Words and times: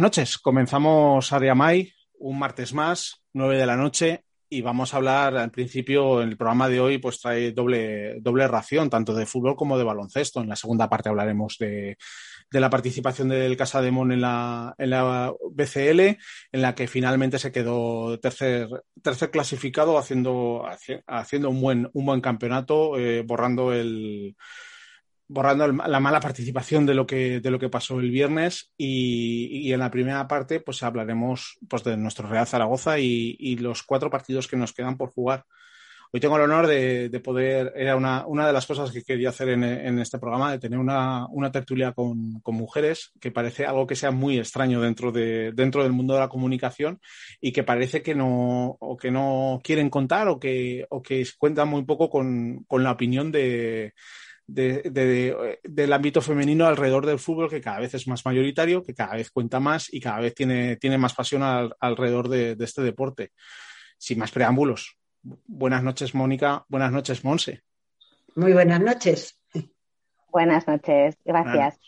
Noches. 0.00 0.38
Comenzamos 0.38 1.30
Ariamay, 1.30 1.92
un 2.20 2.38
martes 2.38 2.72
más, 2.72 3.22
nueve 3.34 3.58
de 3.58 3.66
la 3.66 3.76
noche, 3.76 4.24
y 4.48 4.62
vamos 4.62 4.94
a 4.94 4.96
hablar 4.96 5.36
al 5.36 5.50
principio, 5.50 6.22
el 6.22 6.38
programa 6.38 6.70
de 6.70 6.80
hoy, 6.80 6.96
pues 6.96 7.20
trae 7.20 7.52
doble, 7.52 8.18
doble 8.20 8.48
ración, 8.48 8.88
tanto 8.88 9.14
de 9.14 9.26
fútbol 9.26 9.56
como 9.56 9.76
de 9.76 9.84
baloncesto. 9.84 10.40
En 10.40 10.48
la 10.48 10.56
segunda 10.56 10.88
parte 10.88 11.10
hablaremos 11.10 11.58
de, 11.58 11.98
de 12.50 12.60
la 12.60 12.70
participación 12.70 13.28
del 13.28 13.58
Casa 13.58 13.82
de 13.82 13.90
Mon 13.90 14.10
en 14.10 14.22
la, 14.22 14.74
en 14.78 14.88
la 14.88 15.34
BCL, 15.52 16.00
en 16.00 16.62
la 16.62 16.74
que 16.74 16.88
finalmente 16.88 17.38
se 17.38 17.52
quedó 17.52 18.18
tercer, 18.18 18.68
tercer 19.02 19.30
clasificado 19.30 19.98
haciendo, 19.98 20.64
haciendo 21.06 21.50
un, 21.50 21.60
buen, 21.60 21.90
un 21.92 22.06
buen 22.06 22.22
campeonato, 22.22 22.98
eh, 22.98 23.20
borrando 23.20 23.74
el 23.74 24.34
borrando 25.30 25.68
la 25.68 26.00
mala 26.00 26.18
participación 26.18 26.86
de 26.86 26.94
lo 26.94 27.06
que, 27.06 27.38
de 27.38 27.50
lo 27.52 27.60
que 27.60 27.68
pasó 27.68 28.00
el 28.00 28.10
viernes 28.10 28.72
y, 28.76 29.46
y 29.62 29.72
en 29.72 29.78
la 29.78 29.90
primera 29.90 30.26
parte 30.26 30.58
pues 30.58 30.82
hablaremos 30.82 31.56
pues, 31.68 31.84
de 31.84 31.96
nuestro 31.96 32.28
Real 32.28 32.48
Zaragoza 32.48 32.98
y, 32.98 33.36
y, 33.38 33.56
los 33.58 33.84
cuatro 33.84 34.10
partidos 34.10 34.48
que 34.48 34.56
nos 34.56 34.72
quedan 34.72 34.96
por 34.96 35.10
jugar. 35.10 35.44
Hoy 36.12 36.18
tengo 36.18 36.34
el 36.34 36.42
honor 36.42 36.66
de, 36.66 37.10
de 37.10 37.20
poder, 37.20 37.72
era 37.76 37.94
una, 37.94 38.26
una, 38.26 38.44
de 38.44 38.52
las 38.52 38.66
cosas 38.66 38.90
que 38.90 39.04
quería 39.04 39.28
hacer 39.28 39.50
en, 39.50 39.62
en 39.62 40.00
este 40.00 40.18
programa, 40.18 40.50
de 40.50 40.58
tener 40.58 40.80
una, 40.80 41.28
una 41.28 41.52
tertulia 41.52 41.92
con, 41.92 42.40
con, 42.40 42.56
mujeres, 42.56 43.12
que 43.20 43.30
parece 43.30 43.64
algo 43.66 43.86
que 43.86 43.94
sea 43.94 44.10
muy 44.10 44.36
extraño 44.36 44.80
dentro, 44.80 45.12
de, 45.12 45.52
dentro 45.52 45.84
del 45.84 45.92
mundo 45.92 46.14
de 46.14 46.20
la 46.20 46.28
comunicación 46.28 47.00
y 47.40 47.52
que 47.52 47.62
parece 47.62 48.02
que 48.02 48.16
no, 48.16 48.76
o 48.80 48.96
que 48.96 49.12
no 49.12 49.60
quieren 49.62 49.90
contar 49.90 50.26
o 50.26 50.40
que, 50.40 50.84
o 50.90 51.00
que 51.00 51.24
cuentan 51.38 51.68
muy 51.68 51.84
poco 51.84 52.10
con, 52.10 52.64
con 52.66 52.82
la 52.82 52.90
opinión 52.90 53.30
de, 53.30 53.94
de, 54.52 54.82
de, 54.90 55.58
del 55.62 55.92
ámbito 55.92 56.20
femenino 56.20 56.66
alrededor 56.66 57.06
del 57.06 57.18
fútbol 57.18 57.48
que 57.48 57.60
cada 57.60 57.80
vez 57.80 57.94
es 57.94 58.06
más 58.08 58.24
mayoritario, 58.24 58.82
que 58.82 58.94
cada 58.94 59.14
vez 59.14 59.30
cuenta 59.30 59.60
más 59.60 59.92
y 59.92 60.00
cada 60.00 60.20
vez 60.20 60.34
tiene, 60.34 60.76
tiene 60.76 60.98
más 60.98 61.14
pasión 61.14 61.42
al, 61.42 61.74
alrededor 61.80 62.28
de, 62.28 62.56
de, 62.56 62.64
este 62.64 62.82
deporte. 62.82 63.32
Sin 63.98 64.18
más 64.18 64.30
preámbulos. 64.30 64.96
Buenas 65.22 65.82
noches, 65.82 66.14
Mónica. 66.14 66.64
Buenas 66.68 66.90
noches, 66.90 67.24
Monse. 67.24 67.62
Muy 68.34 68.52
buenas 68.52 68.80
noches. 68.80 69.38
Buenas 70.30 70.66
noches, 70.66 71.16
gracias. 71.24 71.78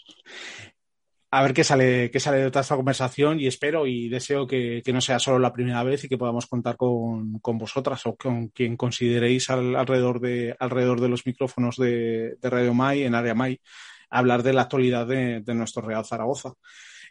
A 1.34 1.42
ver 1.42 1.54
qué 1.54 1.64
sale, 1.64 2.10
qué 2.10 2.20
sale 2.20 2.40
de 2.40 2.50
toda 2.50 2.60
esta 2.60 2.76
conversación 2.76 3.40
y 3.40 3.46
espero 3.46 3.86
y 3.86 4.10
deseo 4.10 4.46
que, 4.46 4.82
que, 4.84 4.92
no 4.92 5.00
sea 5.00 5.18
solo 5.18 5.38
la 5.38 5.54
primera 5.54 5.82
vez 5.82 6.04
y 6.04 6.08
que 6.10 6.18
podamos 6.18 6.46
contar 6.46 6.76
con, 6.76 7.38
con 7.38 7.56
vosotras 7.56 8.04
o 8.04 8.16
con 8.16 8.48
quien 8.48 8.76
consideréis 8.76 9.48
al, 9.48 9.74
alrededor, 9.74 10.20
de, 10.20 10.54
alrededor 10.58 11.00
de 11.00 11.08
los 11.08 11.24
micrófonos 11.24 11.76
de, 11.78 12.36
de 12.38 12.50
Radio 12.50 12.74
Mai, 12.74 13.04
en 13.04 13.14
Área 13.14 13.34
Mai, 13.34 13.58
hablar 14.10 14.42
de 14.42 14.52
la 14.52 14.62
actualidad 14.62 15.06
de, 15.06 15.40
de 15.40 15.54
nuestro 15.54 15.80
Real 15.80 16.04
Zaragoza. 16.04 16.52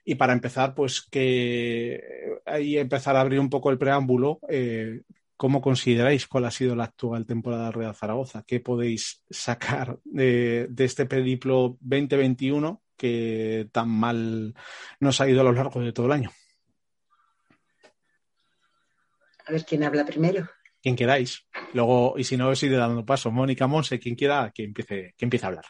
Y 0.05 0.13
para 0.13 0.33
empezar, 0.33 0.75
pues 0.75 1.01
que 1.01 1.99
ahí 2.45 2.77
empezar 2.77 3.15
a 3.15 3.21
abrir 3.21 3.39
un 3.39 3.49
poco 3.49 3.71
el 3.71 3.79
preámbulo, 3.79 4.39
eh, 4.49 5.01
¿Cómo 5.35 5.59
consideráis 5.59 6.27
cuál 6.27 6.45
ha 6.45 6.51
sido 6.51 6.75
la 6.75 6.83
actual 6.83 7.25
temporada 7.25 7.63
del 7.63 7.73
Real 7.73 7.95
Zaragoza? 7.95 8.43
¿Qué 8.45 8.59
podéis 8.59 9.23
sacar 9.27 9.97
de, 10.03 10.67
de, 10.69 10.85
este 10.85 11.07
periplo 11.07 11.79
2021 11.79 12.79
que 12.97 13.67
tan 13.71 13.89
mal 13.89 14.53
nos 14.99 15.21
ha 15.21 15.27
ido 15.27 15.41
a 15.41 15.43
lo 15.43 15.53
largo 15.53 15.81
de 15.81 15.93
todo 15.93 16.05
el 16.07 16.11
año? 16.13 16.31
A 19.45 19.51
ver 19.51 19.65
quién 19.65 19.83
habla 19.83 20.05
primero. 20.05 20.47
Quien 20.81 20.95
queráis. 20.95 21.45
Luego, 21.73 22.15
y 22.17 22.23
si 22.23 22.37
no, 22.37 22.49
os 22.49 22.63
iré 22.63 22.75
dando 22.75 23.05
paso. 23.05 23.31
Mónica 23.31 23.67
Monse, 23.67 23.99
quien 23.99 24.15
quiera, 24.15 24.51
que 24.53 24.63
empiece, 24.63 25.13
que 25.17 25.25
empiece 25.25 25.45
a 25.45 25.49
hablar. 25.49 25.65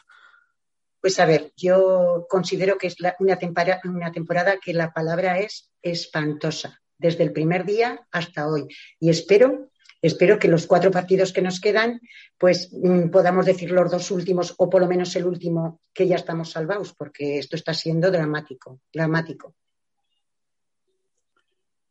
Pues 1.02 1.20
a 1.20 1.26
ver, 1.26 1.52
yo 1.58 2.28
considero 2.30 2.78
que 2.78 2.88
es 2.88 3.00
la, 3.00 3.16
una, 3.20 3.38
temporada, 3.38 3.82
una 3.84 4.12
temporada 4.12 4.58
que 4.64 4.74
la 4.74 4.94
palabra 4.94 5.40
es 5.40 5.72
espantosa 5.82 6.80
desde 6.98 7.24
el 7.24 7.34
primer 7.34 7.66
día 7.66 8.08
hasta 8.12 8.48
hoy. 8.48 8.68
Y 9.00 9.10
espero, 9.10 9.71
espero 10.02 10.40
que 10.40 10.48
los 10.48 10.66
cuatro 10.66 10.92
partidos 10.92 11.32
que 11.32 11.42
nos 11.42 11.60
quedan, 11.60 12.02
pues 12.38 12.72
mmm, 12.74 13.10
podamos 13.10 13.46
decir 13.46 13.72
los 13.72 13.92
dos 13.92 14.10
últimos, 14.12 14.56
o 14.58 14.70
por 14.70 14.82
lo 14.82 14.88
menos 14.88 15.16
el 15.16 15.26
último, 15.26 15.80
que 15.94 16.08
ya 16.08 16.16
estamos 16.16 16.52
salvados, 16.52 16.94
porque 16.94 17.38
esto 17.38 17.56
está 17.56 17.74
siendo 17.74 18.12
dramático, 18.12 18.80
dramático. 18.92 19.54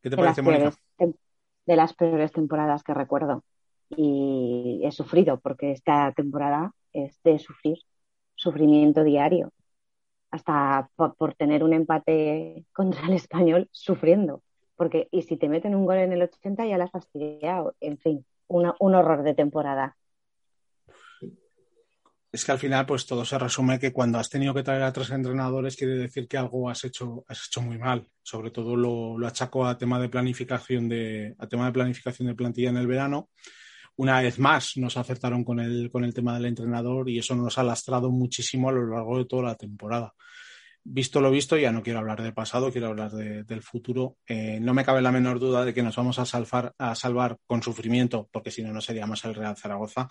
¿Qué 0.02 0.10
te 0.10 0.16
parece, 0.16 0.42
de 0.42 0.44
Mónica? 0.44 0.72
De 1.66 1.76
las 1.76 1.94
peores 1.94 2.32
temporadas 2.32 2.82
que 2.82 2.94
recuerdo. 2.94 3.44
Y 3.90 4.80
he 4.84 4.90
sufrido, 4.92 5.38
porque 5.38 5.72
esta 5.72 6.12
temporada 6.12 6.72
es 6.92 7.20
de 7.22 7.38
sufrir, 7.38 7.78
sufrimiento 8.34 9.04
diario. 9.04 9.52
Hasta 10.30 10.88
por, 10.96 11.14
por 11.16 11.34
tener 11.34 11.62
un 11.62 11.74
empate 11.74 12.64
contra 12.72 13.06
el 13.06 13.14
español, 13.14 13.68
sufriendo 13.72 14.42
porque 14.80 15.08
y 15.10 15.20
si 15.20 15.36
te 15.36 15.46
meten 15.46 15.74
un 15.74 15.84
gol 15.84 15.98
en 15.98 16.14
el 16.14 16.22
80 16.22 16.64
ya 16.64 16.78
la 16.78 16.84
has 16.84 16.90
fastidiado. 16.90 17.76
En 17.80 17.98
fin, 17.98 18.24
una, 18.48 18.74
un 18.80 18.94
horror 18.94 19.22
de 19.22 19.34
temporada. 19.34 19.94
Es 22.32 22.46
que 22.46 22.52
al 22.52 22.58
final, 22.58 22.86
pues 22.86 23.04
todo 23.04 23.26
se 23.26 23.38
resume 23.38 23.78
que 23.78 23.92
cuando 23.92 24.16
has 24.16 24.30
tenido 24.30 24.54
que 24.54 24.62
traer 24.62 24.82
a 24.84 24.90
tres 24.90 25.10
entrenadores, 25.10 25.76
quiere 25.76 25.98
decir 25.98 26.26
que 26.26 26.38
algo 26.38 26.70
has 26.70 26.82
hecho, 26.84 27.26
has 27.28 27.46
hecho 27.46 27.60
muy 27.60 27.76
mal. 27.76 28.08
Sobre 28.22 28.52
todo 28.52 28.74
lo, 28.74 29.18
lo 29.18 29.26
achaco 29.26 29.66
a 29.66 29.76
tema 29.76 30.00
de 30.00 30.08
planificación 30.08 30.88
de, 30.88 31.34
a 31.38 31.46
tema 31.46 31.66
de 31.66 31.72
planificación 31.72 32.28
de 32.28 32.34
plantilla 32.34 32.70
en 32.70 32.78
el 32.78 32.86
verano. 32.86 33.28
Una 33.96 34.22
vez 34.22 34.38
más 34.38 34.78
nos 34.78 34.96
acertaron 34.96 35.44
con 35.44 35.60
el, 35.60 35.90
con 35.90 36.04
el 36.04 36.14
tema 36.14 36.32
del 36.32 36.46
entrenador 36.46 37.10
y 37.10 37.18
eso 37.18 37.34
nos 37.34 37.58
ha 37.58 37.64
lastrado 37.64 38.10
muchísimo 38.10 38.70
a 38.70 38.72
lo 38.72 38.86
largo 38.86 39.18
de 39.18 39.26
toda 39.26 39.42
la 39.42 39.56
temporada 39.56 40.14
visto 40.84 41.20
lo 41.20 41.30
visto, 41.30 41.56
ya 41.56 41.72
no 41.72 41.82
quiero 41.82 41.98
hablar 41.98 42.22
del 42.22 42.34
pasado, 42.34 42.72
quiero 42.72 42.88
hablar 42.88 43.12
de, 43.12 43.44
del 43.44 43.62
futuro. 43.62 44.16
Eh, 44.26 44.58
no 44.60 44.74
me 44.74 44.84
cabe 44.84 45.02
la 45.02 45.12
menor 45.12 45.38
duda 45.38 45.64
de 45.64 45.74
que 45.74 45.82
nos 45.82 45.96
vamos 45.96 46.18
a 46.18 46.24
salvar, 46.24 46.74
a 46.78 46.94
salvar 46.94 47.38
con 47.46 47.62
sufrimiento, 47.62 48.28
porque 48.32 48.50
si 48.50 48.62
no, 48.62 48.72
no 48.72 48.80
seríamos 48.80 49.24
el 49.24 49.34
Real 49.34 49.56
Zaragoza. 49.56 50.08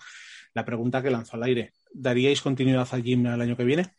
La 0.54 0.64
pregunta 0.64 1.02
que 1.02 1.10
lanzo 1.10 1.36
al 1.36 1.44
aire, 1.44 1.72
¿daríais 1.92 2.42
continuidad 2.42 2.88
al 2.90 3.02
gym 3.02 3.26
el 3.26 3.40
año 3.40 3.56
que 3.56 3.64
viene? 3.64 3.94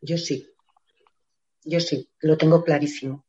Yo 0.00 0.18
sí, 0.18 0.46
yo 1.64 1.80
sí, 1.80 2.10
lo 2.20 2.36
tengo 2.36 2.62
clarísimo. 2.62 3.26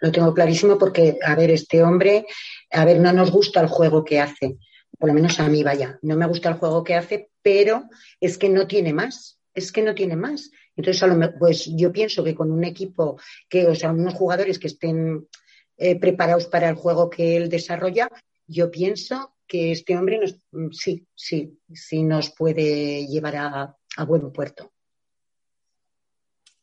Lo 0.00 0.12
tengo 0.12 0.34
clarísimo 0.34 0.76
porque, 0.78 1.18
a 1.24 1.34
ver, 1.34 1.50
este 1.50 1.82
hombre, 1.82 2.26
a 2.70 2.84
ver, 2.84 3.00
no 3.00 3.12
nos 3.12 3.30
gusta 3.30 3.60
el 3.60 3.68
juego 3.68 4.04
que 4.04 4.20
hace, 4.20 4.58
por 4.98 5.08
lo 5.08 5.14
menos 5.14 5.40
a 5.40 5.48
mí, 5.48 5.62
vaya, 5.62 5.98
no 6.02 6.16
me 6.16 6.26
gusta 6.26 6.50
el 6.50 6.56
juego 6.56 6.84
que 6.84 6.94
hace, 6.94 7.30
pero 7.42 7.84
es 8.20 8.36
que 8.36 8.48
no 8.48 8.66
tiene 8.66 8.92
más, 8.92 9.33
es 9.54 9.72
que 9.72 9.82
no 9.82 9.94
tiene 9.94 10.16
más. 10.16 10.50
Entonces, 10.76 11.02
a 11.02 11.06
lo, 11.06 11.38
pues 11.38 11.66
yo 11.76 11.92
pienso 11.92 12.24
que 12.24 12.34
con 12.34 12.50
un 12.50 12.64
equipo, 12.64 13.18
que, 13.48 13.66
o 13.66 13.74
sea, 13.74 13.92
unos 13.92 14.14
jugadores 14.14 14.58
que 14.58 14.66
estén 14.66 15.28
eh, 15.76 15.98
preparados 15.98 16.46
para 16.46 16.68
el 16.68 16.74
juego 16.74 17.08
que 17.08 17.36
él 17.36 17.48
desarrolla, 17.48 18.08
yo 18.46 18.70
pienso 18.70 19.34
que 19.46 19.72
este 19.72 19.96
hombre 19.96 20.18
nos, 20.18 20.36
sí, 20.72 21.06
sí, 21.14 21.58
sí 21.72 22.02
nos 22.02 22.30
puede 22.30 23.06
llevar 23.06 23.36
a, 23.36 23.76
a 23.96 24.04
buen 24.04 24.32
puerto. 24.32 24.72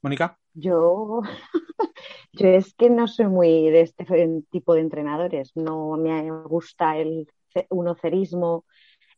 Mónica. 0.02 0.38
Yo, 0.54 1.22
yo 2.34 2.48
es 2.48 2.74
que 2.74 2.90
no 2.90 3.08
soy 3.08 3.28
muy 3.28 3.70
de 3.70 3.82
este 3.82 4.06
tipo 4.50 4.74
de 4.74 4.82
entrenadores. 4.82 5.52
No 5.56 5.96
me 5.98 6.30
gusta 6.32 6.98
el 6.98 7.28
unocerismo, 7.70 8.66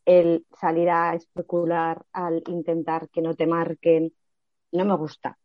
el 0.05 0.45
salir 0.59 0.89
a 0.89 1.15
especular, 1.15 2.05
al 2.11 2.43
intentar 2.47 3.09
que 3.09 3.21
no 3.21 3.35
te 3.35 3.47
marquen 3.47 4.13
no 4.71 4.85
me 4.85 4.95
gusta. 4.95 5.37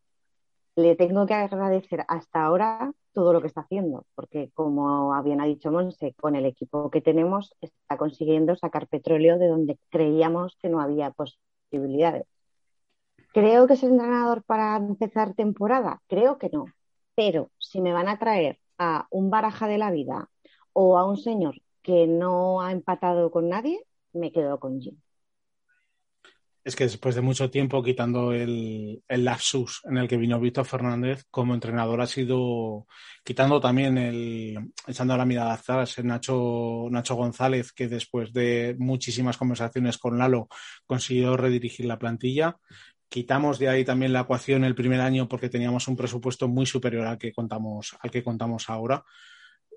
Le 0.75 0.97
tengo 0.97 1.27
que 1.27 1.35
agradecer 1.35 2.05
hasta 2.09 2.45
ahora 2.45 2.93
todo 3.13 3.33
lo 3.33 3.41
que 3.41 3.49
está 3.49 3.63
haciendo, 3.63 4.07
porque 4.15 4.51
como 4.55 5.21
bien 5.23 5.41
ha 5.41 5.45
dicho 5.45 5.73
Monse, 5.73 6.15
con 6.15 6.37
el 6.37 6.47
equipo 6.47 6.91
que 6.91 7.01
tenemos 7.01 7.55
está 7.61 7.97
consiguiendo 7.97 8.55
sacar 8.57 8.87
petróleo 8.87 9.39
de 9.39 9.49
donde 9.49 9.79
creíamos 9.91 10.57
que 10.61 10.69
no 10.69 10.81
había 10.81 11.11
posibilidades. 11.11 12.27
¿Creo 13.33 13.67
que 13.67 13.75
es 13.75 13.83
el 13.83 13.93
entrenador 13.93 14.43
para 14.45 14.77
empezar 14.77 15.35
temporada? 15.35 16.01
Creo 16.07 16.39
que 16.39 16.49
no. 16.49 16.67
Pero 17.15 17.51
si 17.59 17.81
me 17.81 17.93
van 17.93 18.09
a 18.09 18.19
traer 18.19 18.59
a 18.79 19.07
un 19.11 19.31
baraja 19.31 19.67
de 19.67 19.79
la 19.79 19.91
vida 19.91 20.31
o 20.73 20.97
a 20.97 21.05
un 21.05 21.17
señor 21.17 21.57
que 21.83 22.07
no 22.07 22.61
ha 22.61 22.73
empatado 22.73 23.31
con 23.31 23.49
nadie, 23.49 23.85
me 24.19 24.33
quedo 24.33 24.59
con 24.59 24.81
Jim 24.81 24.97
es 26.69 26.77
que 26.77 26.85
después 26.85 27.15
de 27.15 27.23
mucho 27.23 27.51
tiempo, 27.51 27.83
quitando 27.83 28.33
el, 28.33 29.03
el 29.09 29.25
lapsus 29.25 29.81
en 29.85 29.97
el 29.97 30.07
que 30.07 30.19
vino 30.19 30.39
Víctor 30.39 30.67
Fernández 30.67 31.25
como 31.31 31.55
entrenador, 31.55 32.03
ha 32.03 32.07
sido 32.07 32.87
quitando 33.25 33.59
también 33.59 33.97
el, 33.97 34.73
echando 34.87 35.17
la 35.17 35.25
mirada 35.25 35.55
atrás, 35.55 35.99
Nacho, 36.05 36.89
Nacho 36.91 37.15
González, 37.15 37.73
que 37.73 37.89
después 37.89 38.35
de 38.35 38.77
muchísimas 38.79 39.39
conversaciones 39.39 39.97
con 39.97 40.19
Lalo 40.19 40.49
consiguió 40.85 41.39
redirigir 41.39 41.87
la 41.87 41.99
plantilla. 41.99 42.59
Quitamos 43.09 43.59
de 43.59 43.71
ahí 43.71 43.87
también 43.87 44.13
la 44.13 44.21
ecuación 44.21 44.63
el 44.65 44.75
primer 44.75 45.01
año 45.01 45.27
porque 45.27 45.49
teníamos 45.49 45.89
un 45.89 45.97
presupuesto 45.97 46.49
muy 46.49 46.67
superior 46.67 47.07
al 47.07 47.17
que 47.17 47.33
contamos, 47.33 47.97
al 47.99 48.11
que 48.11 48.23
contamos 48.23 48.69
ahora 48.69 49.03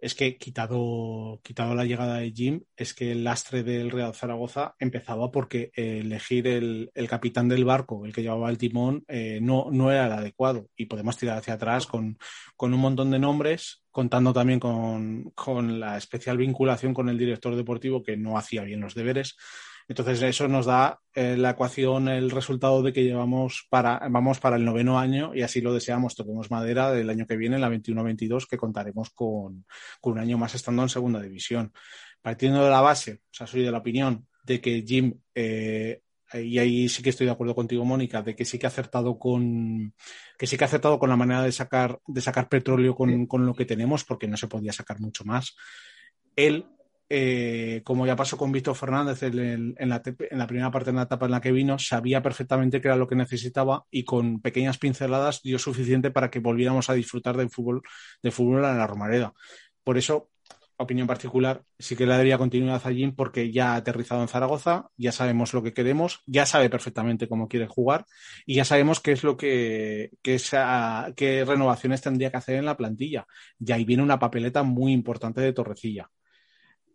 es 0.02 0.16
que 0.16 0.38
quitado, 0.38 1.40
quitado 1.44 1.76
la 1.76 1.86
llegada 1.86 2.18
de 2.18 2.32
Jim, 2.32 2.64
es 2.76 2.96
que 2.96 3.12
el 3.12 3.24
lastre 3.24 3.62
del 3.62 3.92
Real 3.92 4.16
Zaragoza 4.16 4.76
empezaba 4.80 5.30
porque 5.32 5.72
elegir 5.76 6.48
el, 6.48 6.92
capitán 7.08 7.48
del 7.48 7.66
barco, 7.66 8.04
el 8.06 8.12
que 8.12 8.24
llevaba 8.24 8.50
el 8.50 8.58
timón, 8.58 9.06
eh, 9.08 9.40
no, 9.42 9.68
no 9.72 9.92
era 9.92 10.08
el 10.08 10.12
adecuado. 10.12 10.68
Y 10.76 10.88
podemos 10.88 11.18
tirar 11.18 11.38
hacia 11.38 11.54
atrás 11.54 11.86
con, 11.86 12.18
con 12.58 12.74
un 12.74 12.80
montón 12.80 13.12
de 13.12 13.20
nombres, 13.20 13.84
contando 13.92 14.34
también 14.34 14.60
con, 14.60 15.32
con 15.36 15.80
la 15.80 15.98
especial 15.98 16.38
vinculación 16.38 16.96
con 16.96 17.08
el 17.08 17.18
director 17.20 17.56
deportivo 17.56 18.02
que 18.02 18.18
no 18.18 18.40
hacía 18.40 18.64
bien 18.64 18.82
los 18.82 18.96
deberes. 18.96 19.38
Entonces 19.92 20.22
eso 20.22 20.48
nos 20.48 20.68
da 20.68 21.02
eh, 21.14 21.36
la 21.36 21.50
ecuación, 21.50 22.08
el 22.08 22.32
resultado 22.32 22.82
de 22.82 22.94
que 22.94 23.04
llevamos 23.04 23.68
para, 23.70 24.00
vamos 24.10 24.40
para 24.40 24.56
el 24.56 24.64
noveno 24.64 24.98
año 24.98 25.36
y 25.36 25.42
así 25.42 25.60
lo 25.60 25.74
deseamos, 25.74 26.16
toquemos 26.16 26.50
madera 26.50 26.94
del 26.94 27.10
año 27.10 27.28
que 27.28 27.36
viene, 27.36 27.60
la 27.60 27.70
21-22, 27.70 28.48
que 28.48 28.56
contaremos 28.56 29.10
con, 29.10 29.66
un 30.04 30.18
año 30.18 30.38
más 30.38 30.56
estando 30.56 30.82
en 30.82 30.88
segunda 30.88 31.20
división. 31.20 31.74
Partiendo 32.22 32.64
de 32.64 32.70
la 32.70 32.80
base, 32.80 33.16
o 33.16 33.34
sea, 33.34 33.48
soy 33.48 33.64
de 33.64 33.72
la 33.72 33.80
opinión 33.80 34.26
de 34.46 34.62
que 34.62 34.82
Jim, 34.88 35.14
eh, 35.36 36.02
y 36.36 36.58
ahí 36.58 36.88
sí 36.88 37.04
que 37.04 37.10
estoy 37.10 37.26
de 37.26 37.34
acuerdo 37.34 37.54
contigo, 37.54 37.84
Mónica, 37.84 38.22
de 38.22 38.34
que 38.34 38.46
sí 38.46 38.58
que 38.58 38.68
ha 38.68 38.70
acertado 38.70 39.20
con 39.20 39.94
que 40.38 40.48
sí 40.48 40.56
que 40.56 40.64
ha 40.64 40.68
acertado 40.68 41.00
con 41.00 41.10
la 41.10 41.18
manera 41.18 41.44
de 41.44 41.52
sacar, 41.52 42.00
de 42.08 42.22
sacar 42.22 42.48
petróleo 42.48 42.96
con, 42.96 43.26
con 43.26 43.46
lo 43.46 43.54
que 43.54 43.66
tenemos, 43.66 44.06
porque 44.06 44.30
no 44.30 44.38
se 44.38 44.48
podía 44.48 44.72
sacar 44.72 45.02
mucho 45.02 45.26
más. 45.26 45.54
Él 46.38 46.66
eh, 47.14 47.82
como 47.84 48.08
ya 48.08 48.16
pasó 48.16 48.38
con 48.38 48.54
Víctor 48.54 48.74
Fernández 48.74 49.22
en, 49.24 49.76
la, 49.78 50.02
primera 50.48 50.72
parte 50.72 50.92
de 50.92 50.96
la 50.96 51.04
etapa 51.04 51.26
en 51.26 51.32
la 51.34 51.42
que 51.42 51.52
vino, 51.52 51.78
sabía 51.78 52.22
perfectamente 52.22 52.80
qué 52.80 52.88
era 52.88 52.96
lo 52.96 53.06
que 53.06 53.18
necesitaba 53.18 53.84
y 53.92 54.06
con 54.06 54.40
pequeñas 54.40 54.78
pinceladas 54.78 55.42
dio 55.44 55.60
suficiente 55.60 56.12
para 56.12 56.32
que 56.32 56.40
volviéramos 56.40 56.90
a 56.90 56.94
disfrutar 56.94 57.36
del 57.36 57.50
fútbol, 57.50 57.82
de 58.24 58.32
fútbol 58.32 58.64
en 58.64 58.78
la 58.78 58.88
Romareda. 58.88 59.34
Por 59.84 59.98
eso, 59.98 60.30
opinión 60.78 61.06
particular, 61.06 61.64
sí 61.78 61.98
que 61.98 62.06
le 62.06 62.16
daría 62.16 62.38
continuidad 62.38 62.82
a 62.82 62.94
Jim 62.94 63.14
porque 63.14 63.52
ya 63.52 63.74
ha 63.74 63.76
aterrizado 63.76 64.22
en 64.22 64.30
Zaragoza, 64.30 64.88
ya 64.96 65.12
sabemos 65.12 65.54
lo 65.54 65.62
que 65.62 65.74
queremos, 65.74 66.22
ya 66.28 66.46
sabe 66.46 66.70
perfectamente 66.70 67.28
cómo 67.28 67.50
quiere 67.50 67.68
jugar 67.68 68.06
y 68.46 68.56
ya 68.56 68.64
sabemos 68.64 69.02
qué 69.02 69.12
es 69.12 69.26
lo 69.26 69.36
que, 69.36 70.12
qué 70.22 71.44
renovaciones 71.46 72.02
tendría 72.02 72.32
que 72.32 72.38
hacer 72.38 72.56
en 72.56 72.66
la 72.66 72.78
plantilla. 72.78 73.28
Y 73.60 73.70
ahí 73.74 73.84
viene 73.84 74.02
una 74.02 74.18
papeleta 74.18 74.64
muy 74.64 74.94
importante 74.94 75.42
de 75.42 75.52
Torrecilla 75.52 76.10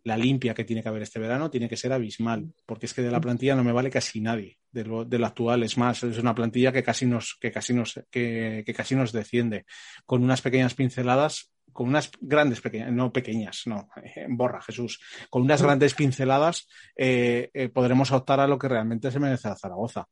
la 0.07 0.15
limpia 0.15 0.53
que 0.53 0.63
tiene 0.63 0.81
que 0.81 0.87
haber 0.87 1.01
este 1.01 1.19
verano 1.19 1.49
tiene 1.49 1.67
que 1.67 1.75
ser 1.75 1.91
abismal, 1.91 2.53
porque 2.65 2.85
es 2.85 2.93
que 2.93 3.01
de 3.01 3.11
la 3.11 3.19
plantilla 3.19 3.55
no 3.55 3.63
me 3.65 3.73
vale 3.73 3.89
casi 3.89 4.21
nadie 4.21 4.57
de 4.71 4.85
lo, 4.85 5.01
actual. 5.25 5.63
Es 5.63 5.77
más, 5.77 6.01
es 6.01 6.17
una 6.17 6.33
plantilla 6.33 6.71
que 6.71 6.81
casi 6.81 7.05
nos, 7.05 7.37
que 7.41 7.51
casi 7.51 7.73
nos, 7.73 7.99
que, 8.09 8.63
casi 8.75 8.95
nos 8.95 9.11
desciende, 9.11 9.65
con 10.05 10.23
unas 10.23 10.41
pequeñas 10.41 10.75
pinceladas, 10.75 11.51
con 11.73 11.89
unas 11.89 12.09
grandes 12.21 12.61
pequeñas, 12.61 12.93
no 12.93 13.11
pequeñas, 13.11 13.63
no, 13.65 13.89
borra 14.29 14.61
Jesús, 14.61 15.01
con 15.29 15.41
unas 15.41 15.61
grandes 15.61 15.93
pinceladas 15.93 16.69
eh, 16.95 17.49
eh, 17.53 17.67
podremos 17.67 18.09
optar 18.13 18.39
a 18.39 18.47
lo 18.47 18.57
que 18.57 18.69
realmente 18.69 19.11
se 19.11 19.19
merece 19.19 19.49
a 19.49 19.57
Zaragoza. 19.57 20.07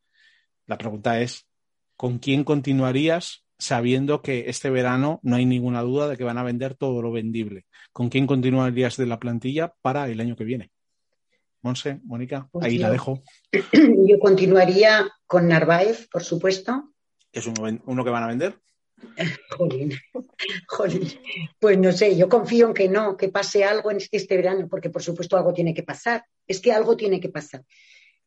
La 0.65 0.77
pregunta 0.77 1.21
es, 1.21 1.47
¿con 1.95 2.19
quién 2.19 2.43
continuarías 2.43 3.44
sabiendo 3.57 4.21
que 4.21 4.49
este 4.49 4.69
verano 4.69 5.19
no 5.23 5.35
hay 5.35 5.45
ninguna 5.45 5.81
duda 5.81 6.07
de 6.07 6.17
que 6.17 6.23
van 6.23 6.37
a 6.37 6.43
vender 6.43 6.75
todo 6.75 7.01
lo 7.01 7.11
vendible. 7.11 7.65
¿Con 7.93 8.09
quién 8.09 8.27
continuarías 8.27 8.97
de 8.97 9.05
la 9.05 9.19
plantilla 9.19 9.73
para 9.81 10.07
el 10.09 10.19
año 10.19 10.35
que 10.35 10.43
viene? 10.43 10.71
Monse, 11.61 11.99
Mónica, 12.03 12.47
pues 12.51 12.65
ahí 12.65 12.77
la 12.77 12.91
dejo. 12.91 13.23
Yo 14.07 14.19
continuaría 14.19 15.09
con 15.25 15.47
Narváez, 15.47 16.07
por 16.11 16.23
supuesto. 16.23 16.93
¿Es 17.31 17.47
uno, 17.47 18.03
que 18.03 18.09
van 18.09 18.23
a 18.23 18.27
vender? 18.27 18.59
Jolín, 19.49 19.93
jolín. 20.67 21.07
Pues 21.59 21.77
no 21.77 21.91
sé, 21.91 22.15
yo 22.15 22.29
confío 22.29 22.67
en 22.67 22.73
que 22.73 22.87
no, 22.87 23.17
que 23.17 23.27
pase 23.27 23.65
algo 23.65 23.91
en 23.91 23.97
este 24.09 24.37
verano, 24.37 24.67
porque 24.69 24.89
por 24.89 25.03
supuesto 25.03 25.35
algo 25.35 25.53
tiene 25.53 25.73
que 25.73 25.83
pasar. 25.83 26.25
Es 26.47 26.61
que 26.61 26.71
algo 26.71 26.95
tiene 26.95 27.19
que 27.19 27.27
pasar 27.27 27.63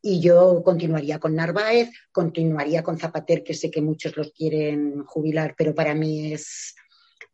y 0.01 0.21
yo 0.21 0.61
continuaría 0.63 1.19
con 1.19 1.35
Narváez, 1.35 1.89
continuaría 2.11 2.83
con 2.83 2.97
Zapater, 2.97 3.43
que 3.43 3.53
sé 3.53 3.69
que 3.69 3.81
muchos 3.81 4.15
los 4.15 4.31
quieren 4.31 5.03
jubilar, 5.03 5.55
pero 5.57 5.75
para 5.75 5.93
mí 5.93 6.33
es, 6.33 6.75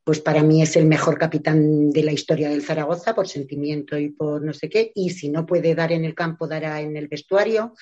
pues 0.04 0.20
para 0.20 0.42
mí 0.42 0.62
es 0.62 0.76
el 0.76 0.86
mejor 0.86 1.18
capitán 1.18 1.92
de 1.92 2.04
la 2.04 2.12
historia 2.12 2.50
del 2.50 2.64
Zaragoza 2.64 3.14
por 3.14 3.28
sentimiento 3.28 3.98
y 3.98 4.10
por 4.10 4.42
no 4.42 4.54
sé 4.54 4.70
qué. 4.70 4.92
Y 4.96 5.12
si 5.12 5.30
no 5.30 5.46
puede 5.46 5.76
dar 5.76 5.92
en 5.92 6.06
el 6.06 6.16
campo, 6.16 6.48
dará 6.48 6.82
en 6.82 6.98
el 6.98 7.08
vestuario. 7.08 7.76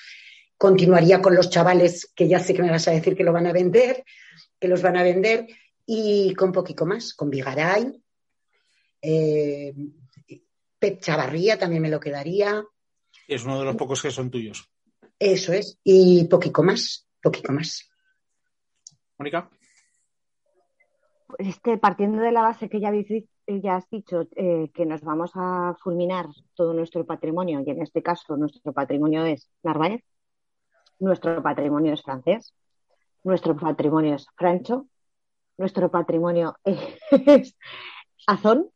Continuaría 0.58 1.22
con 1.22 1.34
los 1.34 1.48
chavales 1.48 2.12
que 2.14 2.28
ya 2.28 2.38
sé 2.38 2.54
que 2.54 2.62
me 2.62 2.70
vas 2.70 2.86
a 2.88 2.92
decir 2.92 3.16
que 3.16 3.24
lo 3.24 3.32
van 3.32 3.46
a 3.46 3.52
vender, 3.52 4.04
que 4.60 4.68
los 4.68 4.82
van 4.82 4.96
a 4.98 5.02
vender, 5.02 5.46
y 5.86 6.34
con 6.34 6.52
poquito 6.52 6.84
más, 6.84 7.14
con 7.14 7.30
Vigaray. 7.30 8.02
Eh, 9.00 9.74
Pep 10.78 11.00
Chavarría 11.00 11.58
también 11.58 11.82
me 11.82 11.90
lo 11.90 12.00
quedaría. 12.00 12.62
Es 13.26 13.44
uno 13.44 13.58
de 13.58 13.64
los 13.64 13.76
pocos 13.76 14.02
que 14.02 14.10
son 14.10 14.30
tuyos. 14.30 14.70
Eso 15.18 15.52
es, 15.52 15.78
y 15.84 16.24
poquito 16.28 16.62
más, 16.62 17.06
poquito 17.22 17.52
más. 17.52 17.88
Mónica. 19.18 19.48
Pues 21.26 21.60
partiendo 21.80 22.22
de 22.22 22.32
la 22.32 22.42
base 22.42 22.68
que 22.68 22.80
ya, 22.80 22.92
ya 23.46 23.76
has 23.76 23.88
dicho, 23.90 24.28
eh, 24.36 24.70
que 24.74 24.86
nos 24.86 25.02
vamos 25.02 25.32
a 25.34 25.74
fulminar 25.82 26.26
todo 26.54 26.72
nuestro 26.72 27.04
patrimonio, 27.06 27.62
y 27.64 27.70
en 27.70 27.82
este 27.82 28.02
caso 28.02 28.36
nuestro 28.36 28.72
patrimonio 28.72 29.24
es 29.24 29.50
Narváez, 29.62 30.02
nuestro 30.98 31.42
patrimonio 31.42 31.94
es 31.94 32.02
francés, 32.02 32.54
nuestro 33.24 33.56
patrimonio 33.56 34.14
es 34.14 34.26
Francho, 34.36 34.86
nuestro 35.56 35.90
patrimonio 35.90 36.56
es 36.64 37.56
Azón, 38.26 38.70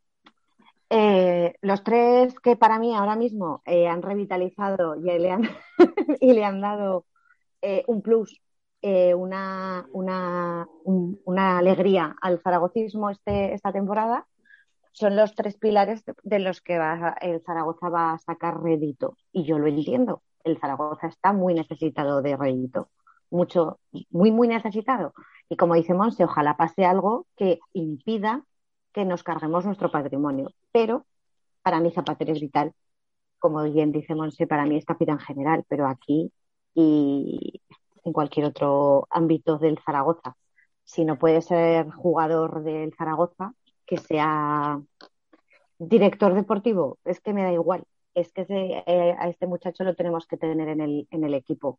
eh, 0.91 1.55
los 1.61 1.83
tres 1.85 2.35
que 2.41 2.57
para 2.57 2.79
mí 2.79 2.95
ahora 2.95 3.15
mismo 3.15 3.63
eh, 3.67 3.89
han 3.89 4.03
revitalizado 4.03 4.97
y 4.97 5.03
le 5.03 5.31
han, 5.31 5.43
y 6.21 6.33
le 6.33 6.45
han 6.45 6.61
dado 6.61 7.05
eh, 7.61 7.85
un 7.87 8.03
plus, 8.03 8.41
una, 8.81 9.87
una, 9.93 10.67
una, 10.85 11.59
alegría 11.59 12.17
al 12.23 12.41
zaragocismo 12.41 13.11
este, 13.11 13.53
esta 13.53 13.73
temporada, 13.73 14.27
son 14.93 15.17
los 15.17 15.35
tres 15.35 15.57
pilares 15.57 16.05
de, 16.23 16.39
los 16.39 16.61
que 16.61 16.77
el 17.21 17.43
Zaragoza 17.45 17.89
va 17.89 18.13
a 18.13 18.19
sacar 18.19 18.63
rédito. 18.63 19.17
Y 19.33 19.45
yo 19.45 19.59
lo 19.59 19.67
entiendo. 19.67 20.23
El 20.45 20.59
Zaragoza 20.59 21.09
está 21.09 21.33
muy 21.33 21.55
necesitado 21.55 22.23
de 22.23 22.37
rédito. 22.37 22.89
Mucho, 23.31 23.81
muy, 24.11 24.31
muy 24.31 24.49
necesitado. 24.49 25.13
Y 25.49 25.57
como 25.57 25.75
dice 25.75 25.95
Monse, 25.95 26.25
ojalá 26.25 26.57
pase 26.57 26.85
algo 26.85 27.27
que 27.37 27.59
impida 27.73 28.45
que 28.93 29.05
nos 29.05 29.23
carguemos 29.23 29.65
nuestro 29.65 29.91
patrimonio. 29.91 30.53
Pero 30.73 31.07
para 31.63 31.81
mí 31.81 31.91
Zapatero 31.91 32.33
es 32.33 32.41
vital. 32.41 32.73
Como 33.39 33.63
bien 33.65 33.93
dice 33.93 34.15
Monse, 34.15 34.47
para 34.47 34.67
mí 34.67 34.77
es 34.77 34.85
capitán 34.85 35.19
general, 35.19 35.65
pero 35.69 35.87
aquí 35.87 36.33
y 36.75 37.63
en 38.05 38.13
cualquier 38.13 38.47
otro 38.47 39.07
ámbito 39.11 39.59
del 39.59 39.79
Zaragoza. 39.85 40.37
Si 40.85 41.05
no 41.05 41.19
puede 41.19 41.43
ser 41.43 41.91
jugador 41.91 42.63
del 42.63 42.95
Zaragoza, 42.95 43.53
que 43.87 43.99
sea 43.99 44.81
director 45.79 46.35
deportivo, 46.35 46.99
es 47.05 47.21
que 47.21 47.33
me 47.33 47.43
da 47.43 47.53
igual. 47.53 47.85
Es 48.15 48.33
que 48.33 48.47
eh, 48.49 49.17
a 49.19 49.29
este 49.29 49.47
muchacho 49.47 49.85
lo 49.85 49.95
tenemos 49.95 50.27
que 50.27 50.37
tener 50.37 50.69
en 50.69 50.81
el, 50.81 51.09
en 51.11 51.25
el 51.25 51.35
equipo. 51.35 51.79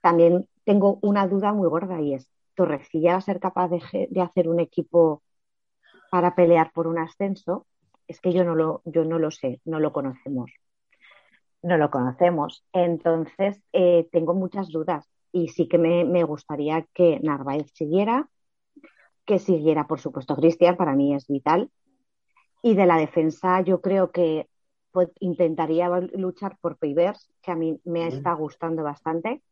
También 0.00 0.48
tengo 0.64 0.98
una 1.02 1.26
duda 1.26 1.52
muy 1.52 1.68
gorda 1.68 2.00
y 2.00 2.14
es, 2.14 2.28
¿Torrecilla 2.54 3.12
va 3.12 3.18
a 3.18 3.22
ser 3.22 3.40
capaz 3.40 3.68
de, 3.68 4.08
de 4.10 4.20
hacer 4.20 4.48
un 4.48 4.60
equipo 4.60 5.22
para 6.12 6.34
pelear 6.34 6.72
por 6.74 6.88
un 6.88 6.98
ascenso, 6.98 7.66
es 8.06 8.20
que 8.20 8.34
yo 8.34 8.44
no 8.44 8.54
lo, 8.54 8.82
yo 8.84 9.02
no 9.06 9.18
lo 9.18 9.30
sé, 9.30 9.62
no 9.64 9.80
lo 9.80 9.94
conocemos. 9.94 10.50
No 11.62 11.78
lo 11.78 11.90
conocemos. 11.90 12.66
Entonces, 12.74 13.62
eh, 13.72 14.06
tengo 14.12 14.34
muchas 14.34 14.68
dudas 14.68 15.08
y 15.32 15.48
sí 15.48 15.68
que 15.68 15.78
me, 15.78 16.22
gustaría 16.24 16.84
que 16.92 17.18
Narváez 17.22 17.72
siguiera, 17.72 18.28
que 19.24 19.38
siguiera, 19.38 19.86
por 19.86 20.00
supuesto, 20.00 20.36
Cristian, 20.36 20.76
para 20.76 20.94
mí 20.94 21.14
es 21.14 21.26
vital. 21.28 21.70
Y 22.62 22.74
de 22.74 22.84
la 22.84 22.98
defensa, 22.98 23.62
yo 23.62 23.80
creo 23.80 24.10
que 24.10 24.50
pues, 24.90 25.08
intentaría 25.18 25.88
luchar 26.12 26.58
por 26.60 26.76
Pivers, 26.76 27.32
que 27.40 27.52
a 27.52 27.56
mí 27.56 27.80
me 27.84 28.06
está 28.06 28.34
gustando 28.34 28.82
bastante. 28.82 29.42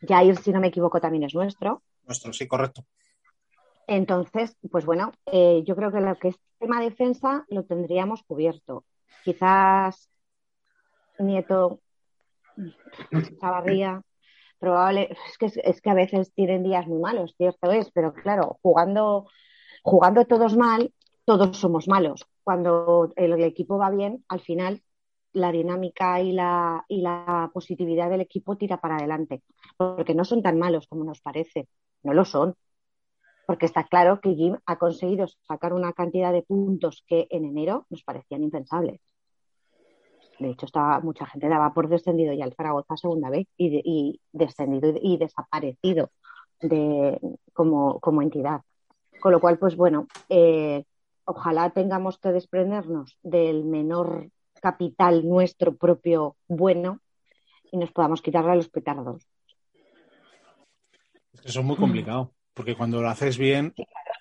Jair, 0.00 0.38
si 0.38 0.50
no 0.50 0.60
me 0.60 0.68
equivoco, 0.68 0.98
también 0.98 1.24
es 1.24 1.34
nuestro. 1.34 1.82
Nuestro, 2.06 2.32
sí, 2.32 2.48
correcto. 2.48 2.86
Entonces, 3.90 4.56
pues 4.70 4.86
bueno, 4.86 5.10
eh, 5.26 5.64
yo 5.66 5.74
creo 5.74 5.90
que 5.90 6.00
lo 6.00 6.14
que 6.16 6.28
es 6.28 6.36
tema 6.60 6.80
defensa 6.80 7.44
lo 7.48 7.64
tendríamos 7.64 8.22
cubierto. 8.22 8.84
Quizás 9.24 10.08
Nieto, 11.18 11.80
Chavarría, 13.40 14.00
probable, 14.60 15.16
es 15.26 15.38
que, 15.38 15.60
es 15.64 15.80
que 15.80 15.90
a 15.90 15.94
veces 15.94 16.32
tienen 16.34 16.62
días 16.62 16.86
muy 16.86 17.00
malos, 17.00 17.34
cierto 17.36 17.72
es, 17.72 17.90
pero 17.90 18.14
claro, 18.14 18.60
jugando, 18.62 19.26
jugando 19.82 20.24
todos 20.24 20.56
mal, 20.56 20.94
todos 21.24 21.56
somos 21.56 21.88
malos. 21.88 22.24
Cuando 22.44 23.12
el, 23.16 23.42
equipo 23.42 23.76
va 23.76 23.90
bien, 23.90 24.24
al 24.28 24.40
final 24.40 24.84
la 25.32 25.50
dinámica 25.50 26.20
y 26.20 26.30
la, 26.30 26.84
y 26.86 27.00
la 27.00 27.50
positividad 27.52 28.08
del 28.08 28.20
equipo 28.20 28.56
tira 28.56 28.80
para 28.80 28.98
adelante, 28.98 29.42
porque 29.76 30.14
no 30.14 30.24
son 30.24 30.42
tan 30.42 30.60
malos 30.60 30.86
como 30.86 31.02
nos 31.02 31.20
parece, 31.20 31.66
no 32.04 32.14
lo 32.14 32.24
son 32.24 32.54
porque 33.50 33.66
está 33.66 33.82
claro 33.82 34.20
que 34.20 34.36
Jim 34.36 34.58
ha 34.64 34.76
conseguido 34.76 35.26
sacar 35.42 35.72
una 35.72 35.92
cantidad 35.92 36.32
de 36.32 36.42
puntos 36.42 37.02
que 37.08 37.26
en 37.30 37.44
enero 37.44 37.84
nos 37.90 38.04
parecían 38.04 38.44
impensables. 38.44 39.00
De 40.38 40.50
hecho, 40.50 40.66
estaba, 40.66 41.00
mucha 41.00 41.26
gente 41.26 41.48
daba 41.48 41.74
por 41.74 41.88
descendido 41.88 42.32
ya 42.32 42.44
el 42.44 42.54
Zaragoza 42.54 42.96
segunda 42.96 43.28
vez 43.28 43.48
y, 43.56 44.20
descendido 44.30 44.94
y, 45.02 45.16
desaparecido 45.16 46.12
de, 46.60 47.18
como, 47.52 48.22
entidad. 48.22 48.60
Con 49.20 49.32
lo 49.32 49.40
cual, 49.40 49.58
pues 49.58 49.74
bueno, 49.74 50.06
eh, 50.28 50.84
ojalá 51.24 51.70
tengamos 51.70 52.18
que 52.18 52.28
desprendernos 52.28 53.18
del 53.24 53.64
menor 53.64 54.30
capital 54.62 55.28
nuestro 55.28 55.74
propio 55.74 56.36
bueno 56.46 57.00
y 57.72 57.78
nos 57.78 57.90
podamos 57.90 58.22
quitarle 58.22 58.52
a 58.52 58.54
los 58.54 58.68
petardos. 58.68 59.26
Es 61.42 61.60
muy 61.64 61.74
complicado, 61.74 62.30
porque 62.60 62.76
cuando 62.76 63.00
lo 63.00 63.08
haces 63.08 63.38
bien, 63.38 63.72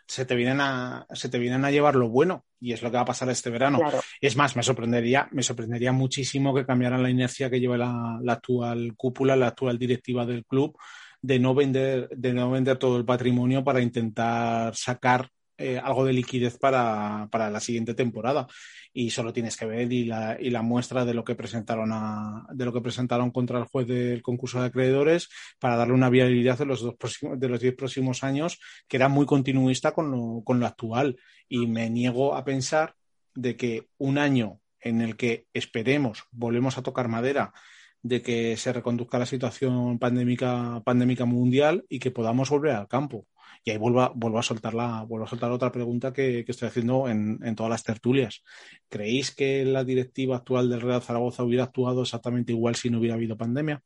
se 0.08 0.24
te 0.24 0.34
vienen 0.34 0.62
a, 0.62 1.06
se 1.12 1.28
te 1.28 1.38
vienen 1.38 1.66
a 1.66 1.72
llevar 1.72 1.96
lo 1.96 2.08
bueno, 2.08 2.46
y 2.58 2.72
es 2.72 2.82
lo 2.82 2.90
que 2.90 2.96
va 2.96 3.02
a 3.02 3.06
pasar 3.06 3.30
este 3.30 3.50
verano. 3.50 3.82
Es 4.22 4.38
más, 4.38 4.56
me 4.56 4.64
sorprendería, 4.64 5.28
me 5.34 5.44
sorprendería 5.44 5.92
muchísimo 5.92 6.56
que 6.56 6.66
cambiaran 6.66 7.04
la 7.04 7.10
inercia 7.10 7.50
que 7.50 7.60
lleva 7.60 7.78
la, 7.78 8.18
la 8.24 8.32
actual 8.32 8.94
cúpula, 8.96 9.36
la 9.36 9.48
actual 9.48 9.78
directiva 9.78 10.26
del 10.26 10.46
club, 10.46 10.78
de 11.22 11.38
no 11.38 11.54
vender, 11.54 12.08
de 12.16 12.32
no 12.32 12.50
vender 12.50 12.78
todo 12.78 12.96
el 12.96 13.04
patrimonio 13.04 13.62
para 13.62 13.82
intentar 13.82 14.74
sacar 14.74 15.30
eh, 15.60 15.78
algo 15.78 16.06
de 16.06 16.14
liquidez 16.14 16.58
para, 16.58 17.28
para, 17.32 17.50
la 17.50 17.60
siguiente 17.60 17.94
temporada. 17.94 18.48
Y 18.94 19.10
solo 19.10 19.34
tienes 19.34 19.58
que 19.58 19.66
ver 19.66 19.92
y 19.92 20.06
la, 20.06 20.38
y 20.40 20.50
la 20.50 20.62
muestra 20.62 21.04
de 21.06 21.14
lo 21.14 21.24
que 21.24 21.36
presentaron 21.36 21.92
a, 21.92 22.48
de 22.52 22.66
lo 22.66 22.72
que 22.74 22.82
presentaron 22.82 23.30
contra 23.32 23.60
el 23.60 23.66
juez 23.66 23.86
del 23.86 24.22
concurso 24.22 24.62
de 24.62 24.68
acreedores 24.68 25.30
para 25.60 25.76
darle 25.76 25.94
una 25.94 26.10
viabilidad 26.10 26.58
de 26.58 26.66
los 26.66 26.82
dos 26.82 26.96
próximos, 26.96 27.40
de 27.40 27.50
los 27.50 27.60
diez 27.60 27.76
próximos 27.76 28.24
años, 28.24 28.60
que 28.88 28.98
era 28.98 29.10
muy 29.10 29.26
continuista 29.26 29.92
con 29.92 30.10
lo, 30.10 30.42
con 30.44 30.60
lo 30.60 30.66
actual. 30.66 31.18
Y 31.50 31.68
me 31.68 31.90
niego 31.90 32.36
a 32.36 32.46
pensar 32.46 32.96
de 33.36 33.58
que 33.58 33.90
un 33.98 34.18
año 34.18 34.62
en 34.82 35.02
el 35.02 35.18
que 35.18 35.46
esperemos, 35.54 36.24
volvemos 36.32 36.78
a 36.78 36.84
tocar 36.84 37.10
madera, 37.10 37.54
de 38.02 38.22
que 38.22 38.56
se 38.58 38.72
reconduzca 38.72 39.20
la 39.20 39.26
situación 39.26 40.00
pandémica, 40.00 40.82
pandémica 40.86 41.26
mundial 41.26 41.86
y 41.90 42.00
que 42.00 42.12
podamos 42.12 42.50
volver 42.50 42.76
al 42.76 42.88
campo. 42.88 43.28
Y 43.64 43.72
ahí 43.72 43.78
vuelvo 43.78 44.02
a, 44.02 44.12
vuelvo 44.16 44.40
a, 44.40 44.44
soltar, 44.44 44.74
la, 44.74 45.04
vuelvo 45.04 45.26
a 45.26 45.30
soltar 45.30 45.52
otra 45.52 45.72
pregunta 45.72 46.14
que, 46.14 46.46
estoy 46.48 46.68
haciendo 46.68 47.10
en, 47.10 47.56
todas 47.56 47.70
las 47.70 47.84
tertulias. 47.84 48.44
¿Creéis 48.88 49.32
que 49.32 49.66
la 49.66 49.84
directiva 49.84 50.38
actual 50.38 50.70
del 50.70 50.82
Real 50.82 51.02
Zaragoza 51.02 51.44
hubiera 51.44 51.66
actuado 51.66 52.04
exactamente 52.04 52.54
igual 52.54 52.76
si 52.76 52.90
no 52.90 53.00
hubiera 53.00 53.16
habido 53.16 53.38
pandemia? 53.38 53.84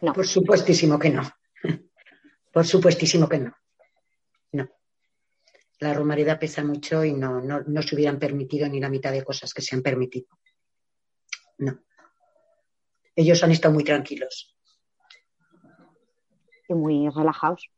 No. 0.00 0.12
Por 0.12 0.26
supuestísimo 0.26 0.98
que 0.98 1.10
no. 1.10 1.22
Por 2.52 2.64
supuestísimo 2.64 3.28
que 3.28 3.38
no. 3.38 3.56
No. 4.52 4.68
La 5.80 5.92
romareda 5.92 6.38
pesa 6.38 6.62
mucho 6.62 7.04
y 7.04 7.12
no, 7.12 7.40
no, 7.40 7.62
no 7.62 7.82
se 7.82 7.96
hubieran 7.96 8.18
permitido 8.18 8.68
ni 8.68 8.78
la 8.80 8.88
mitad 8.88 9.10
de 9.10 9.24
cosas 9.24 9.52
que 9.52 9.62
se 9.62 9.74
han 9.74 9.82
permitido. 9.82 10.28
No. 11.58 11.80
Ellos 13.16 13.42
han 13.42 13.52
estado 13.52 13.74
muy 13.74 13.84
tranquilos. 13.84 14.56
Y 16.68 16.74
muy 16.74 17.08
relajados. 17.08 17.70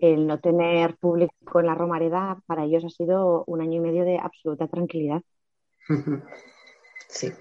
El 0.00 0.26
no 0.26 0.38
tener 0.38 0.96
público 0.96 1.60
en 1.60 1.66
la 1.66 1.74
Romareda 1.74 2.40
para 2.46 2.64
ellos 2.64 2.84
ha 2.84 2.90
sido 2.90 3.44
un 3.46 3.60
año 3.60 3.74
y 3.74 3.80
medio 3.80 4.04
de 4.04 4.18
absoluta 4.18 4.68
tranquilidad. 4.68 5.22
Sí. 7.08 7.32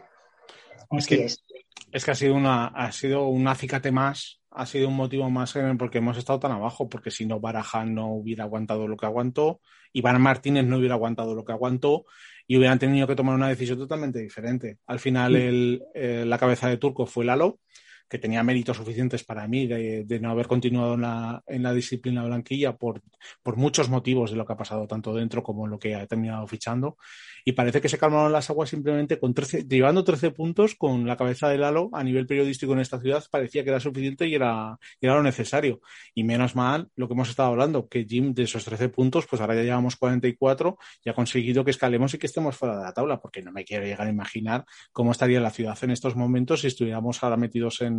Es 0.91 1.07
que, 1.07 1.25
es. 1.25 2.05
que 2.05 2.11
ha 2.11 2.15
sido 2.15 2.35
una, 2.35 2.67
ha 2.67 2.91
sido 2.91 3.27
un 3.27 3.47
acicate 3.47 3.91
más, 3.91 4.41
ha 4.51 4.67
sido 4.67 4.89
un 4.89 4.95
motivo 4.95 5.27
más 5.31 5.57
porque 5.79 5.97
hemos 5.97 6.17
estado 6.17 6.39
tan 6.39 6.51
abajo, 6.51 6.87
porque 6.87 7.09
si 7.09 7.25
no 7.25 7.39
Baraja 7.39 7.83
no 7.83 8.13
hubiera 8.13 8.43
aguantado 8.43 8.87
lo 8.87 8.95
que 8.95 9.07
aguantó, 9.07 9.59
Iván 9.91 10.21
Martínez 10.21 10.65
no 10.65 10.77
hubiera 10.77 10.93
aguantado 10.93 11.33
lo 11.33 11.43
que 11.43 11.51
aguantó 11.51 12.05
y 12.45 12.57
hubieran 12.57 12.77
tenido 12.77 13.07
que 13.07 13.15
tomar 13.15 13.33
una 13.33 13.49
decisión 13.49 13.79
totalmente 13.79 14.19
diferente. 14.19 14.77
Al 14.85 14.99
final 14.99 15.35
el, 15.35 15.83
eh, 15.95 16.23
la 16.27 16.37
cabeza 16.37 16.69
de 16.69 16.77
Turco 16.77 17.07
fue 17.07 17.25
Lalo 17.25 17.59
que 18.07 18.19
tenía 18.19 18.43
méritos 18.43 18.77
suficientes 18.77 19.23
para 19.23 19.47
mí 19.47 19.67
de, 19.67 20.19
no 20.21 20.29
haber 20.29 20.47
continuado 20.47 20.93
en 20.93 21.01
la, 21.01 21.43
en 21.47 21.63
la 21.63 21.73
disciplina 21.73 22.23
blanquilla 22.23 22.75
por, 22.77 23.01
por, 23.43 23.57
muchos 23.57 23.89
motivos 23.89 24.31
de 24.31 24.37
lo 24.37 24.45
que 24.45 24.53
ha 24.53 24.57
pasado 24.57 24.87
tanto 24.87 25.13
dentro 25.13 25.43
como 25.43 25.65
en 25.65 25.71
lo 25.71 25.79
que 25.79 25.95
ha 25.95 26.05
terminado 26.07 26.45
fichando. 26.47 26.97
Y 27.43 27.51
parece 27.51 27.81
que 27.81 27.89
se 27.89 27.97
calmaron 27.97 28.31
las 28.31 28.49
aguas 28.49 28.69
simplemente 28.69 29.19
con 29.19 29.33
13, 29.33 29.65
llevando 29.67 30.03
13 30.03 30.31
puntos 30.31 30.75
con 30.75 31.05
la 31.05 31.17
cabeza 31.17 31.49
de 31.49 31.57
Lalo 31.57 31.89
a 31.93 32.03
nivel 32.03 32.25
periodístico 32.25 32.73
en 32.73 32.79
esta 32.79 32.99
ciudad 32.99 33.23
parecía 33.29 33.63
que 33.63 33.69
era 33.69 33.79
suficiente 33.79 34.27
y 34.27 34.35
era, 34.35 34.77
era 35.01 35.15
lo 35.15 35.23
necesario. 35.23 35.81
Y 36.13 36.23
menos 36.23 36.55
mal 36.55 36.89
lo 36.95 37.07
que 37.07 37.13
hemos 37.13 37.29
estado 37.29 37.49
hablando, 37.49 37.87
que 37.87 38.05
Jim 38.05 38.33
de 38.33 38.43
esos 38.43 38.65
13 38.65 38.89
puntos, 38.89 39.25
pues 39.27 39.41
ahora 39.41 39.55
ya 39.55 39.63
llevamos 39.63 39.95
44 39.95 40.77
y 41.03 41.09
ha 41.09 41.13
conseguido 41.13 41.63
que 41.63 41.71
escalemos 41.71 42.13
y 42.13 42.17
que 42.17 42.27
estemos 42.27 42.55
fuera 42.55 42.77
de 42.77 42.83
la 42.83 42.93
tabla, 42.93 43.19
porque 43.19 43.41
no 43.41 43.51
me 43.51 43.63
quiero 43.63 43.85
llegar 43.85 44.07
a 44.07 44.09
imaginar 44.09 44.65
cómo 44.91 45.11
estaría 45.11 45.39
la 45.39 45.51
ciudad 45.51 45.77
en 45.81 45.91
estos 45.91 46.15
momentos 46.15 46.61
si 46.61 46.67
estuviéramos 46.67 47.23
ahora 47.23 47.37
metidos 47.37 47.81
en 47.81 47.94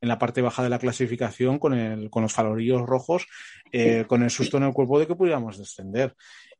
en, 0.00 0.08
la 0.08 0.18
parte 0.18 0.42
baja 0.42 0.62
de 0.62 0.68
la 0.68 0.78
clasificación 0.78 1.58
con, 1.58 1.74
el, 1.74 2.10
con 2.10 2.22
los 2.22 2.32
falorillos 2.32 2.82
rojos, 2.82 3.26
eh, 3.72 4.04
con 4.06 4.22
el 4.22 4.30
susto 4.30 4.56
en 4.56 4.64
el 4.64 4.72
cuerpo 4.72 4.98
de 4.98 5.06
que 5.06 5.16
pudiéramos 5.16 5.58
descender. 5.58 6.14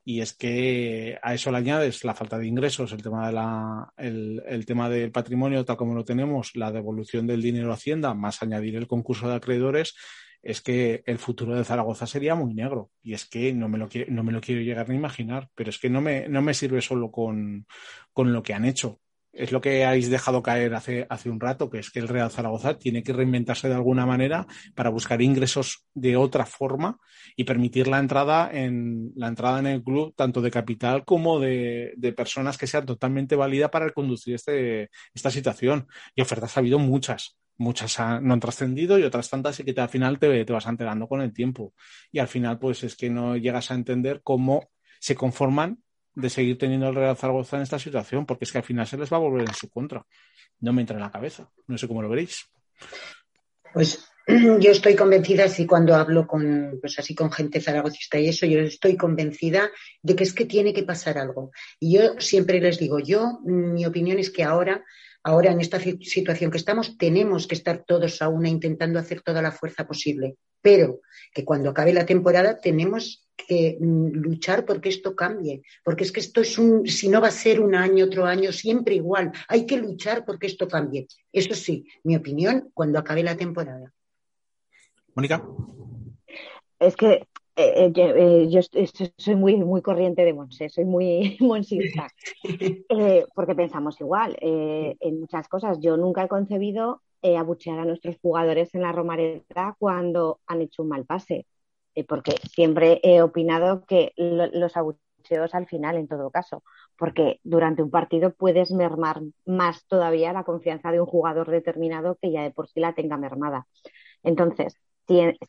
Y 0.05 0.21
es 0.23 0.33
que 0.33 1.19
a 1.23 1.35
eso 1.35 1.51
le 1.51 1.59
añades 1.59 2.05
la 2.05 2.15
falta 2.15 2.39
de 2.39 2.47
ingresos, 2.47 2.93
el 2.93 3.03
tema, 3.03 3.27
de 3.27 3.33
la, 3.35 3.93
el, 3.99 4.43
el 4.47 4.65
tema 4.65 4.89
del 4.89 5.13
patrimonio 5.13 5.65
tal 5.65 5.77
como 5.77 5.95
lo 5.95 6.05
tenemos, 6.05 6.57
la 6.57 6.73
devolución 6.73 7.27
del 7.27 7.43
dinero 7.43 7.71
a 7.71 7.75
Hacienda, 7.75 8.15
más 8.15 8.43
añadir 8.43 8.77
el 8.77 8.87
concurso 8.87 9.29
de 9.29 9.35
acreedores, 9.35 9.95
es 10.43 10.63
que 10.63 11.03
el 11.05 11.19
futuro 11.19 11.55
de 11.55 11.65
Zaragoza 11.65 12.07
sería 12.07 12.35
muy 12.35 12.55
negro. 12.55 12.91
Y 13.03 13.13
es 13.13 13.27
que 13.27 13.53
no 13.53 13.69
me 13.69 13.79
lo, 13.79 13.89
quiero, 13.89 14.11
no 14.13 14.25
me 14.25 14.33
lo 14.33 14.41
quiero 14.41 14.63
llegar 14.63 14.91
a 14.91 14.95
imaginar, 14.95 15.49
pero 15.55 15.71
es 15.71 15.79
que 15.79 15.91
no 15.91 16.01
me, 16.01 16.29
no 16.29 16.41
me 16.41 16.55
sirve 16.55 16.81
solo 16.81 17.11
con, 17.11 17.67
con 18.13 18.33
lo 18.33 18.43
que 18.43 18.55
han 18.55 18.65
hecho 18.65 19.01
es 19.33 19.53
lo 19.53 19.61
que 19.61 19.85
habéis 19.85 20.11
dejado 20.11 20.43
caer 20.43 20.75
hace, 20.75 21.07
hace 21.09 21.31
un 21.31 21.41
rato, 21.41 21.71
que 21.71 21.79
es 21.79 21.91
que 21.91 22.01
el 22.01 22.09
Real 22.09 22.31
Zaragoza 22.31 22.79
tiene 22.79 23.03
que 23.03 23.13
reinventarse 23.13 23.69
de 23.69 23.75
alguna 23.75 24.07
manera 24.07 24.47
para 24.75 24.91
buscar 24.91 25.23
ingresos 25.23 25.87
de 25.95 26.17
otra 26.17 26.47
forma 26.47 26.99
y 27.37 27.45
permitir 27.45 27.87
la 27.87 27.99
entrada 27.99 28.51
en, 28.53 29.13
la 29.15 29.29
entrada 29.29 29.61
en 29.61 29.67
el 29.67 29.83
club 29.83 30.15
tanto 30.17 30.41
de 30.41 30.51
capital 30.51 31.05
como 31.05 31.39
de, 31.39 31.95
personas 32.17 32.59
que 32.59 32.67
sean 32.67 32.87
totalmente 32.87 33.37
válidas 33.37 33.71
para 33.71 33.91
conducir 33.91 34.35
este, 34.35 34.91
esta 35.15 35.31
situación. 35.31 35.87
Y 36.15 36.23
ofertas 36.23 36.57
ha 36.57 36.61
habido 36.61 36.79
muchas. 36.79 37.37
Muchas 37.57 37.99
no 38.23 38.33
han 38.33 38.41
trascendido 38.41 38.99
y 38.99 39.03
otras 39.03 39.29
tantas 39.29 39.61
y 39.61 39.65
que 39.65 39.79
al 39.79 39.91
final 39.91 40.19
te, 40.19 40.45
te 40.47 40.53
vas 40.53 40.67
enterando 40.67 41.07
con 41.07 41.21
el 41.21 41.33
tiempo. 41.33 41.75
Y 42.11 42.19
al 42.19 42.27
final, 42.27 42.59
pues 42.59 42.83
es 42.85 42.97
que 42.97 43.11
no 43.11 43.37
llegas 43.37 43.71
a 43.71 43.75
entender 43.75 44.23
cómo 44.25 44.71
se 44.99 45.15
conforman 45.15 45.79
de 46.15 46.31
seguir 46.31 46.59
teniendo 46.59 46.89
el 46.89 46.95
Real 46.95 47.17
Zaragoza 47.17 47.57
en 47.57 47.63
esta 47.63 47.79
situación, 47.79 48.27
porque 48.27 48.45
es 48.45 48.53
que 48.53 48.59
al 48.59 48.65
final 48.65 48.87
se 48.87 48.99
les 48.99 49.13
va 49.13 49.17
a 49.17 49.21
volver 49.21 49.49
en 49.49 49.55
su 49.55 49.69
contra. 49.69 50.05
No 50.61 50.73
me 50.73 50.83
entra 50.83 50.97
en 50.97 51.03
la 51.03 51.11
cabeza. 51.11 51.51
No 51.67 51.79
sé 51.79 51.89
cómo 51.89 52.03
lo 52.03 52.09
veréis. 52.09 52.47
Pues 53.73 54.05
yo 54.61 54.71
estoy 54.71 54.95
convencida, 54.95 55.45
así 55.45 55.67
cuando 55.67 55.95
hablo 55.95 56.27
con, 56.27 56.79
pues 56.81 56.99
así 56.99 57.15
con 57.15 57.31
gente 57.31 57.61
zaragocista 57.61 58.19
y 58.19 58.29
eso, 58.29 58.47
yo 58.47 58.61
estoy 58.61 58.97
convencida 58.97 59.71
de 60.03 60.15
que 60.15 60.25
es 60.25 60.33
que 60.33 60.47
tiene 60.47 60.73
que 60.73 60.83
pasar 60.83 61.19
algo. 61.19 61.51
Y 61.79 61.95
yo 61.95 62.19
siempre 62.19 62.61
les 62.61 62.79
digo, 62.79 62.99
yo, 62.99 63.41
mi 63.45 63.87
opinión 63.87 64.19
es 64.19 64.31
que 64.31 64.45
ahora, 64.45 64.85
ahora 65.23 65.53
en 65.53 65.61
esta 65.61 65.81
situación 65.81 66.51
que 66.51 66.59
estamos, 66.59 66.97
tenemos 66.99 67.47
que 67.47 67.55
estar 67.55 67.85
todos 67.87 68.21
a 68.23 68.29
una 68.29 68.49
intentando 68.49 68.99
hacer 68.99 69.23
toda 69.23 69.43
la 69.43 69.53
fuerza 69.53 69.87
posible. 69.87 70.37
Pero 70.61 71.01
que 71.33 71.45
cuando 71.45 71.71
acabe 71.71 71.93
la 71.93 72.07
temporada 72.07 72.59
tenemos 72.59 73.27
que 73.47 73.77
mm, 73.81 74.09
luchar 74.13 74.65
porque 74.65 74.89
esto 74.89 75.15
cambie, 75.15 75.63
porque 75.85 76.05
es 76.05 76.13
que 76.13 76.21
esto 76.21 76.41
es 76.41 76.59
un, 76.59 76.87
si 76.87 77.09
no 77.09 77.21
va 77.21 77.29
a 77.29 77.33
ser 77.33 77.61
un 77.61 77.75
año, 77.75 78.05
otro 78.05 78.27
año, 78.27 78.53
siempre 78.53 78.95
igual, 78.95 79.33
hay 79.49 79.67
que 79.67 79.77
luchar 79.77 80.25
porque 80.25 80.47
esto 80.47 80.69
cambie. 80.69 81.07
Eso 81.33 81.55
sí, 81.55 81.87
mi 82.05 82.17
opinión, 82.17 82.71
cuando 82.75 82.99
acabe 82.99 83.23
la 83.23 83.37
temporada. 83.37 83.93
Mónica. 85.15 85.45
Es 86.79 86.97
que 86.97 87.27
eh, 87.57 87.93
eh, 87.95 88.15
eh, 88.17 88.49
yo 88.49 88.61
soy 89.19 89.37
muy, 89.37 89.57
muy 89.57 89.83
corriente 89.83 90.25
de 90.25 90.33
Monse, 90.33 90.71
soy 90.71 90.87
muy 90.87 91.37
monsista, 91.41 92.09
porque 93.35 93.55
pensamos 93.55 94.01
igual 94.01 94.37
en 94.41 95.21
muchas 95.21 95.49
cosas. 95.49 95.79
Yo 95.81 95.97
nunca 95.97 96.25
he 96.25 96.29
concebido 96.29 97.03
abuchear 97.23 97.79
a 97.79 97.85
nuestros 97.85 98.17
jugadores 98.23 98.75
en 98.75 98.83
la 98.83 98.93
Romareda 98.93 99.77
cuando 99.79 100.41
han 100.47 100.63
hecho 100.63 100.83
un 100.83 100.89
mal 100.89 101.05
pase. 101.05 101.47
Eh, 101.95 102.05
porque 102.05 102.33
siempre 102.53 103.01
he 103.03 103.23
opinado 103.23 103.85
que 103.87 104.13
los 104.17 104.77
abucheos 104.77 105.55
al 105.55 105.67
final, 105.67 105.97
en 105.97 106.09
todo 106.09 106.31
caso, 106.31 106.63
porque 106.97 107.41
durante 107.45 107.83
un 107.83 107.91
partido 107.91 108.33
puedes 108.33 108.71
mermar 108.73 109.21
más 109.45 109.87
todavía 109.87 110.33
la 110.33 110.45
confianza 110.45 110.93
de 110.93 111.01
un 111.01 111.07
jugador 111.07 111.51
determinado 111.51 112.17
que 112.21 112.31
ya 112.33 112.43
de 112.43 112.51
por 112.51 112.69
sí 112.69 112.81
la 112.81 112.95
tenga 112.95 113.17
mermada. 113.17 113.67
Entonces, 114.23 114.77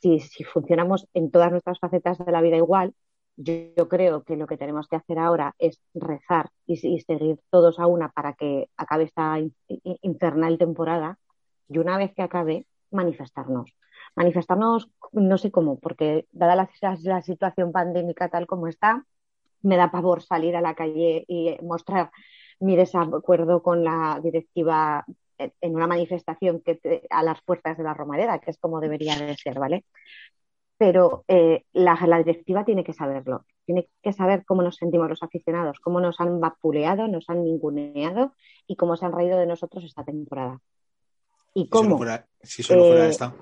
si, 0.02 0.20
si, 0.20 0.44
funcionamos 0.44 1.08
en 1.14 1.30
todas 1.32 1.52
nuestras 1.52 1.80
facetas 1.80 2.18
de 2.18 2.32
la 2.32 2.42
vida 2.42 2.58
igual, 2.58 2.94
yo, 3.38 3.88
creo 3.90 4.24
que 4.24 4.36
lo 4.36 4.48
que 4.48 4.58
tenemos 4.58 4.88
que 4.88 4.96
hacer 4.98 5.18
ahora 5.20 5.56
es 5.58 5.80
rezar 5.94 6.50
y, 6.66 6.78
seguir 6.78 7.40
todos 7.50 7.80
a 7.80 7.88
una 7.88 8.10
para 8.10 8.34
que 8.34 8.70
acabe 8.78 9.06
esta 9.06 9.40
infernal 10.02 10.58
temporada 10.58 11.18
y 11.70 11.78
una 11.78 11.98
vez 11.98 12.14
que 12.14 12.22
acabe, 12.22 12.66
manifestarnos 12.92 13.74
manifestarnos, 14.16 14.90
no 15.12 15.38
sé 15.38 15.52
cómo, 15.52 15.80
porque 15.80 16.28
dada 16.32 16.56
la, 16.56 16.70
la, 17.04 17.22
situación 17.22 17.72
pandémica 17.72 18.30
tal 18.30 18.48
como 18.48 18.68
está, 18.68 19.06
me 19.62 19.78
da 19.78 19.92
pavor 19.92 20.22
salir 20.22 20.56
a 20.56 20.62
la 20.62 20.76
calle 20.76 21.24
y 21.28 21.58
mostrar 21.62 22.12
mi 22.60 22.76
desacuerdo 22.76 23.62
con 23.64 23.84
la 23.84 24.20
directiva 24.22 25.06
en 25.38 25.76
una 25.76 25.88
manifestación 25.88 26.62
que 26.62 26.80
a 27.10 27.24
las 27.24 27.42
fuerzas 27.42 27.78
de 27.78 27.84
la 27.84 27.94
Romareda, 27.94 28.40
que 28.40 28.52
es 28.52 28.58
como 28.58 28.80
debería 28.80 29.16
de 29.18 29.36
ser, 29.36 29.60
¿vale? 29.60 29.86
Pero 30.78 31.24
eh, 31.28 31.64
la, 31.74 31.96
directiva 32.24 32.66
tiene 32.66 32.84
que 32.84 32.94
saberlo, 32.94 33.46
tiene 33.66 33.90
que 34.02 34.14
saber 34.14 34.46
cómo 34.46 34.64
nos 34.64 34.78
sentimos 34.78 35.10
los 35.10 35.24
aficionados, 35.24 35.80
cómo 35.80 36.02
nos 36.02 36.20
han 36.20 36.40
vapuleado, 36.40 37.08
nos 37.08 37.30
han 37.30 37.44
ninguneado 37.44 38.34
y 38.68 38.76
cómo 38.76 38.96
se 38.96 39.06
han 39.06 39.14
reído 39.14 39.38
de 39.38 39.46
nosotros 39.46 39.84
esta 39.84 40.04
temporada. 40.04 40.60
Y 41.54 41.70
cómo. 41.70 42.00
Si 42.42 42.64
solo 42.64 42.86
fuera, 42.86 43.06
eh, 43.06 43.10
esta. 43.10 43.34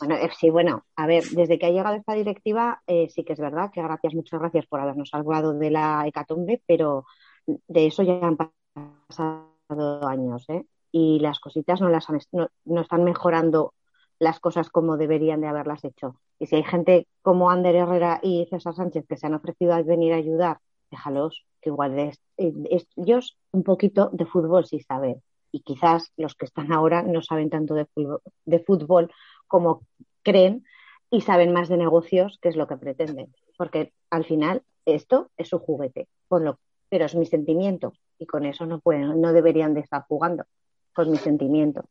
Bueno, 0.00 0.14
eh, 0.16 0.30
sí, 0.38 0.50
bueno, 0.50 0.84
a 0.96 1.06
ver, 1.06 1.24
desde 1.24 1.58
que 1.58 1.66
ha 1.66 1.70
llegado 1.70 1.96
esta 1.96 2.14
directiva, 2.14 2.82
sí 2.86 3.24
que 3.24 3.32
es 3.32 3.40
verdad 3.40 3.70
que 3.72 3.82
gracias, 3.82 4.14
muchas 4.14 4.40
gracias 4.40 4.66
por 4.66 4.80
habernos 4.80 5.10
salvado 5.10 5.54
de 5.54 5.70
la 5.70 6.04
hecatombe, 6.06 6.62
pero 6.66 7.06
de 7.46 7.86
eso 7.86 8.02
ya 8.02 8.20
han 8.22 8.36
pasado 8.36 10.06
años, 10.06 10.44
¿eh? 10.48 10.66
y 10.92 11.18
las 11.20 11.40
cositas 11.40 11.80
no, 11.80 11.88
las 11.88 12.06
no, 12.32 12.80
están 12.80 13.04
mejorando 13.04 13.74
las 14.18 14.40
cosas 14.40 14.68
como 14.70 14.96
deberían 14.96 15.40
de 15.40 15.46
haberlas 15.46 15.84
hecho. 15.84 16.16
Y 16.38 16.46
si 16.46 16.56
hay 16.56 16.64
gente 16.64 17.06
como 17.22 17.50
Ander 17.50 17.76
Herrera 17.76 18.20
y 18.22 18.46
César 18.50 18.74
Sánchez 18.74 19.06
que 19.08 19.16
se 19.16 19.26
han 19.26 19.34
ofrecido 19.34 19.74
a 19.74 19.82
venir 19.82 20.12
a 20.12 20.16
ayudar, 20.16 20.58
déjalos, 20.90 21.44
que 21.60 21.70
igual 21.70 21.98
es, 21.98 22.20
ellos 22.36 23.38
un 23.52 23.62
poquito 23.62 24.10
de 24.12 24.26
fútbol 24.26 24.66
sí 24.66 24.80
saben. 24.80 25.22
Y 25.50 25.60
quizás 25.60 26.12
los 26.16 26.34
que 26.34 26.46
están 26.46 26.72
ahora 26.72 27.02
no 27.02 27.22
saben 27.22 27.48
tanto 27.48 27.74
de 27.74 27.86
fútbol, 27.86 28.20
de 28.44 28.58
fútbol 28.58 29.10
como 29.48 29.86
creen 30.22 30.64
y 31.10 31.22
saben 31.22 31.52
más 31.52 31.68
de 31.68 31.76
negocios, 31.76 32.38
que 32.40 32.48
es 32.48 32.56
lo 32.56 32.68
que 32.68 32.76
pretenden. 32.76 33.34
Porque 33.56 33.92
al 34.10 34.24
final 34.24 34.62
esto 34.84 35.30
es 35.36 35.48
su 35.48 35.58
juguete, 35.58 36.06
pero 36.28 36.58
es 36.90 37.14
mi 37.14 37.26
sentimiento 37.26 37.94
y 38.18 38.26
con 38.26 38.44
eso 38.44 38.66
no 38.66 38.80
pueden, 38.80 39.20
no 39.20 39.32
deberían 39.32 39.74
de 39.74 39.80
estar 39.80 40.04
jugando 40.08 40.44
con 40.92 41.10
mi 41.10 41.16
sentimiento. 41.16 41.84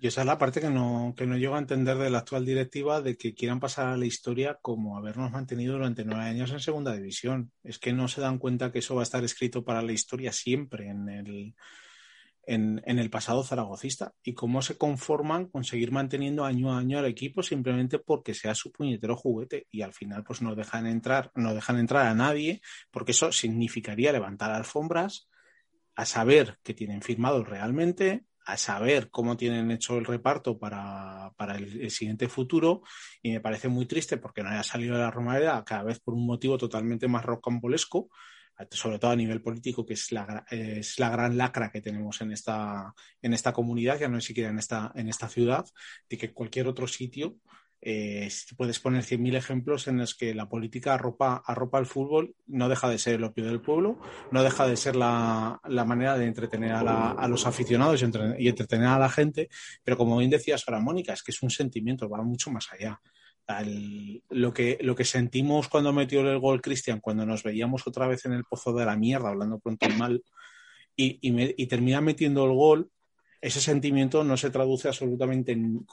Y 0.00 0.06
esa 0.06 0.20
es 0.20 0.26
la 0.28 0.38
parte 0.38 0.60
que 0.60 0.70
no, 0.70 1.12
que 1.16 1.26
no 1.26 1.36
llego 1.36 1.56
a 1.56 1.58
entender 1.58 1.98
de 1.98 2.08
la 2.08 2.18
actual 2.18 2.44
directiva 2.44 3.02
de 3.02 3.16
que 3.16 3.34
quieran 3.34 3.58
pasar 3.58 3.88
a 3.88 3.96
la 3.96 4.06
historia 4.06 4.56
como 4.62 4.96
habernos 4.96 5.32
mantenido 5.32 5.72
durante 5.72 6.04
nueve 6.04 6.22
años 6.22 6.52
en 6.52 6.60
segunda 6.60 6.92
división. 6.92 7.50
Es 7.64 7.80
que 7.80 7.92
no 7.92 8.06
se 8.06 8.20
dan 8.20 8.38
cuenta 8.38 8.70
que 8.70 8.78
eso 8.78 8.94
va 8.94 9.02
a 9.02 9.04
estar 9.04 9.24
escrito 9.24 9.64
para 9.64 9.82
la 9.82 9.90
historia 9.90 10.30
siempre 10.30 10.88
en 10.88 11.08
el, 11.08 11.54
en, 12.48 12.82
el 12.86 13.10
pasado 13.10 13.44
zaragocista 13.44 14.14
y 14.22 14.32
cómo 14.32 14.62
se 14.62 14.78
conforman 14.78 15.46
con 15.46 15.64
seguir 15.64 15.92
manteniendo 15.92 16.44
año 16.44 16.72
a 16.72 16.78
año 16.78 16.98
al 16.98 17.04
equipo 17.04 17.42
simplemente 17.42 17.98
porque 17.98 18.32
sea 18.32 18.54
su 18.54 18.72
puñetero 18.72 19.16
juguete 19.16 19.66
y 19.70 19.82
al 19.82 19.92
final 19.92 20.24
pues 20.24 20.40
no 20.40 20.54
dejan 20.54 20.86
entrar, 20.86 21.30
no 21.34 21.54
dejan 21.54 21.78
entrar 21.78 22.06
a 22.06 22.14
nadie 22.14 22.62
porque 22.90 23.12
eso 23.12 23.32
significaría 23.32 24.12
levantar 24.12 24.50
alfombras 24.50 25.28
a 25.94 26.06
saber 26.06 26.58
qué 26.62 26.72
tienen 26.72 27.02
firmado 27.02 27.44
realmente, 27.44 28.24
a 28.46 28.56
saber 28.56 29.10
cómo 29.10 29.36
tienen 29.36 29.70
hecho 29.70 29.98
el 29.98 30.06
reparto 30.06 30.58
para, 30.58 31.34
el, 31.56 31.90
siguiente 31.90 32.28
futuro. 32.28 32.82
Y 33.20 33.32
me 33.32 33.40
parece 33.40 33.68
muy 33.68 33.84
triste 33.84 34.16
porque 34.16 34.42
no 34.42 34.48
haya 34.48 34.62
salido 34.62 34.94
de 34.94 35.02
la 35.02 35.10
Romareda 35.10 35.64
cada 35.64 35.82
vez 35.82 36.00
por 36.00 36.14
un 36.14 36.24
motivo 36.24 36.56
totalmente 36.56 37.08
más 37.08 37.24
rocambolesco, 37.24 38.08
sobre 38.70 38.98
todo 38.98 39.10
a 39.10 39.16
nivel 39.16 39.40
político, 39.40 39.86
que 39.86 39.94
es 39.94 40.12
la, 40.12 40.44
es 40.50 40.98
la 40.98 41.10
gran 41.10 41.36
lacra 41.36 41.70
que 41.70 41.80
tenemos 41.80 42.20
en 42.20 42.32
esta, 42.32 42.94
en 43.22 43.34
esta 43.34 43.52
comunidad, 43.52 43.98
ya 43.98 44.08
no 44.08 44.18
es 44.18 44.24
siquiera 44.24 44.50
en 44.50 44.58
esta, 44.58 44.92
en 44.94 45.08
esta 45.08 45.28
ciudad, 45.28 45.66
de 46.08 46.18
que 46.18 46.32
cualquier 46.32 46.66
otro 46.68 46.86
sitio 46.88 47.36
eh, 47.80 48.28
puedes 48.56 48.80
poner 48.80 49.04
100.000 49.04 49.36
ejemplos 49.36 49.86
en 49.86 49.98
los 49.98 50.14
que 50.16 50.34
la 50.34 50.48
política 50.48 50.94
arropa, 50.94 51.42
arropa 51.46 51.78
el 51.78 51.86
fútbol, 51.86 52.34
no 52.46 52.68
deja 52.68 52.88
de 52.88 52.98
ser 52.98 53.14
el 53.14 53.24
opio 53.24 53.46
del 53.46 53.60
pueblo, 53.60 54.00
no 54.32 54.42
deja 54.42 54.66
de 54.66 54.76
ser 54.76 54.96
la, 54.96 55.60
manera 55.86 56.18
de 56.18 56.26
entretener 56.26 56.72
a, 56.72 57.28
los 57.28 57.46
aficionados 57.46 58.02
y, 58.02 58.48
entretener 58.48 58.88
a 58.88 58.98
la 58.98 59.08
gente, 59.08 59.48
pero 59.84 59.96
como 59.96 60.18
bien 60.18 60.30
decías 60.30 60.64
ahora, 60.66 60.80
Mónica, 60.80 61.12
es 61.12 61.22
que 61.22 61.30
es 61.30 61.42
un 61.42 61.50
sentimiento, 61.50 62.08
va 62.08 62.22
mucho 62.22 62.50
más 62.50 62.68
allá. 62.72 63.00
Lo, 64.30 64.52
que, 64.52 64.78
lo 64.80 64.94
que 64.94 65.04
sentimos 65.04 65.68
cuando 65.68 65.92
metió 65.92 66.20
el 66.20 66.38
gol 66.38 66.60
Cristian, 66.60 67.00
cuando 67.00 67.24
nos 67.24 67.42
veíamos 67.42 67.86
otra 67.86 68.06
vez 68.06 68.24
en 68.26 68.32
el 68.32 68.44
pozo 68.44 68.72
de 68.72 68.84
la 68.84 68.96
mierda, 68.96 69.30
hablando 69.30 69.58
pronto 69.58 69.86
y 69.88 69.92
mal, 69.94 70.22
y, 70.96 71.18
y 71.20 71.66
termina 71.66 72.00
metiendo 72.00 72.44
el 72.44 72.52
gol, 72.52 72.90
ese 73.40 73.60
sentimiento 73.60 74.24
no 74.24 74.36
se 74.36 74.50
traduce 74.50 74.88
absolutamente 74.88 75.52
en, 75.52 75.86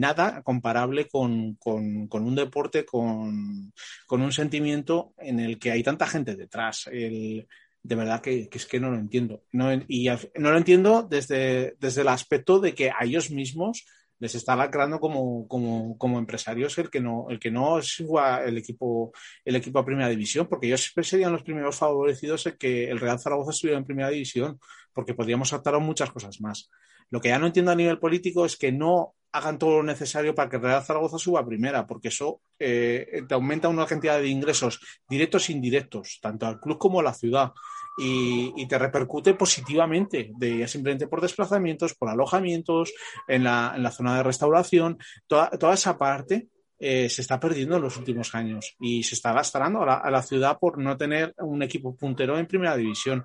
nada 0.00 0.42
comparable 0.42 1.08
con, 1.08 1.58
un 1.62 2.34
deporte, 2.34 2.84
con, 2.86 3.72
un 4.08 4.32
sentimiento 4.32 5.12
en 5.18 5.40
el 5.40 5.58
que 5.58 5.72
hay 5.72 5.82
tanta 5.82 6.06
gente 6.06 6.36
detrás. 6.36 6.88
de 6.90 7.46
verdad 7.82 8.20
que, 8.22 8.48
es 8.50 8.66
que 8.66 8.80
no 8.80 8.90
lo 8.90 8.96
entiendo. 8.96 9.44
y 9.88 10.08
no 10.08 10.50
lo 10.50 10.56
entiendo 10.56 11.06
desde, 11.08 11.76
desde 11.78 12.00
el 12.00 12.08
aspecto 12.08 12.60
de 12.60 12.74
que 12.74 12.90
a 12.90 13.04
ellos 13.04 13.30
mismos 13.30 13.84
les 14.18 14.34
está 14.34 14.56
lacrando 14.56 14.98
como, 14.98 15.46
como, 15.48 16.18
empresarios 16.18 16.78
el 16.78 16.90
que 16.90 17.00
no, 17.00 17.26
el 17.28 17.38
que 17.38 17.50
no 17.50 17.78
es 17.78 18.02
el 18.44 18.58
equipo, 18.58 19.12
el 19.44 19.56
equipo 19.56 19.78
a 19.78 19.84
primera 19.84 20.08
división, 20.08 20.46
porque 20.48 20.66
ellos 20.66 20.82
siempre 20.82 21.04
serían 21.04 21.32
los 21.32 21.42
primeros 21.42 21.76
favorecidos 21.76 22.46
en 22.46 22.56
que 22.56 22.90
el 22.90 22.98
Real 22.98 23.18
Zaragoza 23.18 23.50
estuviera 23.50 23.78
en 23.78 23.84
primera 23.84 24.08
división, 24.08 24.58
porque 24.92 25.14
podríamos 25.14 25.52
optar 25.52 25.74
a 25.74 25.78
muchas 25.78 26.10
cosas 26.10 26.40
más. 26.40 26.70
Lo 27.10 27.20
que 27.20 27.28
ya 27.28 27.38
no 27.38 27.46
entiendo 27.46 27.72
a 27.72 27.76
nivel 27.76 27.98
político 27.98 28.44
es 28.44 28.56
que 28.56 28.72
no 28.72 29.14
hagan 29.32 29.58
todo 29.58 29.78
lo 29.78 29.82
necesario 29.82 30.34
para 30.34 30.48
que 30.48 30.58
Real 30.58 30.82
Zaragoza 30.82 31.18
suba 31.18 31.40
a 31.40 31.46
primera, 31.46 31.86
porque 31.86 32.08
eso 32.08 32.40
eh, 32.58 33.22
te 33.28 33.34
aumenta 33.34 33.68
una 33.68 33.86
cantidad 33.86 34.18
de 34.18 34.28
ingresos 34.28 34.80
directos 35.08 35.48
e 35.48 35.52
indirectos, 35.52 36.18
tanto 36.22 36.46
al 36.46 36.58
club 36.58 36.78
como 36.78 37.00
a 37.00 37.02
la 37.02 37.12
ciudad 37.12 37.52
y, 37.98 38.66
te 38.66 38.78
repercute 38.78 39.34
positivamente, 39.34 40.30
de, 40.36 40.66
simplemente 40.68 41.08
por 41.08 41.20
desplazamientos, 41.20 41.94
por 41.94 42.08
alojamientos, 42.08 42.92
en 43.26 43.44
la, 43.44 43.74
la 43.78 43.90
zona 43.90 44.16
de 44.16 44.22
restauración, 44.22 44.98
toda, 45.26 45.50
esa 45.72 45.96
parte 45.96 46.48
eh, 46.78 47.08
se 47.08 47.22
está 47.22 47.40
perdiendo 47.40 47.76
en 47.76 47.82
los 47.82 47.96
últimos 47.96 48.34
años 48.34 48.76
y 48.80 49.02
se 49.02 49.14
está 49.14 49.32
gastando 49.32 49.82
a 49.82 50.10
la, 50.10 50.22
ciudad 50.22 50.58
por 50.58 50.78
no 50.78 50.96
tener 50.96 51.34
un 51.38 51.62
equipo 51.62 51.96
puntero 51.96 52.38
en 52.38 52.46
primera 52.46 52.76
división. 52.76 53.24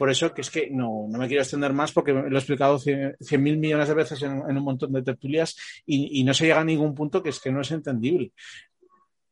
Por 0.00 0.08
eso 0.08 0.32
que 0.32 0.40
es 0.40 0.48
que 0.48 0.70
no, 0.70 1.06
no 1.10 1.18
me 1.18 1.28
quiero 1.28 1.42
extender 1.42 1.74
más 1.74 1.92
porque 1.92 2.14
lo 2.14 2.34
he 2.34 2.38
explicado 2.38 2.78
cien 2.78 3.42
mil 3.42 3.58
millones 3.58 3.86
de 3.86 3.94
veces 3.94 4.22
en, 4.22 4.32
un 4.32 4.64
montón 4.64 4.94
de 4.94 5.02
tertulias 5.02 5.54
y, 5.84 6.18
y, 6.18 6.24
no 6.24 6.32
se 6.32 6.46
llega 6.46 6.60
a 6.60 6.64
ningún 6.64 6.94
punto 6.94 7.22
que 7.22 7.28
es 7.28 7.38
que 7.38 7.52
no 7.52 7.60
es 7.60 7.70
entendible. 7.70 8.32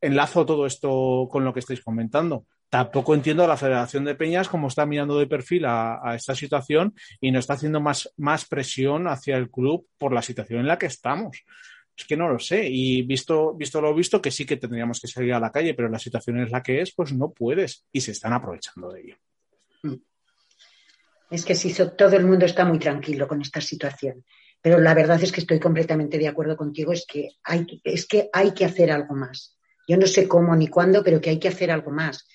Enlazo 0.03 0.45
todo 0.45 0.67
esto 0.67 1.27
con 1.33 1.43
lo 1.43 1.55
que 1.55 1.61
estáis 1.61 1.81
comentando 1.81 2.45
tampoco 2.69 3.15
entiendo 3.15 3.45
a 3.45 3.49
la 3.49 3.57
Federación 3.57 4.05
de 4.05 4.15
Peñas 4.15 4.51
cómo 4.51 4.69
está 4.69 4.85
mirando 4.85 5.19
de 5.19 5.27
perfil 5.27 5.65
a, 5.65 6.15
esta 6.15 6.35
situación 6.35 6.95
y 7.19 7.31
no 7.31 7.39
está 7.39 7.55
haciendo 7.55 7.81
más, 7.81 8.13
más 8.19 8.45
presión 8.45 9.09
hacia 9.09 9.39
el 9.39 9.51
club 9.51 9.87
por 9.97 10.13
la 10.13 10.21
situación 10.21 10.61
en 10.61 10.67
la 10.67 10.79
que 10.79 10.85
estamos. 10.85 11.45
Es 11.97 12.05
que 12.05 12.19
no 12.19 12.29
lo 12.29 12.39
sé. 12.39 12.69
Y 12.69 13.03
visto, 13.03 13.55
visto 13.55 13.81
lo 13.81 13.95
visto, 13.95 14.21
que 14.21 14.31
sí 14.31 14.45
que 14.45 14.59
tendríamos 14.59 15.01
que 15.01 15.09
salir 15.09 15.33
a 15.33 15.41
la 15.41 15.51
calle, 15.51 15.73
pero 15.73 15.89
la 15.89 15.99
situación 15.99 16.41
es 16.41 16.51
la 16.51 16.63
que 16.63 16.83
es, 16.83 16.95
pues 16.95 17.15
no 17.15 17.33
puedes. 17.33 17.87
Y 17.91 18.03
se 18.03 18.13
están 18.13 18.35
aprovechando 18.35 18.93
de 18.93 19.01
ello. 19.01 19.17
Es 21.31 21.45
que 21.45 21.55
sí, 21.55 21.75
todo 21.97 22.17
el 22.17 22.27
mundo 22.27 22.47
está 22.47 22.65
muy 22.65 22.79
tranquilo 22.79 23.29
con 23.29 23.43
esta 23.43 23.61
situación. 23.61 24.25
Pero 24.61 24.81
la 24.81 24.95
verdad 24.95 25.23
es 25.23 25.31
que 25.31 25.41
estoy 25.41 25.61
completamente 25.61 26.19
de 26.19 26.29
acuerdo 26.29 26.57
contigo, 26.57 26.93
es 26.93 27.07
que 27.07 27.31
hay, 27.45 27.67
es 27.85 28.07
que, 28.07 28.29
hay 28.33 28.53
que 28.53 28.65
hacer 28.65 28.91
algo 28.91 29.15
más. 29.15 29.57
Yo 29.87 29.97
no 29.97 30.07
sé 30.07 30.27
cómo 30.27 30.55
ni 30.57 30.69
cuándo, 30.69 31.05
pero 31.05 31.21
que 31.21 31.31
hay 31.31 31.39
que 31.39 31.49
hacer 31.49 31.71
algo 31.71 31.91
más. 31.91 32.27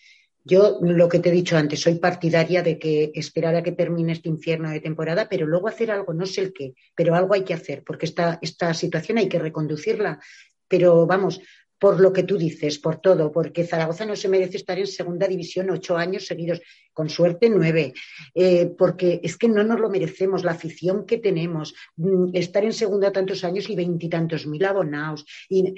Yo 0.46 0.80
lo 0.82 1.08
que 1.08 1.20
te 1.20 1.30
he 1.30 1.32
dicho 1.32 1.58
antes, 1.58 1.82
soy 1.82 1.96
partidaria 1.96 2.62
de 2.62 2.78
que 2.78 3.12
esperar 3.16 3.56
a 3.56 3.64
que 3.64 3.72
termine 3.72 4.12
este 4.12 4.30
infierno 4.30 4.70
de 4.70 4.82
temporada, 4.82 5.28
pero 5.30 5.46
luego 5.46 5.70
hacer 5.70 5.90
algo, 5.90 6.14
no 6.14 6.26
sé 6.26 6.42
el 6.42 6.54
qué, 6.54 6.74
pero 6.96 7.16
algo 7.16 7.34
hay 7.34 7.44
que 7.44 7.54
hacer, 7.54 7.84
porque 7.86 8.06
esta, 8.06 8.40
esta 8.42 8.74
situación 8.74 9.18
hay 9.18 9.30
que 9.30 9.40
reconducirla. 9.40 10.20
Pero 10.68 11.06
vamos, 11.06 11.40
por 11.84 12.00
lo 12.00 12.14
que 12.14 12.24
tú 12.24 12.38
dices, 12.38 12.80
por 12.80 13.02
todo, 13.02 13.30
porque 13.30 13.66
Zaragoza 13.66 14.06
no 14.06 14.16
se 14.16 14.30
merece 14.30 14.56
estar 14.56 14.80
en 14.80 14.88
segunda 14.88 15.28
división 15.28 15.70
ocho 15.70 15.98
años 15.98 16.26
seguidos, 16.26 16.62
con 16.94 17.10
suerte 17.10 17.50
nueve, 17.50 17.94
eh, 18.34 18.68
porque 18.78 19.20
es 19.22 19.36
que 19.36 19.50
no 19.50 19.66
nos 19.66 19.82
lo 19.82 19.90
merecemos, 19.90 20.46
la 20.46 20.54
afición 20.54 21.06
que 21.06 21.18
tenemos, 21.18 21.76
mm, 21.98 22.30
estar 22.36 22.64
en 22.64 22.72
segunda 22.72 23.12
tantos 23.12 23.44
años 23.44 23.70
y 23.70 23.76
veintitantos 23.76 24.48
mil 24.48 24.64
abonados 24.64 25.26
y, 25.50 25.76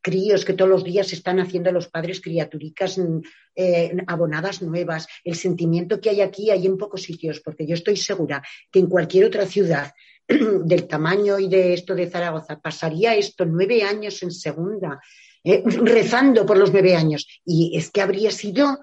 críos 0.00 0.46
que 0.46 0.54
todos 0.54 0.70
los 0.70 0.84
días 0.84 1.12
están 1.12 1.38
haciendo 1.38 1.68
a 1.68 1.74
los 1.74 1.88
padres 1.88 2.22
criaturicas 2.22 2.96
mm, 2.96 3.20
eh, 3.56 3.94
abonadas 4.06 4.62
nuevas, 4.62 5.06
el 5.22 5.34
sentimiento 5.34 6.00
que 6.00 6.08
hay 6.08 6.22
aquí 6.22 6.50
hay 6.50 6.64
en 6.64 6.78
pocos 6.78 7.02
sitios, 7.02 7.40
porque 7.40 7.66
yo 7.66 7.74
estoy 7.74 7.98
segura 7.98 8.42
que 8.72 8.78
en 8.78 8.86
cualquier 8.86 9.26
otra 9.26 9.44
ciudad 9.44 9.92
del 10.28 10.86
tamaño 10.86 11.38
y 11.38 11.48
de 11.48 11.74
esto 11.74 11.94
de 11.94 12.08
Zaragoza 12.08 12.58
pasaría 12.58 13.14
esto 13.14 13.44
nueve 13.44 13.82
años 13.82 14.22
en 14.22 14.32
segunda 14.32 15.00
eh, 15.46 15.62
rezando 15.64 16.44
por 16.44 16.58
los 16.58 16.72
nueve 16.72 16.96
años. 16.96 17.26
Y 17.44 17.76
es 17.78 17.90
que 17.90 18.02
habría 18.02 18.32
sido 18.32 18.80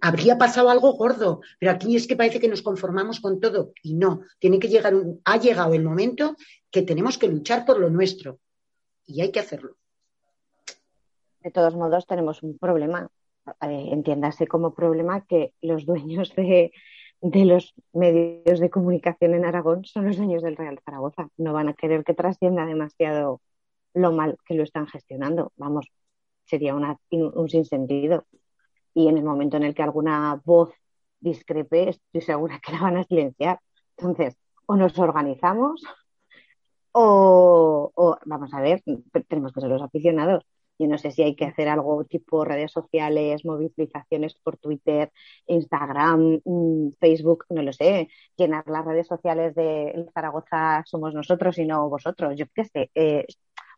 habría 0.00 0.38
pasado 0.38 0.70
algo 0.70 0.92
gordo, 0.92 1.40
pero 1.58 1.72
aquí 1.72 1.96
es 1.96 2.06
que 2.06 2.16
parece 2.16 2.38
que 2.38 2.48
nos 2.48 2.62
conformamos 2.62 3.20
con 3.20 3.40
todo 3.40 3.72
y 3.82 3.94
no, 3.94 4.20
tiene 4.38 4.58
que 4.58 4.68
llegar 4.68 4.94
un, 4.94 5.20
ha 5.24 5.38
llegado 5.38 5.74
el 5.74 5.82
momento 5.82 6.36
que 6.70 6.82
tenemos 6.82 7.18
que 7.18 7.28
luchar 7.28 7.64
por 7.64 7.80
lo 7.80 7.90
nuestro 7.90 8.38
y 9.06 9.20
hay 9.22 9.32
que 9.32 9.40
hacerlo. 9.40 9.76
De 11.40 11.50
todos 11.50 11.74
modos, 11.74 12.06
tenemos 12.06 12.42
un 12.42 12.58
problema, 12.58 13.08
eh, 13.62 13.88
entiéndase 13.90 14.46
como 14.46 14.74
problema 14.74 15.26
que 15.26 15.54
los 15.62 15.84
dueños 15.84 16.34
de, 16.36 16.72
de 17.20 17.44
los 17.44 17.74
medios 17.92 18.60
de 18.60 18.70
comunicación 18.70 19.34
en 19.34 19.44
Aragón 19.44 19.84
son 19.84 20.06
los 20.06 20.16
dueños 20.16 20.42
del 20.42 20.56
Real 20.56 20.78
Zaragoza. 20.84 21.28
No 21.36 21.52
van 21.52 21.68
a 21.68 21.74
querer 21.74 22.04
que 22.04 22.14
trascienda 22.14 22.64
demasiado 22.66 23.40
lo 23.94 24.12
mal 24.12 24.38
que 24.46 24.54
lo 24.54 24.62
están 24.62 24.86
gestionando. 24.86 25.52
Vamos, 25.56 25.90
sería 26.44 26.74
una, 26.74 26.98
un 27.10 27.48
sinsentido 27.48 28.26
y 28.94 29.08
en 29.08 29.18
el 29.18 29.24
momento 29.24 29.56
en 29.56 29.64
el 29.64 29.74
que 29.74 29.82
alguna 29.82 30.40
voz 30.44 30.70
discrepe, 31.20 31.90
estoy 31.90 32.20
segura 32.20 32.60
que 32.64 32.72
la 32.72 32.80
van 32.82 32.96
a 32.98 33.04
silenciar. 33.04 33.60
Entonces, 33.96 34.36
o 34.66 34.76
nos 34.76 34.98
organizamos 34.98 35.82
o, 36.92 38.18
vamos 38.26 38.52
a 38.54 38.60
ver, 38.60 38.82
tenemos 39.28 39.52
que 39.52 39.60
ser 39.60 39.70
los 39.70 39.82
aficionados. 39.82 40.44
Yo 40.78 40.88
no 40.88 40.98
sé 40.98 41.10
si 41.12 41.22
hay 41.22 41.36
que 41.36 41.44
hacer 41.44 41.68
algo 41.68 42.04
tipo 42.04 42.44
redes 42.44 42.72
sociales, 42.72 43.44
movilizaciones 43.44 44.34
por 44.42 44.56
Twitter, 44.58 45.12
Instagram, 45.46 46.40
mm, 46.44 46.92
Facebook, 46.98 47.44
no 47.50 47.62
lo 47.62 47.72
sé, 47.72 48.08
llenar 48.36 48.64
las 48.66 48.84
redes 48.84 49.06
sociales 49.06 49.54
de 49.54 50.06
Zaragoza 50.14 50.82
somos 50.86 51.14
nosotros 51.14 51.58
y 51.58 51.66
no 51.66 51.88
vosotros. 51.88 52.34
Yo 52.36 52.46
qué 52.54 52.64
sé, 52.64 52.90
eh, 52.94 53.26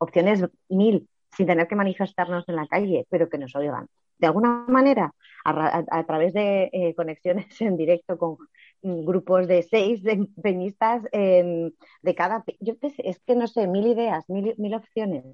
opciones 0.01 0.45
mil, 0.69 1.09
sin 1.37 1.47
tener 1.47 1.67
que 1.67 1.77
manifestarnos 1.77 2.49
en 2.49 2.57
la 2.57 2.67
calle, 2.67 3.07
pero 3.11 3.29
que 3.29 3.39
nos 3.39 3.55
oigan. 3.55 3.89
De 4.19 4.27
alguna 4.27 4.65
manera, 4.69 5.13
a, 5.45 6.05
través 6.07 6.33
de 6.33 6.71
eh, 6.73 6.95
conexiones 6.95 7.61
en 7.61 7.77
directo 7.77 8.17
con 8.19 8.37
grupos 8.83 9.47
de 9.49 9.63
seis 9.63 10.03
de 10.03 10.29
peñistas 10.43 11.03
de 11.13 12.15
cada... 12.17 12.45
Yo 12.61 12.75
es 12.81 13.19
que 13.21 13.35
no 13.35 13.47
sé, 13.47 13.67
mil 13.67 13.87
ideas, 13.87 14.29
mil, 14.29 14.55
mil 14.59 14.75
opciones 14.75 15.25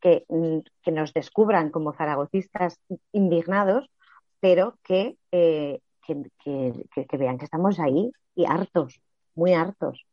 que, 0.00 0.24
mm, 0.28 0.58
nos 0.92 1.12
descubran 1.12 1.70
como 1.70 1.92
zaragocistas 1.92 2.80
indignados, 3.12 3.90
pero 4.40 4.78
eh, 4.88 5.80
que 6.06 7.16
vean 7.18 7.38
que 7.38 7.44
estamos 7.44 7.78
ahí 7.80 8.12
y 8.34 8.46
hartos, 8.46 9.00
muy 9.34 9.54
hartos 9.54 10.06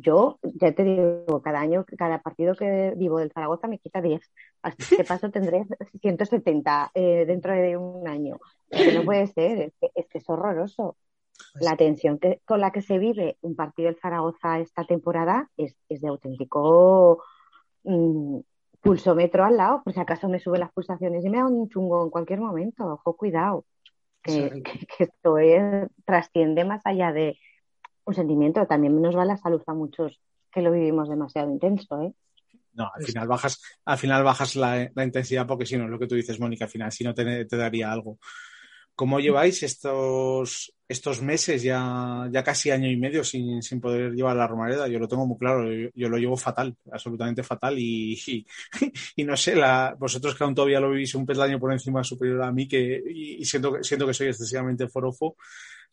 yo 0.00 0.38
ya 0.42 0.72
te 0.72 0.84
digo, 0.84 1.42
cada 1.42 1.60
año, 1.60 1.84
cada 1.96 2.20
partido 2.22 2.54
que 2.54 2.94
vivo 2.96 3.18
del 3.18 3.32
Zaragoza 3.32 3.68
me 3.68 3.78
quita 3.78 4.00
10. 4.00 4.20
Así 4.62 4.96
que 4.96 5.04
paso 5.04 5.30
tendré 5.30 5.66
170 6.00 6.90
eh, 6.94 7.24
dentro 7.26 7.52
de 7.52 7.76
un 7.76 8.06
año. 8.06 8.38
Que 8.70 8.92
no 8.92 9.04
puede 9.04 9.26
ser, 9.28 9.72
es 9.94 10.06
que 10.08 10.18
es, 10.18 10.28
horroroso. 10.28 10.96
Pues 11.52 11.64
la 11.64 11.76
tensión 11.76 12.18
que, 12.18 12.40
con 12.44 12.60
la 12.60 12.72
que 12.72 12.82
se 12.82 12.98
vive 12.98 13.38
un 13.42 13.54
partido 13.54 13.86
del 13.86 14.00
Zaragoza 14.00 14.58
esta 14.58 14.84
temporada 14.84 15.48
es, 15.56 15.76
de 15.88 16.08
auténtico 16.08 17.22
mm, 17.84 18.40
pulsómetro 18.80 19.44
al 19.44 19.56
lado, 19.56 19.82
por 19.84 19.92
si 19.92 20.00
acaso 20.00 20.28
me 20.28 20.40
suben 20.40 20.60
las 20.60 20.72
pulsaciones 20.72 21.24
y 21.24 21.30
me 21.30 21.38
da 21.38 21.46
un 21.46 21.68
chungo 21.68 22.04
en 22.04 22.10
cualquier 22.10 22.40
momento. 22.40 22.84
Ojo, 22.84 23.16
cuidado. 23.16 23.64
Que, 24.20 24.62
que 24.62 25.04
esto 25.04 25.36
trasciende 26.04 26.64
más 26.64 26.82
allá 26.84 27.12
de, 27.12 27.38
un 28.08 28.14
sentimiento. 28.14 28.66
También 28.66 29.00
nos 29.00 29.16
va 29.16 29.24
la 29.24 29.36
salud 29.36 29.62
a 29.66 29.74
muchos 29.74 30.20
que 30.50 30.62
lo 30.62 30.72
vivimos 30.72 31.08
demasiado 31.08 31.50
intenso, 31.50 32.02
¿eh? 32.02 32.12
No, 32.72 32.90
al 32.94 33.04
final 33.04 33.26
bajas, 33.26 33.60
al 33.84 33.98
final 33.98 34.22
bajas 34.22 34.54
la, 34.54 34.90
intensidad 35.02 35.46
porque 35.46 35.66
si 35.66 35.76
no, 35.76 35.84
es 35.84 35.90
lo 35.90 35.98
que 35.98 36.06
tú 36.06 36.14
dices, 36.14 36.38
Mónica, 36.38 36.66
al 36.66 36.70
final 36.70 36.92
si 36.92 37.02
no 37.02 37.12
te, 37.12 37.44
daría 37.44 37.90
algo. 37.90 38.18
¿Cómo 38.94 39.18
lleváis 39.18 39.62
estos, 39.64 40.72
estos 40.86 41.20
meses, 41.20 41.62
ya, 41.62 42.28
ya 42.30 42.42
casi 42.44 42.70
año 42.70 42.88
y 42.88 42.96
medio, 42.96 43.24
sin, 43.24 43.60
poder 43.80 44.12
llevar 44.12 44.36
la 44.36 44.46
Romareda? 44.46 44.86
Yo 44.86 45.00
lo 45.00 45.08
tengo 45.08 45.26
muy 45.26 45.38
claro, 45.38 45.68
yo, 45.94 46.08
lo 46.08 46.18
llevo 46.18 46.36
fatal, 46.36 46.76
absolutamente 46.90 47.42
fatal. 47.42 47.78
Y, 47.78 48.44
y, 49.16 49.24
no 49.24 49.36
sé, 49.36 49.56
la, 49.56 49.96
vosotros 49.98 50.36
que 50.36 50.44
aún 50.44 50.54
todavía 50.54 50.80
lo 50.80 50.90
vivís 50.90 51.14
un 51.16 51.26
peldaño 51.26 51.58
por 51.58 51.72
encima 51.72 52.04
superior 52.04 52.42
a 52.42 52.52
mí, 52.52 52.68
que, 52.68 53.02
y, 53.08 53.44
siento, 53.44 53.82
siento 53.82 54.06
que 54.06 54.14
soy 54.14 54.28
excesivamente 54.28 54.88
forofo, 54.88 55.36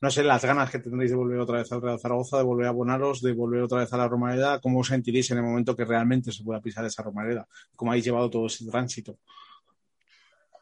no 0.01 0.11
sé, 0.11 0.23
las 0.23 0.43
ganas 0.43 0.69
que 0.69 0.79
tendréis 0.79 1.11
de 1.11 1.17
volver 1.17 1.39
otra 1.39 1.59
vez 1.59 1.71
al 1.71 1.81
Real 1.81 1.99
Zaragoza, 1.99 2.37
de 2.37 2.43
volver 2.43 2.67
a 2.67 2.69
abonaros, 2.69 3.21
de 3.21 3.33
volver 3.33 3.61
otra 3.61 3.79
vez 3.79 3.93
a 3.93 3.97
la 3.97 4.07
Romareda, 4.07 4.59
¿cómo 4.59 4.79
os 4.79 4.87
sentiréis 4.87 5.31
en 5.31 5.37
el 5.37 5.43
momento 5.43 5.75
que 5.75 5.85
realmente 5.85 6.31
se 6.31 6.43
pueda 6.43 6.61
pisar 6.61 6.85
esa 6.85 7.03
Romareda? 7.03 7.47
¿Cómo 7.75 7.91
habéis 7.91 8.05
llevado 8.05 8.29
todo 8.29 8.47
ese 8.47 8.65
tránsito? 8.65 9.17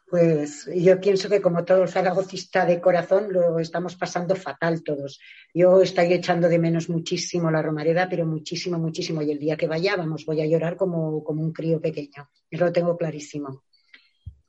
Pues 0.08 0.70
yo 0.72 1.00
pienso 1.00 1.28
que 1.28 1.40
como 1.40 1.64
todo 1.64 1.88
zaragocista 1.88 2.64
de 2.64 2.80
corazón 2.80 3.32
lo 3.32 3.58
estamos 3.58 3.96
pasando 3.96 4.36
fatal 4.36 4.84
todos. 4.84 5.18
Yo 5.52 5.82
estoy 5.82 6.12
echando 6.12 6.48
de 6.48 6.58
menos 6.60 6.88
muchísimo 6.88 7.50
la 7.50 7.62
Romareda, 7.62 8.08
pero 8.08 8.24
muchísimo, 8.24 8.78
muchísimo. 8.78 9.22
Y 9.22 9.32
el 9.32 9.40
día 9.40 9.56
que 9.56 9.66
vaya, 9.66 9.96
vamos, 9.96 10.24
voy 10.24 10.40
a 10.40 10.46
llorar 10.46 10.76
como, 10.76 11.24
como 11.24 11.42
un 11.42 11.52
crío 11.52 11.80
pequeño. 11.80 12.30
Eso 12.48 12.64
lo 12.64 12.72
tengo 12.72 12.96
clarísimo 12.96 13.64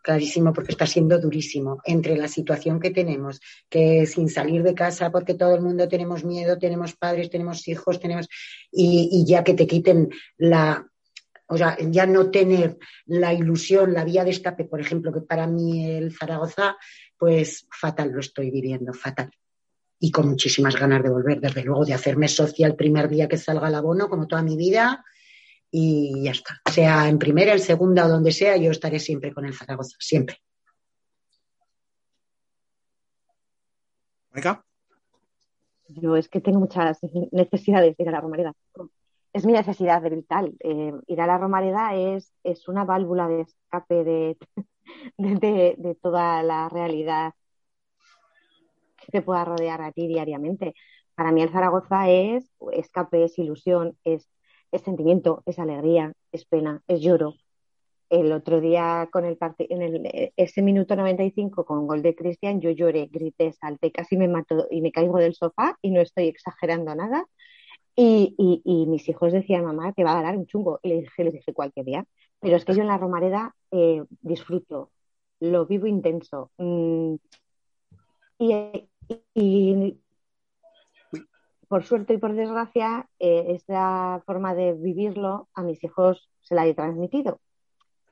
clarísimo 0.05 0.53
porque 0.53 0.71
está 0.71 0.85
siendo 0.85 1.19
durísimo 1.19 1.81
entre 1.83 2.15
la 2.15 2.27
situación 2.27 2.79
que 2.79 2.91
tenemos, 2.91 3.41
que 3.67 4.05
sin 4.05 4.29
salir 4.29 4.61
de 4.61 4.75
casa 4.75 5.11
porque 5.11 5.33
todo 5.33 5.55
el 5.55 5.61
mundo 5.61 5.87
tenemos 5.87 6.23
miedo, 6.23 6.59
tenemos 6.59 6.95
padres, 6.95 7.31
tenemos 7.31 7.67
hijos, 7.67 7.99
tenemos 7.99 8.27
y, 8.71 9.25
ya 9.25 9.43
que 9.43 9.55
te 9.55 9.65
quiten 9.65 10.09
la 10.37 10.85
o 11.47 11.57
sea, 11.57 11.77
ya 11.79 12.05
no 12.07 12.31
tener 12.31 12.77
la 13.05 13.33
ilusión, 13.33 13.93
la 13.93 14.03
vía 14.03 14.23
de 14.23 14.31
escape, 14.31 14.65
por 14.65 14.79
ejemplo, 14.79 15.11
que 15.13 15.21
para 15.21 15.45
mí 15.45 15.85
el 15.91 16.11
Zaragoza, 16.11 16.75
pues 17.17 17.67
fatal 17.69 18.11
lo 18.11 18.19
estoy 18.19 18.49
viviendo, 18.49 18.93
fatal. 18.93 19.29
Y 19.99 20.09
con 20.09 20.27
muchísimas 20.27 20.75
ganas 20.75 21.03
de 21.03 21.09
volver, 21.09 21.39
desde 21.39 21.63
luego, 21.63 21.85
de 21.85 21.93
hacerme 21.93 22.27
socia 22.27 22.65
el 22.65 22.75
primer 22.75 23.09
día 23.09 23.27
que 23.27 23.37
salga 23.37 23.67
el 23.67 23.75
abono, 23.75 24.09
como 24.09 24.25
toda 24.25 24.41
mi 24.41 24.57
vida, 24.57 25.05
y 25.71 26.23
ya 26.23 26.31
está. 26.31 26.61
Sea 26.71 27.07
en 27.09 27.19
primera, 27.19 27.53
en 27.53 27.59
segunda 27.59 28.05
o 28.05 28.09
donde 28.09 28.31
sea, 28.31 28.57
yo 28.57 28.71
estaré 28.71 28.99
siempre 28.99 29.33
con 29.33 29.45
el 29.45 29.53
Zaragoza, 29.53 29.95
siempre. 29.99 30.37
Yo 35.87 36.15
es 36.15 36.27
que 36.27 36.41
tengo 36.41 36.59
muchas 36.59 36.99
necesidades 37.31 37.95
de 37.95 38.03
ir 38.03 38.09
a 38.09 38.11
la 38.11 38.21
Romareda. 38.21 38.53
Es 39.33 39.45
mi 39.45 39.53
necesidad 39.53 40.01
de 40.01 40.09
vital. 40.09 40.55
Eh, 40.59 40.93
ir 41.07 41.21
a 41.21 41.27
la 41.27 41.37
Romareda 41.37 41.95
es, 41.95 42.33
es 42.43 42.67
una 42.67 42.85
válvula 42.85 43.27
de 43.27 43.41
escape 43.41 44.03
de, 44.03 44.37
de, 45.17 45.75
de, 45.77 45.95
toda 45.95 46.43
la 46.43 46.69
realidad 46.69 47.33
que 48.97 49.11
te 49.11 49.21
pueda 49.21 49.45
rodear 49.45 49.81
a 49.81 49.91
ti 49.91 50.07
diariamente. 50.07 50.73
Para 51.15 51.31
mí 51.31 51.41
el 51.41 51.49
Zaragoza 51.49 52.09
es 52.09 52.51
escape, 52.73 53.23
es 53.23 53.37
ilusión, 53.39 53.97
es 54.03 54.27
es 54.75 54.81
sentimiento, 54.81 55.41
es 55.45 55.57
alegría, 55.59 56.13
es 56.31 56.45
pena, 56.45 56.81
es 56.87 57.01
lloro. 57.01 57.35
El 58.09 58.31
otro 58.31 58.61
día 58.61 59.09
con 59.11 59.25
el 59.25 59.37
en 59.57 59.81
el, 59.81 60.33
ese 60.35 60.61
minuto 60.61 60.95
95 60.95 61.65
con 61.65 61.87
gol 61.87 62.01
de 62.01 62.15
Cristian, 62.15 62.61
yo 62.61 62.69
lloré, 62.69 63.07
grité, 63.07 63.51
salté, 63.53 63.91
casi 63.91 64.17
me 64.17 64.27
mato 64.27 64.67
y 64.69 64.81
me 64.81 64.91
caigo 64.91 65.17
del 65.17 65.33
sofá 65.33 65.77
y 65.81 65.91
no 65.91 66.01
estoy 66.01 66.27
exagerando 66.27 66.93
nada. 66.93 67.25
Y, 67.95 68.35
mis 68.87 69.07
hijos 69.07 69.31
decían, 69.31 69.63
mamá, 69.63 69.93
te 69.93 70.03
va 70.03 70.19
a 70.19 70.21
dar 70.21 70.37
un 70.37 70.45
chungo. 70.45 70.79
Y 70.83 70.89
les 70.89 71.01
dije, 71.03 71.23
les 71.23 71.33
dije 71.33 71.53
cualquier 71.53 71.85
día. 71.85 72.05
Pero 72.41 72.57
es 72.57 72.65
que 72.65 72.73
yo 72.75 72.81
en 72.81 72.87
la 72.87 72.97
Romareda 72.97 73.55
eh, 73.71 74.03
disfruto, 74.21 74.91
lo 75.39 75.65
vivo 75.65 75.87
intenso. 75.87 76.51
Mm, 76.57 77.15
y, 78.39 79.97
por 81.67 81.83
suerte 81.83 82.13
y 82.13 82.17
por 82.17 82.33
desgracia, 82.33 83.07
eh, 83.19 83.45
esta 83.49 84.21
forma 84.25 84.53
de 84.53 84.73
vivirlo 84.73 85.49
a 85.53 85.61
mis 85.63 85.83
hijos 85.83 86.29
se 86.41 86.55
la 86.55 86.65
he 86.65 86.73
transmitido. 86.73 87.39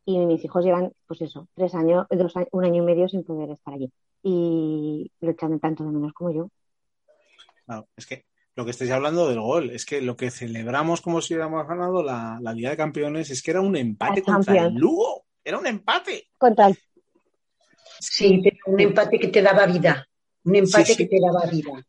Y 0.05 0.17
mis 0.25 0.43
hijos 0.43 0.65
llevan, 0.65 0.91
pues 1.07 1.21
eso, 1.21 1.47
tres 1.55 1.73
años, 1.75 2.05
dos, 2.09 2.33
un 2.51 2.65
año 2.65 2.83
y 2.83 2.85
medio 2.85 3.07
sin 3.07 3.23
poder 3.23 3.51
estar 3.51 3.73
allí. 3.73 3.91
Y 4.21 5.11
lo 5.21 5.31
echan 5.31 5.59
tanto 5.59 5.83
de 5.83 5.91
menos 5.91 6.13
como 6.13 6.31
yo. 6.31 6.49
Claro, 7.65 7.87
es 7.95 8.05
que 8.05 8.25
lo 8.55 8.65
que 8.65 8.71
estáis 8.71 8.91
hablando 8.91 9.27
del 9.29 9.39
gol, 9.39 9.69
es 9.71 9.85
que 9.85 10.01
lo 10.01 10.15
que 10.15 10.29
celebramos 10.29 11.01
como 11.01 11.21
si 11.21 11.33
hubiéramos 11.33 11.67
ganado 11.67 12.03
la, 12.03 12.39
Liga 12.53 12.71
de 12.71 12.77
Campeones 12.77 13.29
es 13.31 13.41
que 13.41 13.51
era 13.51 13.61
un 13.61 13.75
empate 13.75 14.21
contra 14.21 14.65
el 14.65 14.75
Lugo. 14.75 15.25
Era 15.43 15.57
un 15.57 15.67
empate. 15.67 16.27
Contra 16.37 16.67
el... 16.67 16.77
Sí, 17.99 18.41
un 18.65 18.79
empate 18.79 19.17
que 19.19 19.29
te 19.29 19.41
daba 19.41 19.65
vida. 19.65 20.07
Un 20.43 20.55
empate 20.55 20.95
que 20.95 21.07
te 21.07 21.17
daba 21.19 21.49
vida. 21.49 21.85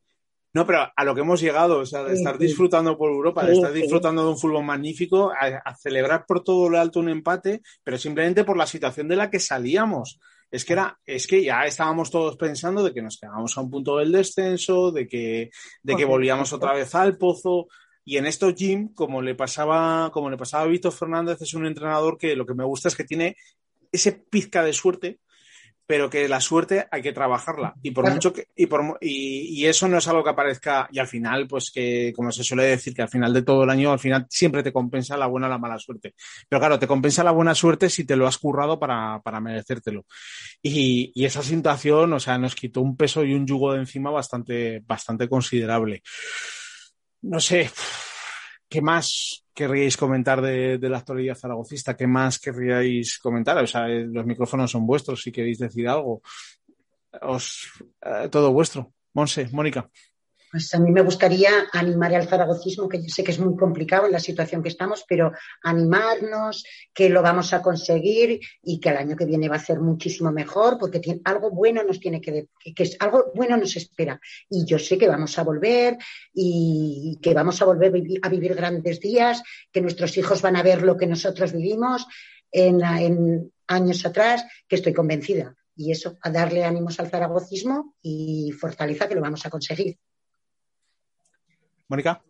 No, 0.54 0.64
pero 0.64 0.88
a 0.94 1.04
lo 1.04 1.16
que 1.16 1.22
hemos 1.22 1.40
llegado, 1.40 1.80
o 1.80 1.86
sea, 1.86 2.04
de 2.04 2.14
estar 2.14 2.38
disfrutando 2.38 2.96
por 2.96 3.10
Europa, 3.10 3.44
de 3.44 3.54
estar 3.54 3.72
disfrutando 3.72 4.22
de 4.22 4.30
un 4.30 4.38
fútbol 4.38 4.64
magnífico, 4.64 5.32
a, 5.32 5.74
celebrar 5.74 6.26
por 6.26 6.44
todo 6.44 6.70
lo 6.70 6.78
alto 6.78 7.00
un 7.00 7.08
empate, 7.08 7.60
pero 7.82 7.98
simplemente 7.98 8.44
por 8.44 8.56
la 8.56 8.66
situación 8.66 9.08
de 9.08 9.16
la 9.16 9.28
que 9.30 9.40
salíamos. 9.40 10.20
Es 10.52 10.64
que 10.64 10.74
era, 10.74 10.96
es 11.04 11.26
que 11.26 11.42
ya 11.42 11.64
estábamos 11.64 12.08
todos 12.08 12.36
pensando 12.36 12.84
de 12.84 12.94
que 12.94 13.02
nos 13.02 13.18
quedábamos 13.18 13.58
a 13.58 13.62
un 13.62 13.70
punto 13.70 13.96
del 13.96 14.12
descenso, 14.12 14.92
de 14.92 15.08
que, 15.08 15.50
de 15.82 15.96
que 15.96 16.04
volvíamos 16.04 16.52
otra 16.52 16.72
vez 16.72 16.94
al 16.94 17.18
pozo. 17.18 17.66
Y 18.04 18.18
en 18.18 18.26
esto 18.26 18.54
Jim, 18.54 18.94
como 18.94 19.22
le 19.22 19.34
pasaba, 19.34 20.12
como 20.12 20.30
le 20.30 20.36
pasaba 20.36 20.62
a 20.62 20.68
Víctor 20.68 20.92
Fernández, 20.92 21.42
es 21.42 21.54
un 21.54 21.66
entrenador 21.66 22.16
que 22.16 22.36
lo 22.36 22.46
que 22.46 22.54
me 22.54 22.64
gusta 22.64 22.86
es 22.86 22.94
que 22.94 23.02
tiene 23.02 23.36
ese 23.90 24.12
pizca 24.12 24.62
de 24.62 24.72
suerte 24.72 25.18
pero 25.86 26.08
que 26.08 26.28
la 26.28 26.40
suerte 26.40 26.86
hay 26.90 27.02
que 27.02 27.12
trabajarla. 27.12 27.74
Y 27.82 27.90
por 27.90 28.10
mucho 28.10 28.32
que, 28.32 28.48
y, 28.56 28.66
por, 28.66 28.98
y, 29.00 29.64
eso 29.66 29.86
no 29.88 29.98
es 29.98 30.08
algo 30.08 30.24
que 30.24 30.30
aparezca, 30.30 30.88
y 30.90 30.98
al 30.98 31.06
final, 31.06 31.46
pues 31.46 31.70
que, 31.70 32.12
como 32.14 32.32
se 32.32 32.42
suele 32.42 32.64
decir, 32.64 32.94
que 32.94 33.02
al 33.02 33.08
final 33.08 33.32
de 33.32 33.42
todo 33.42 33.64
el 33.64 33.70
año, 33.70 33.92
al 33.92 33.98
final 33.98 34.26
siempre 34.30 34.62
te 34.62 34.72
compensa 34.72 35.16
la 35.16 35.26
buena 35.26 35.46
o 35.46 35.50
la 35.50 35.58
mala 35.58 35.78
suerte. 35.78 36.14
Pero 36.48 36.60
claro, 36.60 36.78
te 36.78 36.86
compensa 36.86 37.22
la 37.22 37.32
buena 37.32 37.54
suerte 37.54 37.90
si 37.90 38.04
te 38.04 38.16
lo 38.16 38.26
has 38.26 38.38
currado 38.38 38.78
para, 38.78 39.20
para 39.22 39.40
merecértelo. 39.40 40.06
Y, 40.62 41.12
y 41.14 41.24
esa 41.24 41.42
situación, 41.42 42.12
o 42.12 42.20
sea, 42.20 42.38
nos 42.38 42.54
quitó 42.54 42.80
un 42.80 42.96
peso 42.96 43.24
y 43.24 43.34
un 43.34 43.46
yugo 43.46 43.72
de 43.72 43.80
encima 43.80 44.10
bastante, 44.10 44.82
bastante 44.86 45.28
considerable. 45.28 46.02
No 47.22 47.40
sé, 47.40 47.70
¿qué 48.74 48.82
más 48.82 49.44
querríais 49.54 49.96
comentar 49.96 50.42
de, 50.42 50.76
la 50.80 50.98
actualidad 50.98 51.36
zaragocista? 51.36 51.96
¿Qué 51.96 52.08
más 52.08 52.40
querríais 52.40 53.20
comentar? 53.20 53.56
O 53.62 53.68
sea, 53.68 53.88
eh, 53.88 54.04
los 54.04 54.26
micrófonos 54.26 54.68
son 54.68 54.84
vuestros 54.84 55.22
si 55.22 55.30
queréis 55.30 55.60
decir 55.60 55.86
algo. 55.86 56.22
Os, 57.22 57.70
eh, 58.02 58.28
todo 58.28 58.52
vuestro. 58.52 58.92
Monse, 59.12 59.48
Mónica. 59.52 59.88
Pues 60.54 60.72
a 60.72 60.78
mí 60.78 60.92
me 60.92 61.02
gustaría 61.02 61.50
animar 61.72 62.14
al 62.14 62.28
zaragocismo, 62.28 62.88
que 62.88 63.02
yo 63.02 63.08
sé 63.08 63.24
que 63.24 63.32
es 63.32 63.40
muy 63.40 63.56
complicado 63.56 64.06
en 64.06 64.12
la 64.12 64.20
situación 64.20 64.62
que 64.62 64.68
estamos, 64.68 65.04
pero 65.08 65.32
animarnos, 65.64 66.62
que 66.94 67.08
lo 67.08 67.22
vamos 67.22 67.52
a 67.52 67.60
conseguir 67.60 68.38
y 68.62 68.78
que 68.78 68.90
el 68.90 68.98
año 68.98 69.16
que 69.16 69.24
viene 69.24 69.48
va 69.48 69.56
a 69.56 69.58
ser 69.58 69.80
muchísimo 69.80 70.30
mejor, 70.30 70.78
porque 70.78 71.00
tiene, 71.00 71.20
algo 71.24 71.50
bueno 71.50 71.82
nos 71.82 71.98
tiene 71.98 72.20
que, 72.20 72.46
que 72.72 72.82
es, 72.84 72.96
algo 73.00 73.32
bueno 73.34 73.56
nos 73.56 73.74
espera. 73.74 74.20
Y 74.48 74.64
yo 74.64 74.78
sé 74.78 74.96
que 74.96 75.08
vamos 75.08 75.36
a 75.40 75.42
volver 75.42 75.98
y 76.32 77.18
que 77.20 77.34
vamos 77.34 77.60
a 77.60 77.64
volver 77.64 77.92
a 78.22 78.28
vivir 78.28 78.54
grandes 78.54 79.00
días, 79.00 79.42
que 79.72 79.80
nuestros 79.80 80.16
hijos 80.18 80.40
van 80.40 80.54
a 80.54 80.62
ver 80.62 80.82
lo 80.82 80.96
que 80.96 81.08
nosotros 81.08 81.52
vivimos 81.52 82.06
en, 82.52 82.80
en 82.80 83.52
años 83.66 84.06
atrás, 84.06 84.44
que 84.68 84.76
estoy 84.76 84.92
convencida. 84.92 85.52
Y 85.74 85.90
eso, 85.90 86.16
a 86.22 86.30
darle 86.30 86.62
ánimos 86.62 87.00
al 87.00 87.10
zaragocismo 87.10 87.96
y 88.00 88.52
fortaleza 88.52 89.08
que 89.08 89.16
lo 89.16 89.20
vamos 89.20 89.44
a 89.46 89.50
conseguir. 89.50 89.98
Mónica. 91.88 92.22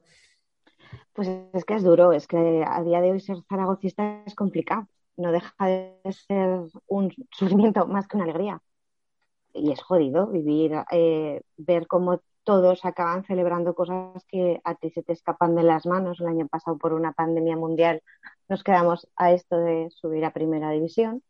Pues 1.13 1.29
es 1.53 1.65
que 1.65 1.75
es 1.75 1.85
duro, 1.85 2.13
es 2.13 2.27
que 2.27 2.65
a 2.67 2.83
día 2.83 3.01
de 3.01 3.13
hoy 3.13 3.21
ser 3.21 3.37
zaragocista 3.49 4.23
es 4.27 4.35
complicado, 4.35 4.89
no 5.17 5.33
deja 5.33 5.67
de 5.67 6.01
ser 6.13 6.61
un 6.87 7.13
sufrimiento 7.31 7.87
más 7.87 8.09
que 8.09 8.17
una 8.17 8.25
alegría. 8.25 8.61
Y 9.53 9.71
es 9.73 9.83
jodido 9.83 10.27
vivir, 10.29 10.73
eh, 10.91 11.43
ver 11.57 11.87
cómo 11.87 12.21
todos 12.45 12.85
acaban 12.85 13.25
celebrando 13.25 13.75
cosas 13.75 14.25
que 14.29 14.61
a 14.65 14.75
ti 14.75 14.91
se 14.91 15.03
te 15.03 15.13
escapan 15.13 15.55
de 15.55 15.63
las 15.63 15.87
manos. 15.87 16.21
El 16.21 16.29
año 16.29 16.49
pasado, 16.49 16.79
por 16.79 16.93
una 16.93 17.13
pandemia 17.13 17.57
mundial, 17.57 18.03
nos 18.49 18.65
quedamos 18.65 19.09
a 19.17 19.33
esto 19.33 19.57
de 19.57 19.91
subir 19.91 20.25
a 20.25 20.33
primera 20.33 20.71
división. 20.71 21.23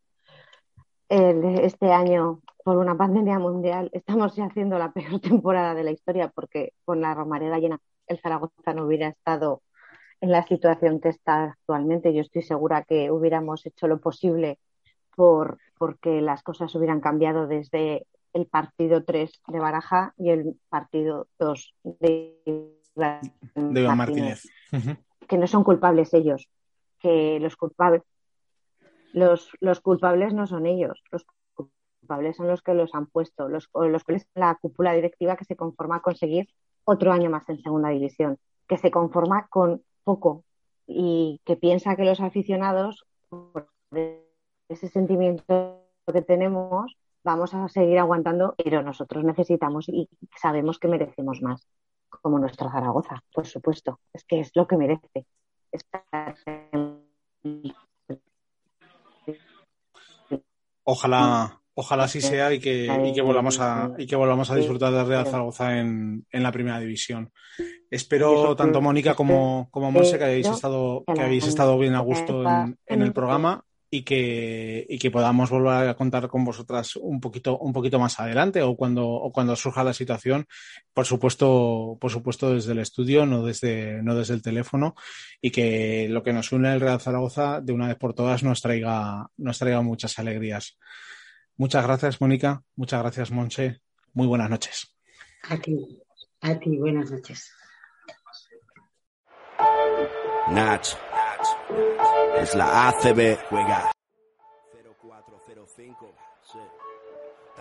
este 1.08 1.92
año, 1.92 2.40
por 2.64 2.78
una 2.78 2.96
pandemia 2.96 3.38
mundial, 3.38 3.90
estamos 3.92 4.34
ya 4.36 4.46
haciendo 4.46 4.78
la 4.78 4.92
peor 4.92 5.20
temporada 5.20 5.74
de 5.74 5.84
la 5.84 5.90
historia 5.92 6.28
porque 6.34 6.72
con 6.84 7.00
la 7.00 7.14
romareda 7.14 7.58
llena 7.58 7.80
el 8.06 8.18
Zaragoza 8.20 8.74
no 8.74 8.86
hubiera 8.86 9.08
estado 9.08 9.62
en 10.20 10.30
la 10.30 10.46
situación 10.46 11.00
que 11.00 11.10
está 11.10 11.44
actualmente. 11.44 12.14
Yo 12.14 12.22
estoy 12.22 12.42
segura 12.42 12.84
que 12.84 13.10
hubiéramos 13.10 13.66
hecho 13.66 13.86
lo 13.88 14.00
posible 14.00 14.58
por 15.14 15.58
porque 15.76 16.20
las 16.20 16.42
cosas 16.42 16.74
hubieran 16.74 17.00
cambiado 17.00 17.46
desde 17.46 18.06
el 18.32 18.46
partido 18.46 19.04
3 19.04 19.30
de 19.48 19.60
Baraja 19.60 20.14
y 20.16 20.30
el 20.30 20.58
partido 20.68 21.28
2 21.38 21.74
de, 21.84 22.74
Iván 23.56 23.96
Martínez. 23.96 24.44
Que 25.28 25.38
no 25.38 25.46
son 25.46 25.64
culpables 25.64 26.14
ellos, 26.14 26.48
que 26.98 27.38
los 27.40 27.56
culpables 27.56 28.02
los, 29.14 29.50
los 29.60 29.80
culpables 29.80 30.34
no 30.34 30.46
son 30.46 30.66
ellos, 30.66 31.02
los 31.12 31.24
culpables 31.54 32.36
son 32.36 32.48
los 32.48 32.62
que 32.62 32.74
los 32.74 32.94
han 32.94 33.06
puesto, 33.06 33.48
los, 33.48 33.70
los 33.72 34.04
cuales 34.04 34.28
la 34.34 34.56
cúpula 34.56 34.92
directiva 34.92 35.36
que 35.36 35.44
se 35.44 35.56
conforma 35.56 35.96
a 35.96 36.02
conseguir 36.02 36.48
otro 36.84 37.12
año 37.12 37.30
más 37.30 37.48
en 37.48 37.62
segunda 37.62 37.88
división, 37.90 38.38
que 38.68 38.78
se 38.78 38.90
conforma 38.90 39.46
con 39.48 39.82
poco 40.04 40.44
y 40.86 41.40
que 41.44 41.56
piensa 41.56 41.96
que 41.96 42.04
los 42.04 42.20
aficionados, 42.20 43.06
por 43.28 43.68
ese 44.68 44.88
sentimiento 44.88 45.80
que 46.12 46.22
tenemos, 46.22 46.96
vamos 47.22 47.54
a 47.54 47.68
seguir 47.68 47.98
aguantando, 47.98 48.54
pero 48.62 48.82
nosotros 48.82 49.24
necesitamos 49.24 49.88
y 49.88 50.08
sabemos 50.36 50.78
que 50.78 50.88
merecemos 50.88 51.40
más, 51.42 51.66
como 52.08 52.38
nuestra 52.38 52.70
Zaragoza, 52.70 53.22
por 53.32 53.46
supuesto, 53.46 54.00
es 54.12 54.24
que 54.24 54.40
es 54.40 54.52
lo 54.54 54.66
que 54.66 54.76
merece. 54.76 55.26
Ojalá, 60.84 61.60
Ojalá 61.76 62.04
así 62.04 62.20
sea 62.20 62.52
y 62.54 62.60
que, 62.60 62.88
y 63.04 63.12
que 63.12 63.22
volvamos 63.22 63.58
a 63.58 63.92
y 63.98 64.06
que 64.06 64.14
volvamos 64.14 64.50
a 64.50 64.54
disfrutar 64.54 64.92
de 64.92 65.04
Real 65.04 65.26
Zaragoza 65.26 65.78
en, 65.78 66.24
en 66.30 66.42
la 66.42 66.52
primera 66.52 66.78
división. 66.78 67.32
Espero 67.90 68.54
tanto 68.54 68.80
Mónica 68.80 69.14
como, 69.14 69.68
como 69.70 69.90
Monse 69.90 70.18
que 70.18 70.24
habéis 70.24 70.46
estado, 70.46 71.02
que 71.12 71.20
habéis 71.20 71.46
estado 71.46 71.76
bien 71.78 71.94
a 71.94 72.00
gusto 72.00 72.42
en, 72.48 72.78
en 72.86 73.02
el 73.02 73.12
programa 73.12 73.64
y 73.94 74.02
que, 74.02 74.86
y 74.88 74.98
que 74.98 75.12
podamos 75.12 75.50
volver 75.50 75.88
a 75.88 75.94
contar 75.94 76.26
con 76.26 76.44
vosotras 76.44 76.96
un 76.96 77.20
poquito, 77.20 77.58
un 77.58 77.72
poquito 77.72 78.00
más 78.00 78.18
adelante 78.18 78.60
o 78.62 78.74
cuando, 78.74 79.06
o 79.08 79.32
cuando 79.32 79.54
surja 79.54 79.84
la 79.84 79.92
situación, 79.92 80.46
por 80.92 81.06
supuesto, 81.06 81.96
por 82.00 82.10
supuesto 82.10 82.52
desde 82.52 82.72
el 82.72 82.80
estudio, 82.80 83.24
no 83.24 83.44
desde, 83.44 84.02
no 84.02 84.16
desde 84.16 84.34
el 84.34 84.42
teléfono, 84.42 84.96
y 85.40 85.50
que 85.50 86.08
lo 86.10 86.24
que 86.24 86.32
nos 86.32 86.50
une 86.50 86.72
el 86.72 86.80
Real 86.80 87.00
Zaragoza 87.00 87.60
de 87.60 87.72
una 87.72 87.86
vez 87.86 87.96
por 87.96 88.14
todas 88.14 88.42
nos 88.42 88.62
traiga, 88.62 89.28
nos 89.36 89.58
traiga 89.60 89.80
muchas 89.82 90.18
alegrías. 90.18 90.76
Muchas 91.56 91.84
gracias, 91.84 92.20
Mónica. 92.20 92.62
Muchas 92.76 93.00
gracias, 93.00 93.30
Monse. 93.30 93.80
Muy 94.12 94.26
buenas 94.26 94.50
noches. 94.50 94.94
A 95.48 95.56
ti, 95.56 95.76
a 96.40 96.58
ti, 96.58 96.76
buenas 96.78 97.10
noches. 97.10 97.52
Nach, 100.50 100.86
es 102.40 102.54
la 102.54 102.88
ACB, 102.88 103.38
juega 103.48 103.94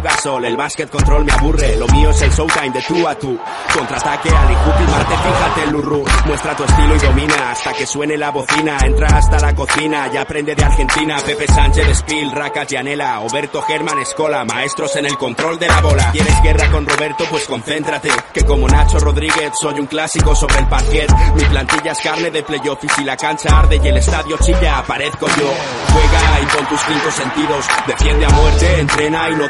Gasol. 0.00 0.44
El 0.44 0.56
básquet 0.56 0.90
control 0.90 1.24
me 1.24 1.32
aburre. 1.32 1.76
Lo 1.76 1.86
mío 1.88 2.10
es 2.10 2.22
el 2.22 2.30
showtime 2.30 2.70
de 2.70 2.82
tú 2.82 3.06
a 3.06 3.14
tú. 3.14 3.38
Contraataque 3.76 4.28
al 4.30 4.50
y 4.50 4.90
Marte, 4.90 5.14
fíjate 5.16 5.70
Lurru. 5.72 6.04
Muestra 6.26 6.56
tu 6.56 6.64
estilo 6.64 6.96
y 6.96 6.98
domina 6.98 7.50
hasta 7.50 7.72
que 7.72 7.86
suene 7.86 8.16
la 8.16 8.30
bocina. 8.30 8.76
Entra 8.84 9.08
hasta 9.16 9.38
la 9.38 9.54
cocina 9.54 10.08
y 10.12 10.16
aprende 10.16 10.54
de 10.54 10.64
Argentina. 10.64 11.16
Pepe 11.24 11.46
Sánchez, 11.46 11.98
Spill, 11.98 12.32
Racas, 12.32 12.68
Yanela, 12.68 13.20
Oberto 13.20 13.62
Germán, 13.62 13.98
Escola. 13.98 14.44
Maestros 14.44 14.96
en 14.96 15.06
el 15.06 15.16
control 15.16 15.58
de 15.58 15.68
la 15.68 15.80
bola. 15.80 16.10
¿Quieres 16.12 16.42
guerra 16.42 16.70
con 16.70 16.86
Roberto? 16.86 17.24
Pues 17.30 17.46
concéntrate. 17.46 18.10
Que 18.32 18.44
como 18.44 18.68
Nacho 18.68 18.98
Rodríguez 18.98 19.52
soy 19.60 19.80
un 19.80 19.86
clásico 19.86 20.34
sobre 20.34 20.58
el 20.58 20.68
parquet. 20.68 21.10
Mi 21.34 21.44
plantilla 21.44 21.92
es 21.92 22.00
carne 22.00 22.30
de 22.30 22.42
playoff 22.42 22.82
y 22.84 22.88
si 22.88 23.04
la 23.04 23.16
cancha 23.16 23.58
arde 23.58 23.80
y 23.82 23.88
el 23.88 23.96
estadio 23.96 24.36
chilla, 24.38 24.78
aparezco 24.78 25.26
yo. 25.26 25.52
Juega 25.92 26.40
y 26.42 26.46
con 26.56 26.66
tus 26.66 26.80
cinco 26.80 27.10
sentidos. 27.10 27.66
Defiende 27.86 28.26
a 28.26 28.30
muerte, 28.30 28.80
entrena 28.80 29.30
y 29.30 29.34
no 29.36 29.48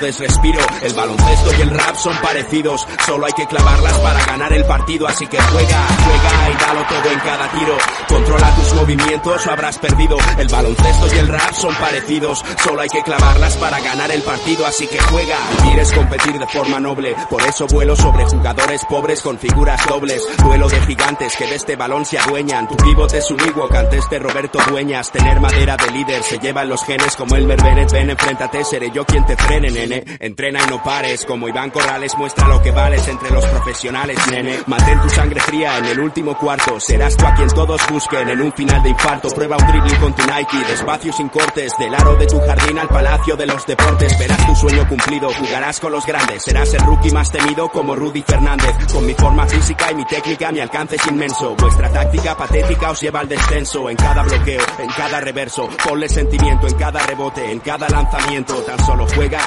El 0.82 0.92
baloncesto 0.92 1.50
y 1.58 1.62
el 1.62 1.70
rap 1.70 1.96
son 1.96 2.16
parecidos. 2.18 2.86
Solo 3.06 3.26
hay 3.26 3.32
que 3.32 3.46
clavarlas 3.46 3.98
para 3.98 4.24
ganar 4.26 4.52
el 4.52 4.64
partido. 4.64 5.06
Así 5.06 5.26
que 5.26 5.40
juega, 5.40 5.86
juega 6.04 6.50
y 6.50 6.54
dalo 6.60 6.86
todo 6.86 7.12
en 7.12 7.18
cada 7.20 7.50
tiro. 7.50 7.78
Controla 8.08 8.54
tus 8.54 8.74
movimientos 8.74 9.46
o 9.46 9.50
habrás 9.50 9.78
perdido. 9.78 10.18
El 10.36 10.48
baloncesto 10.48 11.14
y 11.14 11.18
el 11.18 11.28
rap 11.28 11.52
son 11.54 11.74
parecidos. 11.76 12.44
Solo 12.62 12.82
hay 12.82 12.88
que 12.88 13.02
clavarlas 13.02 13.56
para 13.56 13.80
ganar 13.80 14.10
el 14.10 14.22
partido. 14.22 14.66
Así 14.66 14.86
que 14.86 14.98
juega. 15.00 15.38
Quieres 15.62 15.92
competir 15.92 16.38
de 16.38 16.46
forma 16.46 16.78
noble. 16.78 17.16
Por 17.30 17.42
eso 17.42 17.66
vuelo 17.68 17.96
sobre 17.96 18.26
jugadores 18.26 18.84
pobres 18.84 19.22
con 19.22 19.38
figuras 19.38 19.80
dobles. 19.86 20.22
Duelo 20.42 20.68
de 20.68 20.80
gigantes 20.82 21.36
que 21.36 21.46
de 21.46 21.54
este 21.54 21.76
balón 21.76 22.04
se 22.04 22.18
adueñan. 22.18 22.68
Tu 22.68 22.76
pivote 22.76 23.18
es 23.18 23.30
un 23.30 23.40
igual 23.40 23.74
ante 23.74 23.96
este 23.98 24.18
Roberto 24.18 24.58
Dueñas. 24.68 25.10
Tener 25.10 25.40
madera 25.40 25.76
de 25.76 25.90
líder 25.90 26.22
se 26.22 26.38
llevan 26.38 26.68
los 26.68 26.84
genes 26.84 27.16
como 27.16 27.34
el 27.36 27.46
Bennett. 27.46 27.90
Ven, 27.92 28.10
enfréntate, 28.10 28.64
seré 28.64 28.90
yo 28.90 29.06
quien 29.06 29.24
te 29.24 29.36
frene, 29.36 29.70
nene. 29.70 30.04
Entrena 30.24 30.58
y 30.66 30.70
no 30.70 30.82
pares. 30.82 31.26
Como 31.26 31.48
Iván 31.48 31.68
Corrales 31.68 32.16
muestra 32.16 32.48
lo 32.48 32.62
que 32.62 32.70
vales 32.70 33.06
entre 33.08 33.30
los 33.30 33.44
profesionales, 33.44 34.16
nene. 34.30 34.58
Mantén 34.66 34.98
tu 35.02 35.10
sangre 35.10 35.38
fría 35.38 35.76
en 35.76 35.84
el 35.84 36.00
último 36.00 36.38
cuarto. 36.38 36.80
Serás 36.80 37.14
tú 37.14 37.26
a 37.26 37.34
quien 37.34 37.50
todos 37.50 37.78
busquen 37.90 38.30
en 38.30 38.40
un 38.40 38.50
final 38.54 38.82
de 38.82 38.88
infarto. 38.88 39.28
Prueba 39.28 39.58
un 39.58 39.66
dribbling 39.66 40.00
con 40.00 40.16
tu 40.16 40.22
Nike. 40.22 40.64
Despacio 40.66 41.12
sin 41.12 41.28
cortes. 41.28 41.76
Del 41.78 41.94
aro 41.94 42.16
de 42.16 42.26
tu 42.26 42.40
jardín 42.40 42.78
al 42.78 42.88
palacio 42.88 43.36
de 43.36 43.44
los 43.44 43.66
deportes. 43.66 44.18
Verás 44.18 44.46
tu 44.46 44.56
sueño 44.56 44.88
cumplido. 44.88 45.28
Jugarás 45.28 45.78
con 45.78 45.92
los 45.92 46.06
grandes. 46.06 46.42
Serás 46.42 46.72
el 46.72 46.80
rookie 46.80 47.10
más 47.10 47.30
temido 47.30 47.68
como 47.68 47.94
Rudy 47.94 48.22
Fernández. 48.22 48.74
Con 48.90 49.04
mi 49.04 49.12
forma 49.12 49.46
física 49.46 49.90
y 49.90 49.94
mi 49.94 50.06
técnica 50.06 50.50
mi 50.50 50.60
alcance 50.60 50.96
es 50.96 51.06
inmenso. 51.06 51.54
Vuestra 51.54 51.90
táctica 51.92 52.34
patética 52.34 52.92
os 52.92 53.00
lleva 53.02 53.20
al 53.20 53.28
descenso. 53.28 53.90
En 53.90 53.96
cada 53.98 54.22
bloqueo, 54.22 54.62
en 54.78 54.88
cada 54.88 55.20
reverso. 55.20 55.68
Ponle 55.86 56.08
sentimiento 56.08 56.66
en 56.66 56.74
cada 56.78 57.00
rebote, 57.00 57.52
en 57.52 57.60
cada 57.60 57.90
lanzamiento. 57.90 58.54
Tan 58.62 58.78
solo 58.86 59.06
juega 59.14 59.40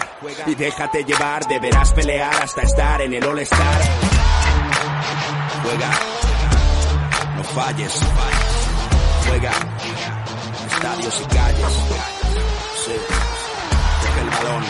y 0.46 0.54
déjate 0.68 1.04
llevar. 1.06 1.48
Deberás 1.48 1.94
pelear 1.94 2.44
hasta 2.44 2.62
estar 2.62 3.02
en 3.02 3.14
el 3.14 3.24
All-Star. 3.24 3.82
Juega, 5.64 5.92
no 7.36 7.44
falles. 7.44 7.94
Juega, 9.28 9.52
estadios 10.70 11.22
y 11.22 11.36
calles. 11.36 11.74
Sí. 12.84 12.96
Coge 14.02 14.22
el 14.22 14.30
balón, 14.30 14.64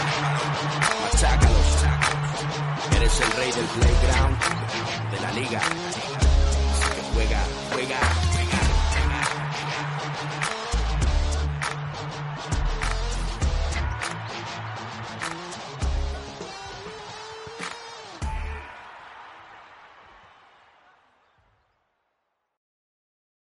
machácalos. 1.03 1.69
Eres 2.95 3.21
el 3.21 3.31
rey 3.31 3.51
del 3.51 3.65
playground 3.65 4.37
de 5.11 5.19
la 5.19 5.31
liga. 5.31 5.61
Juega, 7.13 7.41
juega. 7.73 8.26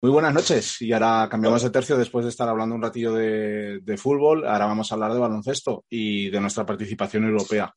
Muy 0.06 0.12
buenas 0.12 0.36
noches 0.36 0.84
y 0.84 0.94
ahora 0.94 1.28
cambiamos 1.32 1.64
de 1.64 1.72
tercio 1.72 1.98
después 1.98 2.26
de 2.26 2.30
estar 2.30 2.48
hablando 2.48 2.76
un 2.76 2.82
ratillo 2.84 3.12
de, 3.12 3.98
fútbol. 3.98 4.46
Ahora 4.46 4.68
vamos 4.68 4.92
a 4.92 4.94
hablar 4.94 5.12
de 5.12 5.18
baloncesto 5.18 5.84
y 5.90 6.30
de 6.30 6.40
nuestra 6.40 6.64
participación 6.64 7.24
europea. 7.24 7.74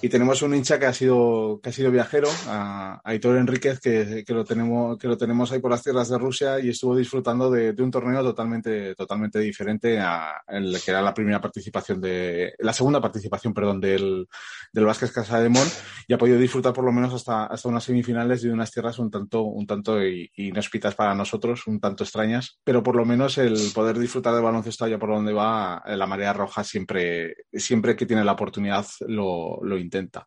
Y 0.00 0.08
tenemos 0.08 0.42
un 0.42 0.54
hincha 0.54 0.78
que 0.78 0.86
ha 0.86 0.92
sido, 0.92 1.58
que 1.60 1.70
ha 1.70 1.72
sido 1.72 1.90
viajero, 1.90 2.28
a, 2.46 3.00
Aitor 3.02 3.36
Enríquez, 3.36 3.80
que, 3.80 4.24
lo 4.28 4.44
tenemos, 4.44 4.96
que 4.96 5.08
lo 5.08 5.16
tenemos 5.16 5.50
ahí 5.50 5.58
por 5.58 5.72
las 5.72 5.82
tierras 5.82 6.08
de 6.08 6.18
Rusia 6.18 6.60
y 6.60 6.68
estuvo 6.68 6.94
disfrutando 6.94 7.50
de, 7.50 7.74
un 7.82 7.90
torneo 7.90 8.22
totalmente, 8.22 8.94
totalmente 8.94 9.40
diferente 9.40 9.98
a 9.98 10.40
el 10.46 10.80
que 10.80 10.92
era 10.92 11.02
la 11.02 11.12
primera 11.12 11.40
participación 11.40 12.00
de, 12.00 12.54
la 12.60 12.72
segunda 12.72 13.00
participación, 13.00 13.52
perdón, 13.52 13.80
del, 13.80 14.28
del 14.72 14.84
Vázquez 14.84 15.10
Casa 15.10 15.40
de 15.40 15.48
Mon 15.48 15.66
y 16.06 16.12
ha 16.12 16.18
podido 16.18 16.38
disfrutar 16.38 16.72
por 16.72 16.84
lo 16.84 16.92
menos 16.92 17.12
hasta, 17.12 17.46
hasta 17.46 17.68
unas 17.68 17.82
semifinales 17.82 18.42
de 18.42 18.52
unas 18.52 18.70
tierras 18.70 19.00
un 19.00 19.10
tanto, 19.10 19.42
un 19.42 19.66
tanto 19.66 19.98
inhóspitas 20.04 20.94
para 20.94 21.12
nosotros 21.16 21.64
un 21.72 21.80
tanto 21.80 22.04
extrañas, 22.04 22.60
pero 22.64 22.82
por 22.82 22.96
lo 22.96 23.04
menos 23.04 23.38
el 23.38 23.56
poder 23.74 23.98
disfrutar 23.98 24.34
de 24.34 24.40
baloncesto 24.40 24.84
allá 24.84 24.98
por 24.98 25.10
donde 25.10 25.32
va, 25.32 25.82
la 25.86 26.06
marea 26.06 26.32
roja 26.32 26.62
siempre, 26.64 27.34
siempre 27.52 27.96
que 27.96 28.06
tiene 28.06 28.24
la 28.24 28.32
oportunidad 28.32 28.86
lo, 29.08 29.58
lo 29.62 29.78
intenta. 29.78 30.26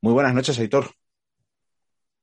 Muy 0.00 0.12
buenas 0.12 0.34
noches, 0.34 0.58
Aitor. 0.58 0.90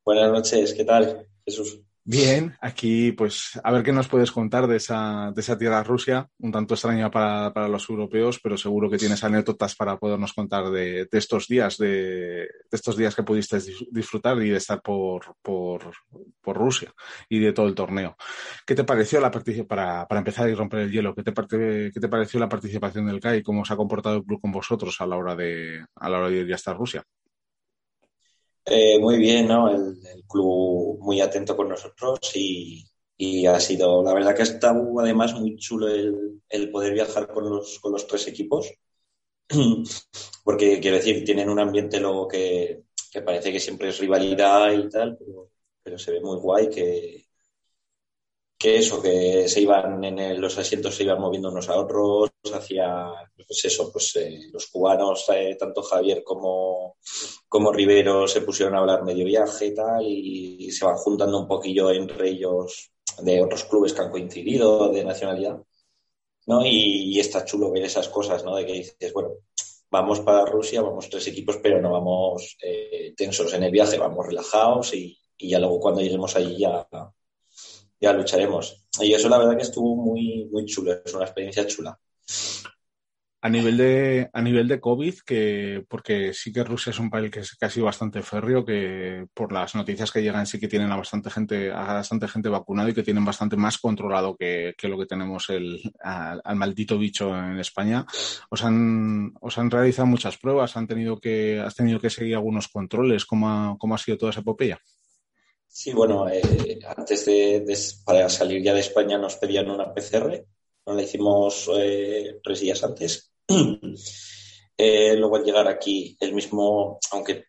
Buenas 0.06 0.32
noches, 0.32 0.74
¿qué 0.74 0.84
tal, 0.84 1.28
Jesús? 1.46 1.82
Bien, 2.12 2.58
aquí 2.60 3.12
pues 3.12 3.60
a 3.64 3.72
ver 3.72 3.84
qué 3.84 3.92
nos 3.92 4.08
puedes 4.08 4.32
contar 4.32 4.66
de 4.66 4.78
esa, 4.78 5.32
de 5.32 5.42
esa 5.42 5.60
tierra 5.60 5.84
Rusia, 5.84 6.28
un 6.40 6.52
tanto 6.52 6.74
extraña 6.74 7.12
para, 7.12 7.54
para, 7.54 7.68
los 7.68 7.88
europeos, 7.88 8.40
pero 8.42 8.58
seguro 8.58 8.90
que 8.90 8.98
tienes 8.98 9.24
anécdotas 9.24 9.76
para 9.76 9.96
podernos 10.00 10.34
contar 10.34 10.72
de, 10.72 11.06
de 11.06 11.18
estos 11.20 11.48
días, 11.48 11.78
de, 11.78 11.88
de, 11.88 12.48
estos 12.72 12.98
días 12.98 13.14
que 13.16 13.22
pudiste 13.22 13.60
disfrutar 13.92 14.42
y 14.42 14.50
de 14.50 14.58
estar 14.58 14.82
por, 14.82 15.36
por, 15.44 15.92
por, 16.42 16.58
Rusia 16.58 16.92
y 17.30 17.38
de 17.38 17.54
todo 17.54 17.68
el 17.68 17.76
torneo. 17.76 18.18
¿Qué 18.66 18.74
te 18.74 18.86
pareció 18.86 19.22
la 19.22 19.30
para, 19.30 20.08
para 20.08 20.20
empezar 20.20 20.50
y 20.50 20.56
romper 20.56 20.80
el 20.80 20.92
hielo? 20.92 21.14
¿Qué 21.14 21.22
te, 21.22 21.32
¿Qué 21.94 22.00
te 22.00 22.10
pareció 22.10 22.40
la 22.40 22.50
participación 22.50 23.06
del 23.06 23.20
CAI? 23.20 23.44
¿Cómo 23.44 23.64
se 23.64 23.74
ha 23.74 23.78
comportado 23.78 24.18
el 24.18 24.24
club 24.24 24.42
con 24.42 24.52
vosotros 24.52 25.00
a 25.00 25.06
la 25.06 25.16
hora 25.16 25.36
de, 25.36 25.86
a 25.94 26.10
la 26.10 26.18
hora 26.18 26.30
de 26.30 26.38
ir 26.38 26.54
hasta 26.56 26.74
Rusia? 26.74 27.04
Eh, 28.66 29.00
muy 29.00 29.18
bien, 29.18 29.48
¿no? 29.48 29.70
El, 29.70 29.98
club 30.28 31.00
muy 31.02 31.22
atento 31.22 31.56
con 31.58 31.70
nosotros 31.70 32.20
y, 32.36 32.86
ha 33.48 33.60
sido, 33.60 34.04
la 34.04 34.14
verdad 34.14 34.36
que 34.36 34.42
ha 34.44 34.46
estado 34.46 35.00
además 35.00 35.34
muy 35.34 35.58
chulo 35.58 35.88
el, 35.88 36.72
poder 36.72 36.94
viajar 36.94 37.28
con 37.28 37.50
los, 37.50 37.80
con 37.80 37.92
los 37.92 38.06
tres 38.08 38.28
equipos, 38.28 38.72
porque 40.44 40.80
quiero 40.80 40.98
decir, 40.98 41.24
tienen 41.26 41.50
un 41.50 41.60
ambiente 41.60 42.00
luego 42.00 42.28
que, 42.28 42.84
parece 43.26 43.52
que 43.52 43.60
siempre 43.60 43.90
es 43.90 44.00
rivalidad 44.00 44.72
y 44.72 44.88
tal, 44.90 45.18
pero, 45.18 45.52
pero 45.84 45.98
se 45.98 46.12
ve 46.12 46.22
muy 46.22 46.38
guay 46.38 46.70
que, 46.70 47.29
que 48.60 48.78
eso, 48.78 49.02
que 49.02 49.48
se 49.48 49.62
iban 49.62 50.04
en 50.04 50.42
los 50.42 50.58
asientos, 50.58 50.94
se 50.94 51.04
iban 51.04 51.22
moviendo 51.22 51.50
unos 51.50 51.70
a 51.70 51.78
otros, 51.80 52.30
hacia, 52.54 53.08
pues 53.48 53.64
eso, 53.64 53.90
pues 53.90 54.14
eh, 54.18 54.50
los 54.52 54.68
cubanos, 54.68 55.26
eh, 55.34 55.56
tanto 55.58 55.82
Javier 55.82 56.24
como, 56.26 56.98
como 57.48 57.72
Rivero 57.72 58.28
se 58.28 58.42
pusieron 58.42 58.76
a 58.76 58.80
hablar 58.80 59.04
medio 59.06 59.24
viaje 59.24 59.68
y 59.68 59.74
tal, 59.74 60.04
y, 60.06 60.72
se 60.72 60.86
van 60.86 60.98
juntando 60.98 61.40
un 61.40 61.48
poquillo 61.48 61.90
entre 61.92 62.32
ellos 62.32 62.92
de 63.20 63.42
otros 63.42 63.64
clubes 63.64 63.94
que 63.94 64.02
han 64.02 64.12
coincidido, 64.12 64.90
de 64.90 65.06
nacionalidad, 65.06 65.62
¿no? 66.48 66.66
Y, 66.66 67.18
está 67.18 67.46
chulo 67.46 67.72
ver 67.72 67.84
esas 67.86 68.10
cosas, 68.10 68.44
¿no? 68.44 68.58
De 68.58 68.66
que 68.66 68.74
dices, 68.74 69.14
bueno, 69.14 69.36
vamos 69.90 70.20
para 70.20 70.46
Rusia, 70.46 70.82
vamos 70.82 71.10
tres 71.10 71.28
equipos, 71.28 71.58
pero 71.64 71.82
no 71.82 71.92
vamos 71.94 72.58
eh, 72.62 73.14
tensos 73.16 73.54
en 73.54 73.64
el 73.64 73.72
viaje, 73.72 73.98
vamos 73.98 74.28
relajados 74.28 74.94
y, 74.94 75.18
y 75.38 75.50
ya 75.50 75.60
luego 75.60 75.80
cuando 75.80 76.02
lleguemos 76.02 76.36
allí 76.36 76.58
ya 76.58 76.88
ya 78.00 78.14
lucharemos. 78.14 78.86
Y 79.00 79.14
eso 79.14 79.30
la 79.30 79.38
verdad 79.38 79.56
que 79.56 79.64
estuvo 79.64 79.96
muy, 79.96 80.48
muy 80.52 80.66
chulo, 80.66 80.94
es 81.04 81.14
una 81.14 81.26
experiencia 81.26 81.66
chula. 81.68 82.00
A 83.42 83.48
nivel 83.48 83.78
de, 83.78 84.30
a 84.34 84.42
nivel 84.42 84.68
de 84.68 84.82
COVID, 84.82 85.20
que, 85.26 85.86
porque 85.88 86.34
sí 86.34 86.52
que 86.52 86.66
Rusia 86.66 86.90
es 86.90 87.00
un 87.00 87.10
país 87.10 87.32
que, 87.32 87.66
ha 87.66 87.70
sido 87.70 87.86
bastante 87.86 88.22
férreo, 88.22 88.66
que 88.66 89.28
por 89.34 89.54
las 89.54 89.76
noticias 89.76 90.12
que 90.12 90.22
llegan 90.22 90.46
sí 90.46 90.60
que 90.60 90.68
tienen 90.68 90.92
a 90.92 90.98
bastante 90.98 91.30
gente, 91.30 91.72
a 91.72 91.94
bastante 91.94 92.28
gente 92.28 92.50
vacunado 92.50 92.90
y 92.90 92.94
que 92.94 93.04
tienen 93.04 93.24
bastante 93.24 93.56
más 93.56 93.78
controlado 93.78 94.36
que, 94.36 94.74
que 94.78 94.90
lo 94.90 95.00
que 95.00 95.06
tenemos 95.06 95.50
el, 95.50 95.82
al, 96.02 96.42
al 96.44 96.56
maldito 96.58 96.98
bicho 96.98 97.30
en 97.34 97.60
España. 97.60 98.06
Os 98.50 98.62
han, 98.62 99.32
os 99.40 99.58
han 99.58 99.72
realizado 99.72 100.06
muchas 100.06 100.38
pruebas, 100.38 100.76
han 100.76 100.88
tenido 100.88 101.18
que, 101.18 101.62
has 101.62 101.76
tenido 101.76 102.02
que 102.02 102.10
seguir 102.10 102.36
algunos 102.36 102.68
controles. 102.68 103.24
¿Cómo 103.26 103.50
ha, 103.50 103.78
cómo 103.80 103.96
ha 103.96 104.00
sido 104.00 104.18
toda 104.18 104.32
esa 104.32 104.42
epopeya? 104.42 104.82
Sí, 105.82 105.94
bueno, 105.94 106.28
eh, 106.28 106.78
antes 106.98 107.26
de, 107.26 107.64
para 108.04 108.28
salir 108.28 108.62
ya 108.62 108.74
de 108.74 108.82
España 108.82 109.18
nos 109.18 109.38
pedían 109.38 109.70
una 109.72 109.94
PCR, 109.94 110.46
nos 110.86 110.94
la 110.94 111.02
hicimos 111.02 111.70
eh, 111.74 112.42
tres 112.44 112.60
días 112.60 112.84
antes. 112.84 113.32
eh, 114.78 115.16
luego 115.16 115.38
al 115.38 115.44
llegar 115.46 115.70
aquí, 115.70 116.18
el 116.20 116.34
mismo, 116.34 117.00
aunque 117.12 117.46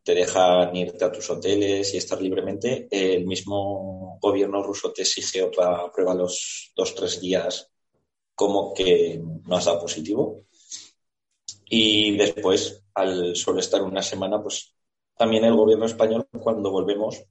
te 0.00 0.14
dejan 0.14 0.76
irte 0.76 1.04
a 1.04 1.10
tus 1.10 1.28
hoteles 1.28 1.92
y 1.92 1.96
estar 1.96 2.22
libremente, 2.22 2.86
el 2.88 3.26
mismo 3.26 4.16
gobierno 4.22 4.62
ruso 4.62 4.92
te 4.92 5.02
exige 5.02 5.42
otra 5.42 5.90
prueba 5.90 6.14
los 6.14 6.72
dos, 6.76 6.94
tres 6.94 7.20
días 7.20 7.68
como 8.36 8.72
que 8.72 9.20
no 9.44 9.56
has 9.56 9.64
dado 9.64 9.80
positivo. 9.80 10.44
Y 11.66 12.16
después, 12.16 12.84
al 12.94 13.34
solo 13.34 13.58
estar 13.58 13.82
una 13.82 14.02
semana, 14.02 14.40
pues 14.40 14.72
también 15.16 15.44
el 15.44 15.56
gobierno 15.56 15.86
español, 15.86 16.28
cuando 16.30 16.70
volvemos, 16.70 17.24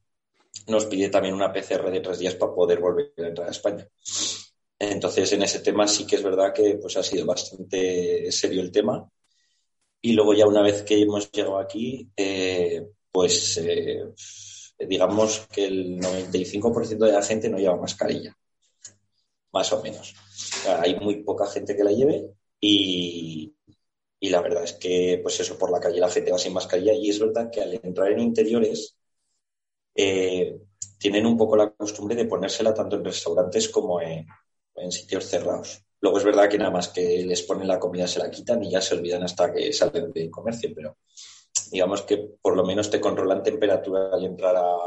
nos 0.68 0.86
pide 0.86 1.10
también 1.10 1.36
una 1.36 1.52
PCR 1.52 1.90
de 1.92 2.00
tres 2.00 2.20
días 2.20 2.36
para 2.36 2.54
poder 2.54 2.80
volver 2.80 3.14
a 3.18 3.28
entrar 3.28 3.48
a 3.48 3.52
España. 3.52 3.88
Entonces, 4.80 5.32
en 5.34 5.44
ese 5.44 5.60
tema 5.60 5.88
sí 5.88 6.06
que 6.08 6.16
es 6.16 6.24
verdad 6.24 6.54
que 6.54 6.78
pues, 6.82 6.98
ha 6.98 7.04
sido 7.04 7.26
bastante 7.26 8.32
serio 8.32 8.62
el 8.62 8.72
tema. 8.72 9.08
Y 10.02 10.14
luego 10.14 10.34
ya 10.34 10.48
una 10.48 10.64
vez 10.64 10.82
que 10.82 11.00
hemos 11.00 11.32
llegado 11.32 11.60
aquí, 11.60 12.10
eh, 12.18 12.88
pues 13.12 13.58
eh, 13.58 14.04
digamos 14.80 15.48
que 15.52 15.66
el 15.66 16.00
95% 16.00 17.06
de 17.06 17.12
la 17.12 17.22
gente 17.22 17.50
no 17.50 17.60
lleva 17.60 17.76
mascarilla, 17.76 18.36
más 19.52 19.72
o 19.74 19.84
menos. 19.84 20.14
O 20.14 20.64
sea, 20.64 20.82
hay 20.82 21.00
muy 21.00 21.24
poca 21.24 21.46
gente 21.46 21.76
que 21.76 21.84
la 21.84 21.92
lleve 21.92 22.32
y, 22.60 23.54
y 24.20 24.30
la 24.30 24.42
verdad 24.42 24.64
es 24.64 24.74
que, 24.74 25.20
pues 25.22 25.40
eso, 25.40 25.60
por 25.60 25.72
la 25.72 25.80
calle 25.80 26.00
la 26.00 26.10
gente 26.10 26.32
va 26.32 26.40
sin 26.40 26.54
mascarilla 26.54 26.94
y 26.94 27.12
es 27.12 27.20
verdad 27.20 27.52
que 27.52 27.62
al 27.62 27.80
entrar 27.84 28.12
en 28.12 28.20
interiores 28.20 28.98
eh, 29.96 30.60
tienen 30.98 31.26
un 31.26 31.38
poco 31.38 31.56
la 31.56 31.72
costumbre 31.72 32.16
de 32.16 32.26
ponérsela 32.26 32.74
tanto 32.74 32.96
en 32.96 33.06
restaurantes 33.06 33.70
como 33.70 34.02
en, 34.02 34.26
sitios 34.92 35.26
cerrados. 35.26 35.84
Luego 36.00 36.18
es 36.18 36.24
verdad 36.24 36.50
que 36.50 36.58
nada 36.58 36.72
más 36.72 36.90
que 36.90 37.24
les 37.24 37.44
ponen 37.44 37.68
la 37.68 37.80
comida 37.80 38.08
se 38.08 38.20
la 38.20 38.32
quitan 38.32 38.64
y 38.64 38.72
ya 38.72 38.82
se 38.82 38.96
olvidan 38.96 39.24
hasta 39.24 39.54
que 39.54 39.72
salen 39.72 40.12
de 40.12 40.32
comercio, 40.32 40.72
pero 40.74 40.98
digamos 41.72 42.02
que 42.02 42.18
por 42.42 42.56
lo 42.56 42.66
menos 42.66 42.90
te 42.90 43.00
controlan 43.00 43.44
temperatura 43.44 44.10
al 44.12 44.24
entrar 44.24 44.56
a 44.56 44.78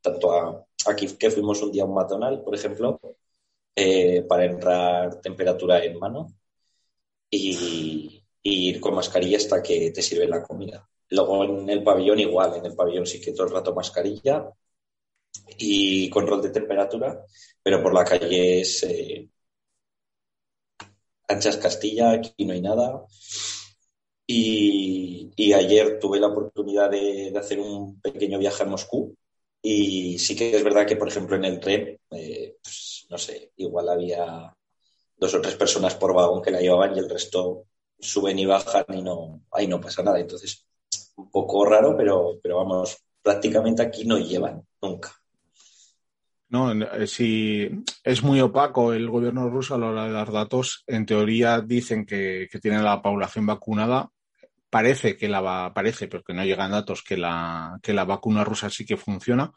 tanto 0.00 0.32
a 0.32 0.66
aquí 0.86 1.06
que 1.16 1.30
fuimos 1.30 1.62
un 1.62 1.70
día 1.70 1.84
a 1.84 1.86
un 1.86 1.94
McDonald's, 1.94 2.42
por 2.42 2.54
ejemplo, 2.54 3.00
eh, 3.76 4.22
para 4.28 4.44
entrar 4.44 5.20
temperatura 5.20 5.82
en 5.84 5.98
mano 5.98 6.26
y, 7.30 8.24
y 8.42 8.68
ir 8.70 8.80
con 8.80 8.94
mascarilla 8.94 9.36
hasta 9.36 9.62
que 9.62 9.90
te 9.92 10.02
sirven 10.02 10.30
la 10.30 10.42
comida. 10.42 10.88
Luego 11.14 11.44
en 11.44 11.70
el 11.70 11.82
pabellón 11.84 12.18
igual, 12.18 12.56
en 12.56 12.66
el 12.66 12.74
pabellón 12.74 13.06
sí 13.06 13.20
que 13.20 13.32
todo 13.32 13.46
el 13.46 13.52
rato 13.52 13.74
mascarilla 13.74 14.50
y 15.58 16.10
control 16.10 16.42
de 16.42 16.50
temperatura, 16.50 17.24
pero 17.62 17.82
por 17.82 17.94
la 17.94 18.04
calle 18.04 18.60
es 18.60 18.82
eh, 18.84 19.28
anchas 21.28 21.56
Castilla, 21.56 22.12
aquí 22.12 22.44
no 22.44 22.52
hay 22.52 22.60
nada. 22.60 23.04
Y, 24.26 25.30
y 25.36 25.52
ayer 25.52 25.98
tuve 26.00 26.18
la 26.18 26.28
oportunidad 26.28 26.90
de, 26.90 27.32
hacer 27.38 27.60
un 27.60 28.00
pequeño 28.00 28.38
viaje 28.38 28.62
a 28.62 28.66
Moscú 28.66 29.14
y 29.62 30.18
sí 30.18 30.34
que 30.36 30.56
es 30.56 30.64
verdad 30.64 30.86
que, 30.86 30.96
por 30.96 31.08
ejemplo, 31.08 31.36
en 31.36 31.44
el 31.44 31.60
tren, 31.60 31.98
eh, 32.10 32.56
pues, 32.62 33.06
no 33.10 33.18
sé, 33.18 33.52
igual 33.56 33.88
había 33.88 34.54
dos 35.16 35.34
o 35.34 35.40
tres 35.40 35.56
personas 35.56 35.94
por 35.94 36.14
vagón 36.14 36.42
que 36.42 36.50
la 36.50 36.60
llevaban 36.60 36.96
y 36.96 36.98
el 36.98 37.08
resto 37.08 37.66
suben 37.98 38.38
y 38.38 38.46
bajan 38.46 38.84
y 38.94 39.02
no, 39.02 39.42
ahí 39.52 39.66
no 39.66 39.80
pasa 39.80 40.02
nada. 40.02 40.20
Entonces, 40.20 40.66
un 41.16 41.30
poco 41.30 41.64
raro, 41.64 41.96
pero, 41.96 42.38
pero 42.42 42.56
vamos, 42.56 42.98
prácticamente 43.22 43.82
aquí 43.82 44.04
no 44.04 44.18
llevan 44.18 44.62
nunca. 44.80 45.12
No, 46.48 46.72
si 47.06 47.68
es 48.04 48.22
muy 48.22 48.40
opaco 48.40 48.92
el 48.92 49.10
gobierno 49.10 49.50
ruso 49.50 49.74
a 49.74 49.78
la 49.78 49.86
hora 49.86 50.06
de 50.06 50.12
dar 50.12 50.30
datos, 50.30 50.84
en 50.86 51.04
teoría 51.04 51.60
dicen 51.60 52.06
que, 52.06 52.48
que 52.48 52.60
tienen 52.60 52.84
la 52.84 53.02
población 53.02 53.46
vacunada. 53.46 54.10
Parece 54.70 55.16
que 55.16 55.28
la 55.28 55.40
va, 55.40 55.74
parece, 55.74 56.06
pero 56.06 56.22
que 56.22 56.34
no 56.34 56.44
llegan 56.44 56.70
datos 56.70 57.02
que 57.02 57.16
la, 57.16 57.78
que 57.82 57.92
la 57.92 58.04
vacuna 58.04 58.44
rusa 58.44 58.70
sí 58.70 58.84
que 58.84 58.96
funciona. 58.96 59.52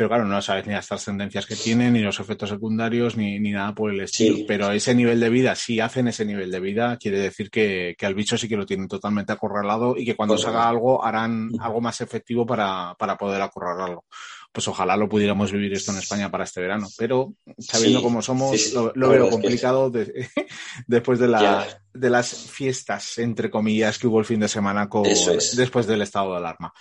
Pero 0.00 0.08
claro, 0.08 0.24
no 0.24 0.40
sabes 0.40 0.66
ni 0.66 0.72
las 0.72 0.88
trascendencias 0.88 1.44
que 1.44 1.56
tienen, 1.56 1.92
ni 1.92 2.00
los 2.00 2.18
efectos 2.20 2.48
secundarios, 2.48 3.18
ni, 3.18 3.38
ni 3.38 3.50
nada 3.50 3.74
por 3.74 3.90
el 3.90 4.00
estilo. 4.00 4.36
Sí. 4.36 4.44
Pero 4.48 4.72
ese 4.72 4.94
nivel 4.94 5.20
de 5.20 5.28
vida, 5.28 5.54
si 5.54 5.78
hacen 5.78 6.08
ese 6.08 6.24
nivel 6.24 6.50
de 6.50 6.58
vida, 6.58 6.96
quiere 6.96 7.18
decir 7.18 7.50
que, 7.50 7.94
que 7.98 8.06
al 8.06 8.14
bicho 8.14 8.38
sí 8.38 8.48
que 8.48 8.56
lo 8.56 8.64
tienen 8.64 8.88
totalmente 8.88 9.34
acorralado 9.34 9.94
y 9.98 10.06
que 10.06 10.16
cuando 10.16 10.38
se 10.38 10.48
haga 10.48 10.66
algo 10.70 11.04
harán 11.04 11.50
algo 11.60 11.82
más 11.82 12.00
efectivo 12.00 12.46
para, 12.46 12.94
para 12.98 13.18
poder 13.18 13.42
acorralarlo 13.42 14.06
pues 14.52 14.66
ojalá 14.66 14.96
lo 14.96 15.08
pudiéramos 15.08 15.52
vivir 15.52 15.74
esto 15.74 15.92
en 15.92 15.98
España 15.98 16.28
para 16.28 16.42
este 16.42 16.60
verano. 16.60 16.88
Pero 16.98 17.34
sabiendo 17.58 18.00
sí, 18.00 18.04
cómo 18.04 18.20
somos, 18.20 18.60
sí, 18.60 18.74
lo, 18.74 18.90
lo 18.96 19.10
veo 19.10 19.30
complicado 19.30 19.90
de, 19.90 20.28
después 20.88 21.20
de, 21.20 21.28
la, 21.28 21.68
de, 21.92 22.10
las 22.10 22.34
fiestas, 22.34 23.18
entre 23.18 23.48
comillas, 23.48 23.96
que 23.96 24.08
hubo 24.08 24.18
el 24.18 24.24
fin 24.24 24.40
de 24.40 24.48
semana 24.48 24.88
con, 24.88 25.06
es. 25.06 25.54
después 25.56 25.86
del 25.86 26.02
estado 26.02 26.32
de 26.32 26.38
alarma. 26.38 26.72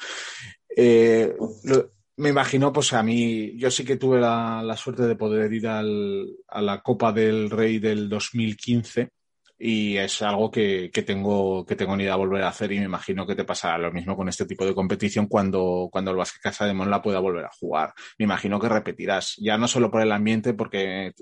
Eh, 0.76 1.36
lo, 1.66 1.92
me 2.20 2.30
imagino, 2.30 2.74
pues 2.74 2.92
a 2.92 3.02
mí, 3.02 3.58
yo 3.58 3.72
sí 3.72 3.86
que 3.86 3.96
tuve 3.96 4.20
la, 4.20 4.62
la 4.62 4.76
suerte 4.76 5.04
de 5.04 5.16
poder 5.16 5.52
ir 5.54 5.68
al, 5.68 6.28
a 6.50 6.62
la 6.62 6.82
Copa 6.82 7.14
del 7.14 7.50
Rey 7.50 7.80
del 7.80 8.10
2015 8.10 9.10
y 9.58 9.96
es 9.96 10.22
algo 10.22 10.52
que, 10.52 10.92
que, 10.94 11.04
tengo 11.04 11.66
que 11.66 11.78
tengo 11.78 11.96
ni 11.96 12.04
idea 12.04 12.14
de 12.14 12.20
volver 12.20 12.44
a 12.44 12.50
hacer 12.50 12.74
y 12.74 12.80
me 12.80 12.86
imagino 12.86 13.26
que 13.26 13.36
te 13.36 13.46
pasará 13.46 13.78
lo 13.78 13.92
mismo 13.94 14.18
con 14.18 14.28
este 14.28 14.46
tipo 14.46 14.66
de 14.66 14.76
competición 14.76 15.28
cuando, 15.28 15.88
cuando 15.90 16.12
el 16.12 16.18
Basket 16.18 16.42
Casa 16.42 16.66
de 16.66 16.74
Mon 16.74 16.90
la 16.90 17.02
pueda 17.02 17.20
volver 17.20 17.46
a 17.46 17.52
jugar. 17.58 17.94
Me 18.18 18.26
imagino 18.26 18.60
que 18.60 18.68
repetirás, 18.68 19.36
ya 19.38 19.58
no 19.58 19.70
solo 19.70 19.90
por 19.90 20.02
el 20.02 20.12
ambiente, 20.12 20.54
porque 20.54 21.14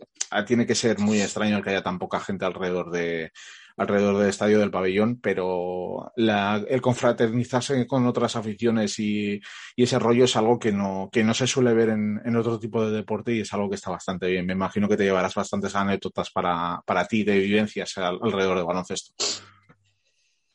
tiene 0.47 0.65
que 0.65 0.75
ser 0.75 0.97
muy 0.97 1.21
extraño 1.21 1.61
que 1.61 1.69
haya 1.69 1.83
tan 1.83 1.99
poca 1.99 2.19
gente 2.19 2.45
alrededor 2.45 2.89
de 2.89 3.31
alrededor 3.77 4.17
del 4.17 4.29
estadio 4.29 4.59
del 4.59 4.71
pabellón, 4.71 5.19
pero 5.21 6.11
la, 6.15 6.63
el 6.67 6.81
confraternizarse 6.81 7.85
con 7.85 8.07
otras 8.07 8.35
aficiones 8.35 8.97
y, 8.99 9.39
ese 9.75 9.99
rollo 9.99 10.25
es 10.25 10.35
algo 10.35 10.57
que 10.57 10.71
no, 10.71 11.09
que 11.11 11.23
no 11.23 11.33
se 11.33 11.45
suele 11.45 11.73
ver 11.73 11.89
en, 11.89 12.19
en, 12.25 12.35
otro 12.35 12.59
tipo 12.59 12.83
de 12.83 12.95
deporte 12.95 13.33
y 13.33 13.41
es 13.41 13.53
algo 13.53 13.69
que 13.69 13.75
está 13.75 13.91
bastante 13.91 14.27
bien. 14.27 14.45
Me 14.47 14.53
imagino 14.53 14.89
que 14.89 14.97
te 14.97 15.03
llevarás 15.03 15.35
bastantes 15.35 15.75
anécdotas 15.75 16.31
para, 16.31 16.81
para 16.85 17.05
ti 17.05 17.23
de 17.23 17.37
vivencias 17.37 17.97
al, 17.99 18.17
alrededor 18.21 18.57
del 18.57 18.65
baloncesto. 18.65 19.13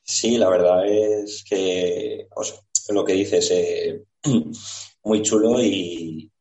Sí, 0.02 0.36
la 0.36 0.50
verdad 0.50 0.84
es 0.86 1.44
que 1.48 2.26
lo 2.88 3.04
que 3.04 3.12
dices, 3.12 3.50
eh, 3.52 4.02
muy 5.04 5.22
chulo 5.22 5.62
y, 5.62 6.31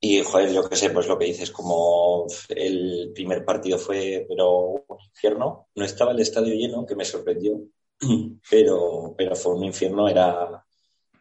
y, 0.00 0.22
joder, 0.22 0.52
yo 0.52 0.68
qué 0.68 0.76
sé, 0.76 0.90
pues 0.90 1.06
lo 1.08 1.18
que 1.18 1.24
dices, 1.26 1.50
como 1.50 2.26
el 2.50 3.12
primer 3.14 3.44
partido 3.44 3.78
fue, 3.78 4.26
pero 4.28 4.84
un 4.88 5.00
infierno, 5.08 5.68
no 5.74 5.84
estaba 5.84 6.12
el 6.12 6.20
estadio 6.20 6.54
lleno, 6.54 6.84
que 6.84 6.94
me 6.94 7.04
sorprendió, 7.04 7.60
pero, 8.50 9.14
pero 9.16 9.34
fue 9.34 9.54
un 9.54 9.64
infierno, 9.64 10.08
era 10.08 10.64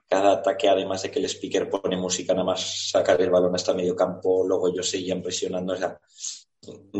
cada 0.07 0.33
ataque, 0.33 0.67
además 0.69 1.03
de 1.03 1.11
que 1.11 1.19
el 1.19 1.25
speaker 1.25 1.69
pone 1.69 1.97
música, 1.97 2.33
nada 2.33 2.45
más 2.45 2.89
sacar 2.91 3.19
el 3.21 3.29
balón 3.31 3.55
hasta 3.55 3.73
medio 3.73 3.95
campo, 3.95 4.45
luego 4.45 4.67
ellos 4.67 4.89
seguían 4.89 5.21
presionando, 5.21 5.73
o 5.73 5.77
sea, 5.77 5.99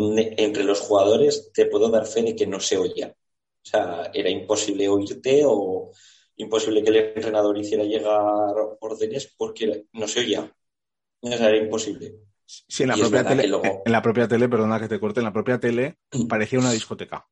entre 0.02 0.64
los 0.64 0.80
jugadores 0.80 1.52
te 1.54 1.66
puedo 1.66 1.90
dar 1.90 2.06
fe 2.06 2.24
de 2.24 2.36
que 2.36 2.48
no 2.48 2.60
se 2.60 2.78
oía. 2.78 3.10
O 3.10 3.68
sea, 3.68 4.12
era 4.14 4.30
imposible 4.30 4.88
oírte 4.88 5.44
o 5.46 5.92
imposible 6.38 6.84
que 6.84 6.90
el 6.90 6.96
entrenador 6.98 7.58
hiciera 7.58 7.84
llegar 7.84 8.54
órdenes 8.80 9.34
porque 9.38 9.88
no 9.94 10.08
se 10.08 10.20
oía 10.20 10.56
era 11.22 11.56
imposible. 11.56 12.16
Sí, 12.46 12.84
en 12.84 12.90
la, 12.90 12.96
propia 12.96 13.26
tele, 13.26 13.48
luego... 13.48 13.82
en 13.86 13.92
la 13.92 14.02
propia 14.02 14.28
tele, 14.28 14.48
perdona 14.48 14.80
que 14.80 14.88
te 14.88 15.00
corte, 15.00 15.20
en 15.20 15.26
la 15.26 15.34
propia 15.34 15.60
tele 15.60 15.98
parecía 16.30 16.60
una 16.60 16.72
discoteca. 16.72 17.26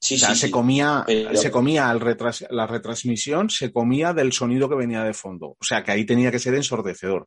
Sí, 0.00 0.14
o 0.14 0.18
sea, 0.18 0.28
sí, 0.30 0.40
se 0.40 0.46
sí. 0.46 0.52
comía, 0.52 1.02
Pero... 1.06 1.36
se 1.36 1.50
comía 1.50 1.90
el 1.90 2.00
retras, 2.00 2.44
la 2.50 2.66
retransmisión, 2.66 3.50
se 3.50 3.72
comía 3.72 4.12
del 4.12 4.32
sonido 4.32 4.68
que 4.68 4.76
venía 4.76 5.02
de 5.02 5.14
fondo. 5.14 5.56
O 5.58 5.64
sea, 5.64 5.82
que 5.82 5.92
ahí 5.92 6.04
tenía 6.04 6.30
que 6.30 6.38
ser 6.38 6.54
ensordecedor. 6.54 7.26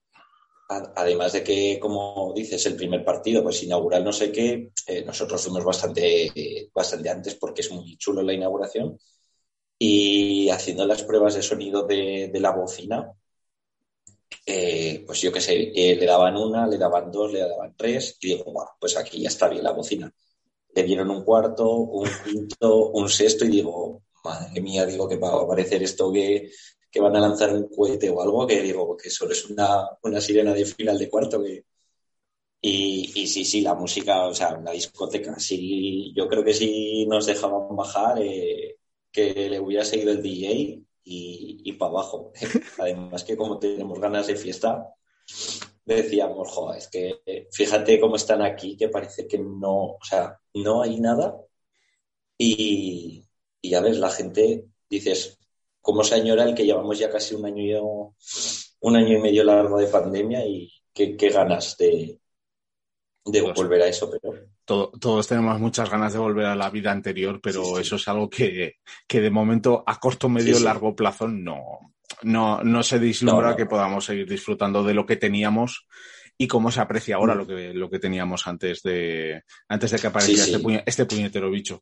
Además 0.96 1.34
de 1.34 1.44
que, 1.44 1.78
como 1.82 2.32
dices, 2.34 2.66
el 2.66 2.78
primer 2.78 3.04
partido, 3.04 3.44
pues 3.44 3.62
inaugural 3.62 4.06
no 4.06 4.14
sé 4.14 4.32
qué, 4.32 4.72
eh, 4.88 5.04
nosotros 5.06 5.44
fuimos 5.44 5.66
bastante, 5.66 6.72
bastante 6.74 7.10
antes 7.10 7.36
porque 7.36 7.60
es 7.60 7.72
muy 7.72 7.98
chulo 7.98 8.22
la 8.22 8.32
inauguración. 8.32 8.98
Y 9.78 10.50
haciendo 10.50 10.86
las 10.86 11.04
pruebas 11.04 11.36
de 11.36 11.42
sonido 11.42 11.86
de, 11.86 12.30
de 12.32 12.40
la 12.40 12.52
bocina, 12.52 13.12
eh, 14.46 15.04
pues 15.06 15.22
yo 15.22 15.32
qué 15.32 15.42
sé, 15.42 15.72
eh, 15.76 15.96
le 15.96 16.06
daban 16.06 16.36
una, 16.38 16.68
le 16.68 16.78
daban 16.78 17.12
dos, 17.12 17.32
le 17.32 17.40
daban 17.40 17.76
tres, 17.78 18.18
y 18.22 18.28
digo, 18.30 18.52
bueno, 18.52 18.72
pues 18.80 18.98
aquí 18.98 19.22
ya 19.22 19.30
está 19.30 19.48
bien 19.50 19.64
la 19.64 19.72
bocina. 19.72 20.14
le 20.76 20.84
dieron 20.84 21.10
un 21.12 21.24
cuarto, 21.24 21.70
un 21.70 22.10
quinto, 22.26 22.90
un 22.92 23.10
sexto 23.10 23.46
y 23.46 23.50
digo, 23.50 24.04
madre 24.24 24.62
mía, 24.62 24.86
digo 24.86 25.08
que 25.08 25.18
va 25.18 25.30
a 25.30 25.44
aparecer 25.44 25.84
esto 25.84 26.12
que, 26.12 26.52
que 26.92 27.00
van 27.02 27.16
a 27.16 27.20
lanzar 27.20 27.54
un 27.54 27.70
cohete 27.70 28.10
o 28.10 28.22
algo, 28.22 28.48
que 28.48 28.62
digo 28.62 28.98
que 28.98 29.10
solo 29.10 29.32
es 29.34 29.46
una, 29.50 29.90
una 30.04 30.22
sirena 30.22 30.54
de 30.54 30.66
final 30.66 30.98
de 30.98 31.10
cuarto 31.10 31.44
que, 31.44 31.66
y, 32.62 33.12
y, 33.16 33.28
sí, 33.28 33.44
sí, 33.44 33.62
la 33.62 33.74
música, 33.74 34.26
o 34.28 34.34
sea, 34.36 34.54
una 34.54 34.72
discoteca. 34.72 35.40
Sí, 35.40 36.14
yo 36.16 36.28
creo 36.28 36.44
que 36.44 36.54
si 36.54 37.06
nos 37.08 37.26
dejaban 37.26 37.76
bajar, 37.76 38.22
eh, 38.22 38.78
que 39.12 39.50
le 39.50 39.60
hubiera 39.60 39.84
seguido 39.84 40.12
el 40.12 40.22
DJ 40.22 40.82
y, 41.04 41.51
y 41.64 41.74
para 41.74 41.92
abajo. 41.92 42.32
Además 42.80 43.24
que 43.24 43.38
como 43.38 43.60
tenemos 43.60 44.00
ganas 44.00 44.28
de 44.28 44.36
fiesta, 44.36 44.94
decíamos, 45.86 46.50
joder, 46.50 46.78
es 46.78 46.88
que 46.88 47.48
fíjate 47.52 48.00
cómo 48.00 48.16
están 48.16 48.42
aquí, 48.42 48.78
que 48.78 48.90
parece 48.90 49.28
que 49.28 49.38
no, 49.38 49.94
o 49.94 50.04
sea, 50.04 50.40
no 50.54 50.82
hay 50.82 51.00
nada. 51.00 51.38
Y, 52.38 53.24
y 53.62 53.70
ya 53.70 53.82
ves, 53.82 53.98
la 54.00 54.10
gente, 54.10 54.66
dices, 54.90 55.38
¿cómo 55.82 56.04
se 56.04 56.16
añora 56.16 56.44
el 56.44 56.56
que 56.56 56.66
llevamos 56.66 56.98
ya 56.98 57.10
casi 57.10 57.36
un 57.36 57.46
año, 57.46 57.64
y, 57.64 57.74
un 58.82 58.96
año 58.96 59.18
y 59.18 59.22
medio 59.22 59.44
largo 59.44 59.78
de 59.78 59.88
pandemia 59.88 60.46
y 60.46 60.72
qué, 60.94 61.16
qué 61.16 61.30
ganas 61.30 61.78
de, 61.78 62.20
de 63.26 63.42
volver 63.42 63.82
a 63.84 63.88
eso, 63.88 64.10
pero... 64.10 64.51
todos 65.00 65.28
tenemos 65.28 65.60
muchas 65.60 65.90
ganas 65.90 66.14
de 66.14 66.20
volver 66.20 66.46
a 66.46 66.56
la 66.56 66.70
vida 66.70 66.92
anterior, 66.92 67.40
pero 67.42 67.64
sí, 67.64 67.72
sí. 67.76 67.82
eso 67.82 67.96
es 67.96 68.08
algo 68.08 68.30
que, 68.30 68.76
que, 69.08 69.22
de 69.22 69.30
momento 69.30 69.84
a 69.86 70.00
corto, 70.00 70.30
medio, 70.30 70.56
sí, 70.56 70.64
largo 70.64 70.96
plazo 70.96 71.28
no, 71.28 71.94
no, 72.24 72.64
no 72.64 72.84
se 72.84 73.00
vislumbra 73.00 73.48
no, 73.48 73.52
no. 73.52 73.58
que 73.58 73.66
podamos 73.66 74.06
seguir 74.06 74.28
disfrutando 74.28 74.84
de 74.84 74.94
lo 74.94 75.06
que 75.06 75.18
teníamos 75.18 75.88
y 76.38 76.48
cómo 76.48 76.72
se 76.72 76.82
aprecia 76.82 77.16
ahora 77.16 77.36
mm. 77.36 77.38
lo 77.38 77.48
que, 77.48 77.74
lo 77.74 77.90
que 77.90 78.00
teníamos 78.00 78.48
antes 78.48 78.82
de, 78.82 79.44
antes 79.68 79.92
de 79.92 80.00
que 80.00 80.08
apareciera 80.08 80.46
este, 80.46 80.60
puñe, 80.60 80.84
este 80.86 81.06
puñetero 81.06 81.52
bicho. 81.52 81.82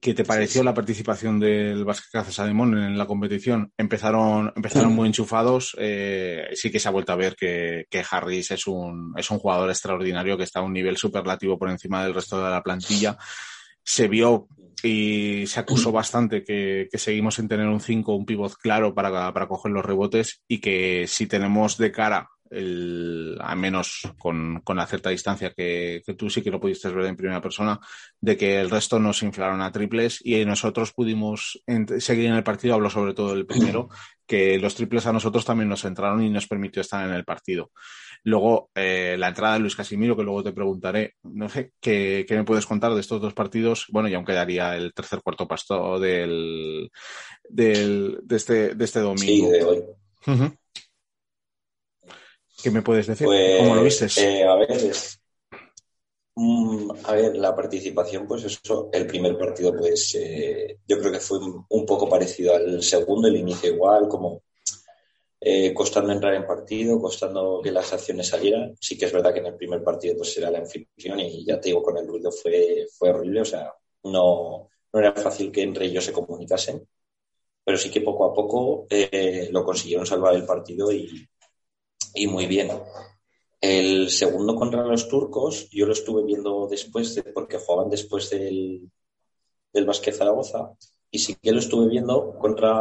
¿Qué 0.00 0.14
te 0.14 0.24
pareció 0.24 0.62
sí, 0.62 0.64
la 0.64 0.74
participación 0.74 1.38
del 1.38 1.84
Basket 1.84 2.10
Cazasademón 2.12 2.76
en 2.76 2.98
la 2.98 3.06
competición? 3.06 3.72
Empezaron, 3.76 4.52
empezaron 4.56 4.92
muy 4.92 5.08
enchufados. 5.08 5.76
Eh, 5.78 6.48
sí 6.54 6.70
que 6.70 6.80
se 6.80 6.88
ha 6.88 6.92
vuelto 6.92 7.12
a 7.12 7.16
ver 7.16 7.36
que, 7.36 7.86
que, 7.90 8.02
Harris 8.10 8.50
es 8.50 8.66
un, 8.66 9.12
es 9.16 9.30
un 9.30 9.38
jugador 9.38 9.68
extraordinario 9.68 10.36
que 10.36 10.44
está 10.44 10.60
a 10.60 10.62
un 10.62 10.72
nivel 10.72 10.96
superlativo 10.96 11.58
por 11.58 11.70
encima 11.70 12.02
del 12.02 12.14
resto 12.14 12.42
de 12.42 12.50
la 12.50 12.62
plantilla. 12.62 13.16
Se 13.82 14.08
vio 14.08 14.48
y 14.82 15.46
se 15.46 15.60
acusó 15.60 15.92
bastante 15.92 16.42
que, 16.42 16.88
que 16.90 16.98
seguimos 16.98 17.38
en 17.38 17.48
tener 17.48 17.68
un 17.68 17.80
5, 17.80 18.14
un 18.14 18.26
pivot 18.26 18.54
claro 18.54 18.94
para, 18.94 19.32
para 19.32 19.48
coger 19.48 19.72
los 19.72 19.84
rebotes 19.84 20.42
y 20.48 20.60
que 20.60 21.04
si 21.06 21.26
tenemos 21.26 21.76
de 21.76 21.92
cara 21.92 22.30
el, 22.54 23.38
al 23.40 23.58
menos 23.58 24.02
con, 24.18 24.60
con 24.62 24.76
la 24.76 24.86
cierta 24.86 25.10
distancia 25.10 25.52
que, 25.52 26.02
que, 26.04 26.14
tú 26.14 26.30
sí 26.30 26.42
que 26.42 26.50
lo 26.50 26.60
pudiste 26.60 26.88
ver 26.88 27.06
en 27.06 27.16
primera 27.16 27.40
persona, 27.40 27.78
de 28.20 28.36
que 28.36 28.60
el 28.60 28.70
resto 28.70 28.98
nos 28.98 29.22
inflaron 29.22 29.60
a 29.60 29.72
triples 29.72 30.20
y 30.24 30.44
nosotros 30.44 30.92
pudimos 30.92 31.62
seguir 31.98 32.26
en 32.26 32.34
el 32.34 32.44
partido, 32.44 32.74
hablo 32.74 32.90
sobre 32.90 33.14
todo 33.14 33.34
del 33.34 33.46
primero, 33.46 33.88
que 34.26 34.58
los 34.58 34.74
triples 34.74 35.06
a 35.06 35.12
nosotros 35.12 35.44
también 35.44 35.68
nos 35.68 35.84
entraron 35.84 36.22
y 36.22 36.30
nos 36.30 36.46
permitió 36.46 36.80
estar 36.80 37.06
en 37.06 37.14
el 37.14 37.24
partido. 37.24 37.70
Luego, 38.22 38.70
eh, 38.74 39.16
la 39.18 39.28
entrada 39.28 39.54
de 39.54 39.60
Luis 39.60 39.76
Casimiro, 39.76 40.16
que 40.16 40.22
luego 40.22 40.42
te 40.42 40.52
preguntaré, 40.52 41.16
no 41.24 41.48
sé, 41.50 41.72
¿qué, 41.78 42.24
¿qué, 42.26 42.34
me 42.36 42.44
puedes 42.44 42.64
contar 42.64 42.94
de 42.94 43.00
estos 43.00 43.20
dos 43.20 43.34
partidos? 43.34 43.86
Bueno, 43.90 44.08
y 44.08 44.14
aún 44.14 44.24
quedaría 44.24 44.76
el 44.76 44.94
tercer 44.94 45.20
cuarto 45.22 45.46
pasto 45.46 46.00
del, 46.00 46.90
del, 47.46 48.18
de, 48.22 48.36
este, 48.36 48.74
de 48.74 48.84
este 48.84 49.00
domingo. 49.00 49.46
Sí, 49.46 49.52
de 49.52 49.64
hoy. 49.64 49.78
Uh 50.26 50.30
-huh. 50.30 50.58
¿Qué 52.64 52.70
me 52.70 52.80
puedes 52.80 53.06
decir? 53.06 53.26
Pues, 53.26 53.58
¿Cómo 53.58 53.74
lo 53.74 53.82
viste? 53.82 54.06
Eh, 54.16 54.42
a 54.42 54.54
ver, 54.54 54.70
es, 54.72 55.20
mm, 56.34 56.90
a 57.04 57.12
ver, 57.12 57.36
la 57.36 57.54
participación, 57.54 58.26
pues 58.26 58.44
eso, 58.44 58.88
el 58.90 59.06
primer 59.06 59.36
partido, 59.36 59.76
pues 59.76 60.14
eh, 60.14 60.78
yo 60.88 60.98
creo 60.98 61.12
que 61.12 61.20
fue 61.20 61.40
un 61.68 61.84
poco 61.84 62.08
parecido 62.08 62.54
al 62.56 62.82
segundo, 62.82 63.28
el 63.28 63.36
inicio 63.36 63.70
igual, 63.70 64.08
como 64.08 64.44
eh, 65.38 65.74
costando 65.74 66.10
entrar 66.10 66.32
en 66.32 66.46
partido, 66.46 66.98
costando 66.98 67.60
que 67.62 67.70
las 67.70 67.92
acciones 67.92 68.28
salieran. 68.28 68.74
Sí 68.80 68.96
que 68.96 69.04
es 69.04 69.12
verdad 69.12 69.34
que 69.34 69.40
en 69.40 69.46
el 69.46 69.56
primer 69.56 69.84
partido 69.84 70.16
pues 70.16 70.34
era 70.38 70.50
la 70.50 70.60
anfitrión 70.60 71.20
y 71.20 71.44
ya 71.44 71.60
te 71.60 71.68
digo, 71.68 71.82
con 71.82 71.98
el 71.98 72.08
ruido 72.08 72.32
fue, 72.32 72.86
fue 72.90 73.10
horrible, 73.10 73.42
o 73.42 73.44
sea, 73.44 73.74
no, 74.04 74.70
no 74.90 74.98
era 74.98 75.12
fácil 75.12 75.52
que 75.52 75.60
entre 75.60 75.84
ellos 75.84 76.06
se 76.06 76.14
comunicasen, 76.14 76.88
pero 77.62 77.76
sí 77.76 77.90
que 77.90 78.00
poco 78.00 78.24
a 78.24 78.32
poco 78.32 78.86
eh, 78.88 79.50
lo 79.52 79.62
consiguieron 79.66 80.06
salvar 80.06 80.34
el 80.34 80.46
partido 80.46 80.90
y, 80.90 81.28
y 82.14 82.26
muy 82.26 82.46
bien. 82.46 82.70
El 83.60 84.10
segundo 84.10 84.54
contra 84.54 84.84
los 84.84 85.08
turcos, 85.08 85.68
yo 85.70 85.86
lo 85.86 85.92
estuve 85.92 86.22
viendo 86.24 86.66
después, 86.68 87.14
de, 87.14 87.22
porque 87.22 87.58
jugaban 87.58 87.90
después 87.90 88.30
del, 88.30 88.90
del 89.72 89.86
Basque 89.86 90.12
Zaragoza, 90.12 90.72
y 91.10 91.18
sí 91.18 91.36
que 91.40 91.52
lo 91.52 91.58
estuve 91.58 91.88
viendo 91.88 92.38
contra, 92.38 92.74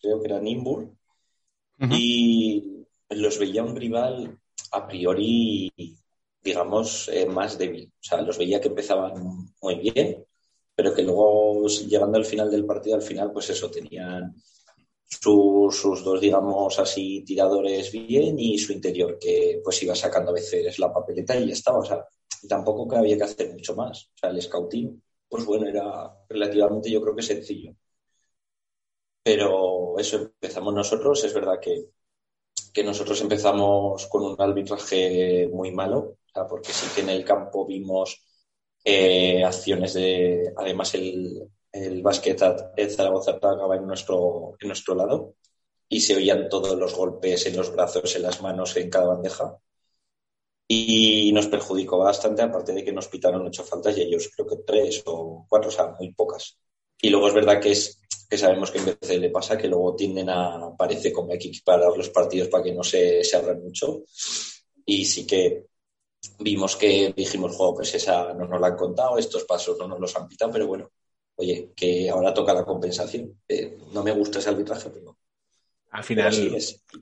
creo 0.00 0.20
que 0.20 0.26
era 0.26 0.40
Nimbur, 0.40 0.84
uh 0.84 1.84
-huh. 1.84 1.96
y 1.98 2.86
los 3.10 3.38
veía 3.38 3.62
un 3.62 3.76
rival 3.76 4.38
a 4.72 4.86
priori, 4.86 5.72
digamos, 6.42 7.08
eh, 7.08 7.26
más 7.26 7.58
débil. 7.58 7.92
O 7.94 8.02
sea, 8.02 8.22
los 8.22 8.38
veía 8.38 8.60
que 8.60 8.68
empezaban 8.68 9.52
muy 9.60 9.74
bien, 9.76 10.24
pero 10.74 10.94
que 10.94 11.02
luego, 11.02 11.66
llegando 11.68 12.18
al 12.18 12.24
final 12.24 12.50
del 12.50 12.64
partido, 12.64 12.96
al 12.96 13.02
final, 13.02 13.32
pues 13.32 13.50
eso, 13.50 13.70
tenían 13.70 14.34
sus, 15.08 15.76
sus, 15.76 16.04
dos, 16.04 16.20
digamos 16.20 16.78
así, 16.78 17.22
tiradores 17.24 17.92
bien 17.92 18.38
y 18.38 18.58
su 18.58 18.72
interior, 18.72 19.18
que 19.18 19.60
pues 19.62 19.82
iba 19.82 19.94
sacando 19.94 20.30
a 20.30 20.34
veces 20.34 20.78
la 20.78 20.92
papeleta 20.92 21.36
y 21.36 21.48
ya 21.48 21.52
estaba. 21.52 21.78
O 21.78 21.84
sea, 21.84 22.06
tampoco 22.48 22.88
que 22.88 22.96
había 22.96 23.16
que 23.16 23.24
hacer 23.24 23.52
mucho 23.52 23.74
más. 23.74 24.06
O 24.14 24.18
sea, 24.18 24.30
el 24.30 24.42
scouting, 24.42 25.02
pues 25.28 25.44
bueno, 25.44 25.66
era 25.66 26.12
relativamente 26.28 26.90
yo 26.90 27.00
creo 27.02 27.16
que 27.16 27.22
sencillo. 27.22 27.74
Pero 29.22 29.98
eso, 29.98 30.16
empezamos 30.18 30.74
nosotros. 30.74 31.24
Es 31.24 31.34
verdad 31.34 31.58
que, 31.60 31.86
que 32.72 32.84
nosotros 32.84 33.20
empezamos 33.20 34.06
con 34.08 34.24
un 34.24 34.36
arbitraje 34.40 35.48
muy 35.52 35.72
malo, 35.72 36.18
porque 36.48 36.72
sí 36.72 36.86
que 36.94 37.02
en 37.02 37.10
el 37.10 37.24
campo 37.24 37.66
vimos 37.66 38.22
eh, 38.84 39.44
acciones 39.44 39.94
de, 39.94 40.52
además 40.56 40.94
el, 40.94 41.48
el 41.74 42.02
básquet 42.02 42.40
el 42.76 42.90
Zaragoza 42.90 43.32
acaba 43.32 43.76
en 43.76 43.86
nuestro, 43.86 44.56
en 44.60 44.68
nuestro 44.68 44.94
lado 44.94 45.34
y 45.88 46.00
se 46.00 46.14
oían 46.14 46.48
todos 46.48 46.78
los 46.78 46.94
golpes 46.94 47.46
en 47.46 47.56
los 47.56 47.72
brazos, 47.72 48.14
en 48.14 48.22
las 48.22 48.40
manos, 48.40 48.76
en 48.76 48.88
cada 48.88 49.08
bandeja. 49.08 49.58
Y 50.68 51.30
nos 51.32 51.48
perjudicó 51.48 51.98
bastante, 51.98 52.42
aparte 52.42 52.72
de 52.72 52.84
que 52.84 52.92
nos 52.92 53.08
pitaron 53.08 53.46
ocho 53.46 53.64
faltas 53.64 53.98
y 53.98 54.02
ellos 54.02 54.30
creo 54.34 54.46
que 54.48 54.56
tres 54.64 55.02
o 55.06 55.46
cuatro, 55.48 55.68
o 55.68 55.72
sea, 55.72 55.94
muy 55.98 56.14
pocas. 56.14 56.58
Y 57.02 57.10
luego 57.10 57.28
es 57.28 57.34
verdad 57.34 57.60
que 57.60 57.72
es 57.72 58.00
que 58.30 58.38
sabemos 58.38 58.70
que 58.70 58.78
en 58.78 58.96
de 58.98 59.18
le 59.18 59.30
pasa 59.30 59.58
que 59.58 59.68
luego 59.68 59.94
tienden 59.94 60.30
a, 60.30 60.74
parece 60.78 61.12
como 61.12 61.32
hay 61.32 61.38
que 61.38 61.48
equiparar 61.48 61.96
los 61.96 62.08
partidos 62.08 62.48
para 62.48 62.64
que 62.64 62.72
no 62.72 62.82
se, 62.82 63.22
se 63.24 63.36
abran 63.36 63.62
mucho. 63.62 64.04
Y 64.86 65.04
sí 65.04 65.26
que 65.26 65.66
vimos 66.38 66.76
que 66.76 67.12
dijimos, 67.14 67.56
juego, 67.56 67.74
pues 67.76 67.94
esa 67.94 68.32
no 68.32 68.46
nos 68.46 68.60
la 68.60 68.68
han 68.68 68.76
contado, 68.76 69.18
estos 69.18 69.44
pasos 69.44 69.76
no 69.78 69.88
nos 69.88 70.00
los 70.00 70.16
han 70.16 70.28
pitado, 70.28 70.52
pero 70.52 70.66
bueno, 70.66 70.90
oye, 71.36 71.70
que 71.74 72.10
ahora 72.10 72.34
toca 72.34 72.54
la 72.54 72.64
compensación. 72.64 73.40
Eh, 73.48 73.78
no 73.92 74.02
me 74.02 74.12
gusta 74.12 74.38
ese 74.38 74.50
arbitraje, 74.50 74.90
pero. 74.90 75.16
Al 75.90 76.02
final, 76.02 76.34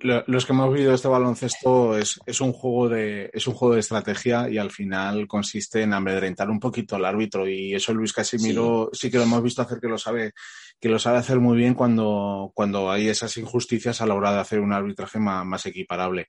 lo, 0.01 0.23
los 0.27 0.45
que 0.45 0.53
hemos 0.53 0.71
vivido 0.71 0.93
este 0.93 1.09
baloncesto 1.09 1.97
es, 1.97 2.21
es, 2.27 2.43
un 2.43 2.53
juego 2.53 2.91
de, 2.91 3.31
es 3.33 3.47
un 3.47 3.55
juego 3.55 3.73
de 3.73 3.81
estrategia 3.81 4.51
y 4.51 4.59
al 4.59 4.71
final 4.71 5.27
consiste 5.27 5.81
en 5.81 5.95
amedrentar 5.95 6.51
un 6.51 6.61
poquito 6.61 6.97
al 6.97 7.07
árbitro. 7.07 7.49
Y 7.49 7.75
eso 7.75 7.95
Luis 7.95 8.13
Casimiro 8.13 8.91
sí, 8.93 9.07
sí 9.07 9.11
que 9.11 9.17
lo 9.17 9.23
hemos 9.23 9.43
visto 9.43 9.63
hacer 9.63 9.81
que 9.81 9.89
lo 9.89 9.97
sabe, 9.97 10.33
que 10.83 10.89
lo 10.89 10.99
sabe 10.99 11.19
hacer 11.19 11.39
muy 11.39 11.57
bien 11.57 11.75
cuando, 11.75 12.51
cuando 12.55 12.91
hay 12.91 13.09
esas 13.09 13.37
injusticias 13.37 14.01
a 14.01 14.07
la 14.07 14.17
hora 14.17 14.33
de 14.33 14.41
hacer 14.41 14.59
un 14.59 14.73
arbitraje 14.73 15.21
más, 15.21 15.47
más 15.47 15.65
equiparable. 15.65 16.27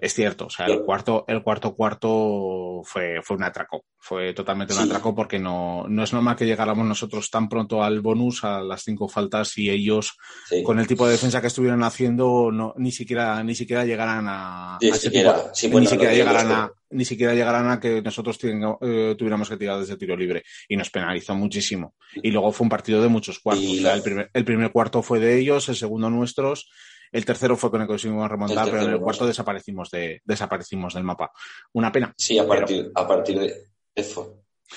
Es 0.00 0.14
cierto, 0.14 0.46
o 0.46 0.50
sea, 0.50 0.66
el 0.66 0.82
cuarto, 0.82 1.24
el 1.26 1.42
cuarto 1.42 1.74
cuarto 1.74 2.82
fue, 2.84 3.20
fue 3.20 3.36
un 3.36 3.42
atraco, 3.42 3.86
fue 3.98 4.32
totalmente 4.32 4.74
un 4.74 4.78
atraco 4.78 5.12
porque 5.12 5.40
no, 5.40 5.88
no 5.88 6.04
es 6.04 6.12
normal 6.12 6.36
que 6.36 6.46
llegáramos 6.46 6.86
nosotros 6.86 7.30
tan 7.30 7.48
pronto 7.48 7.82
al 7.82 8.00
bonus, 8.00 8.44
a 8.44 8.60
las 8.60 8.84
cinco 8.84 9.08
faltas, 9.08 9.58
y 9.58 9.68
ellos, 9.68 10.16
sí. 10.48 10.62
con 10.62 10.78
el 10.78 10.86
tipo 10.86 11.04
de 11.06 11.12
defensa 11.12 11.40
que 11.40 11.48
estuvieron 11.48 11.82
haciendo, 11.82 12.52
no, 12.52 12.72
ni 12.76 12.92
siquiera, 12.92 13.42
ni 13.42 13.56
siquiera 13.56 13.84
llegaran 13.84 14.28
a, 14.28 14.76
a 14.76 14.78
siquiera, 14.94 15.50
tipo, 15.50 15.72
bueno, 15.72 15.80
ni 15.80 15.86
siquiera 15.88 16.14
llegaran 16.14 16.52
a, 16.52 16.72
ni 16.90 17.04
siquiera 17.04 17.34
llegarán 17.34 17.70
a 17.70 17.80
que 17.80 18.02
nosotros 18.02 18.38
tenga, 18.38 18.76
eh, 18.80 19.14
tuviéramos 19.16 19.48
que 19.48 19.56
tirar 19.56 19.78
desde 19.78 19.96
tiro 19.96 20.16
libre 20.16 20.42
y 20.68 20.76
nos 20.76 20.90
penalizó 20.90 21.34
muchísimo. 21.34 21.94
Y 22.14 22.30
luego 22.30 22.52
fue 22.52 22.64
un 22.64 22.70
partido 22.70 23.02
de 23.02 23.08
muchos 23.08 23.38
cuartos. 23.38 23.64
O 23.64 23.74
sea, 23.74 23.94
el, 23.94 24.02
primer, 24.02 24.30
el, 24.32 24.44
primer, 24.44 24.72
cuarto 24.72 25.02
fue 25.02 25.20
de 25.20 25.38
ellos, 25.38 25.68
el 25.68 25.76
segundo 25.76 26.10
nuestros, 26.10 26.70
el 27.12 27.24
tercero 27.24 27.56
fue 27.56 27.70
con 27.70 27.80
el 27.80 27.86
que 27.86 27.92
conseguimos 27.92 28.30
remontar, 28.30 28.70
pero 28.70 28.82
en 28.82 28.90
el 28.90 29.00
cuarto 29.00 29.26
desaparecimos, 29.26 29.90
de, 29.90 30.20
desaparecimos 30.24 30.94
del 30.94 31.04
mapa. 31.04 31.32
Una 31.72 31.90
pena. 31.90 32.12
Sí, 32.16 32.38
a 32.38 32.46
partir, 32.46 32.90
pero... 32.92 33.04
a 33.04 33.08
partir 33.08 33.38
de 33.40 33.70
eso. 33.94 34.36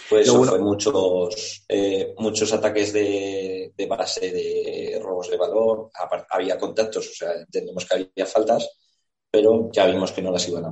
Pues 0.09 0.23
eso, 0.23 0.37
bueno, 0.37 0.53
fue 0.53 0.61
muchos, 0.61 1.65
eh, 1.69 2.15
muchos 2.17 2.51
ataques 2.51 2.93
de, 2.93 3.73
de, 3.77 3.85
base 3.85 4.31
de 4.31 4.99
robos 5.03 5.29
de 5.29 5.37
balón, 5.37 5.89
había 6.31 6.57
contactos, 6.57 7.09
o 7.09 7.13
sea, 7.13 7.33
entendemos 7.33 7.85
que 7.85 7.95
había 7.95 8.25
faltas, 8.25 8.67
pero 9.29 9.69
ya 9.71 9.85
vimos 9.85 10.11
que 10.11 10.23
no 10.23 10.31
las 10.31 10.47
iban 10.47 10.65
a 10.65 10.69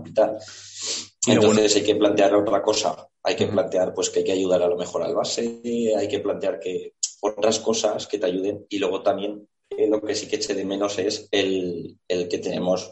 pitar. 1.21 1.35
Entonces 1.35 1.75
hay 1.75 1.83
que 1.83 1.95
plantear 1.95 2.35
otra 2.35 2.61
cosa. 2.61 3.07
Hay 3.23 3.35
que 3.35 3.47
plantear 3.47 3.93
pues 3.93 4.09
que 4.09 4.19
hay 4.19 4.25
que 4.25 4.31
ayudar 4.31 4.61
a 4.63 4.67
lo 4.67 4.77
mejor 4.77 5.03
al 5.03 5.15
base, 5.15 5.61
hay 5.95 6.07
que 6.07 6.19
plantear 6.19 6.59
que 6.59 6.95
otras 7.21 7.59
cosas 7.59 8.07
que 8.07 8.17
te 8.17 8.25
ayuden 8.25 8.65
y 8.67 8.79
luego 8.79 9.01
también 9.03 9.47
eh, 9.69 9.87
lo 9.87 10.01
que 10.01 10.15
sí 10.15 10.27
que 10.27 10.35
eche 10.35 10.53
de 10.53 10.65
menos 10.65 10.97
es 10.99 11.27
el, 11.31 11.99
que 12.07 12.37
tenemos, 12.39 12.91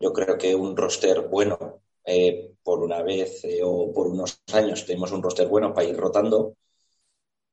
yo 0.00 0.12
creo 0.12 0.38
que 0.38 0.54
un 0.54 0.76
roster 0.76 1.22
bueno 1.28 1.82
eh, 2.04 2.52
por 2.62 2.82
una 2.82 3.02
vez 3.02 3.44
eh, 3.44 3.60
o 3.62 3.92
por 3.92 4.06
unos 4.06 4.40
años 4.52 4.86
tenemos 4.86 5.12
un 5.12 5.22
roster 5.22 5.48
bueno 5.48 5.74
para 5.74 5.88
ir 5.88 5.96
rotando 5.96 6.56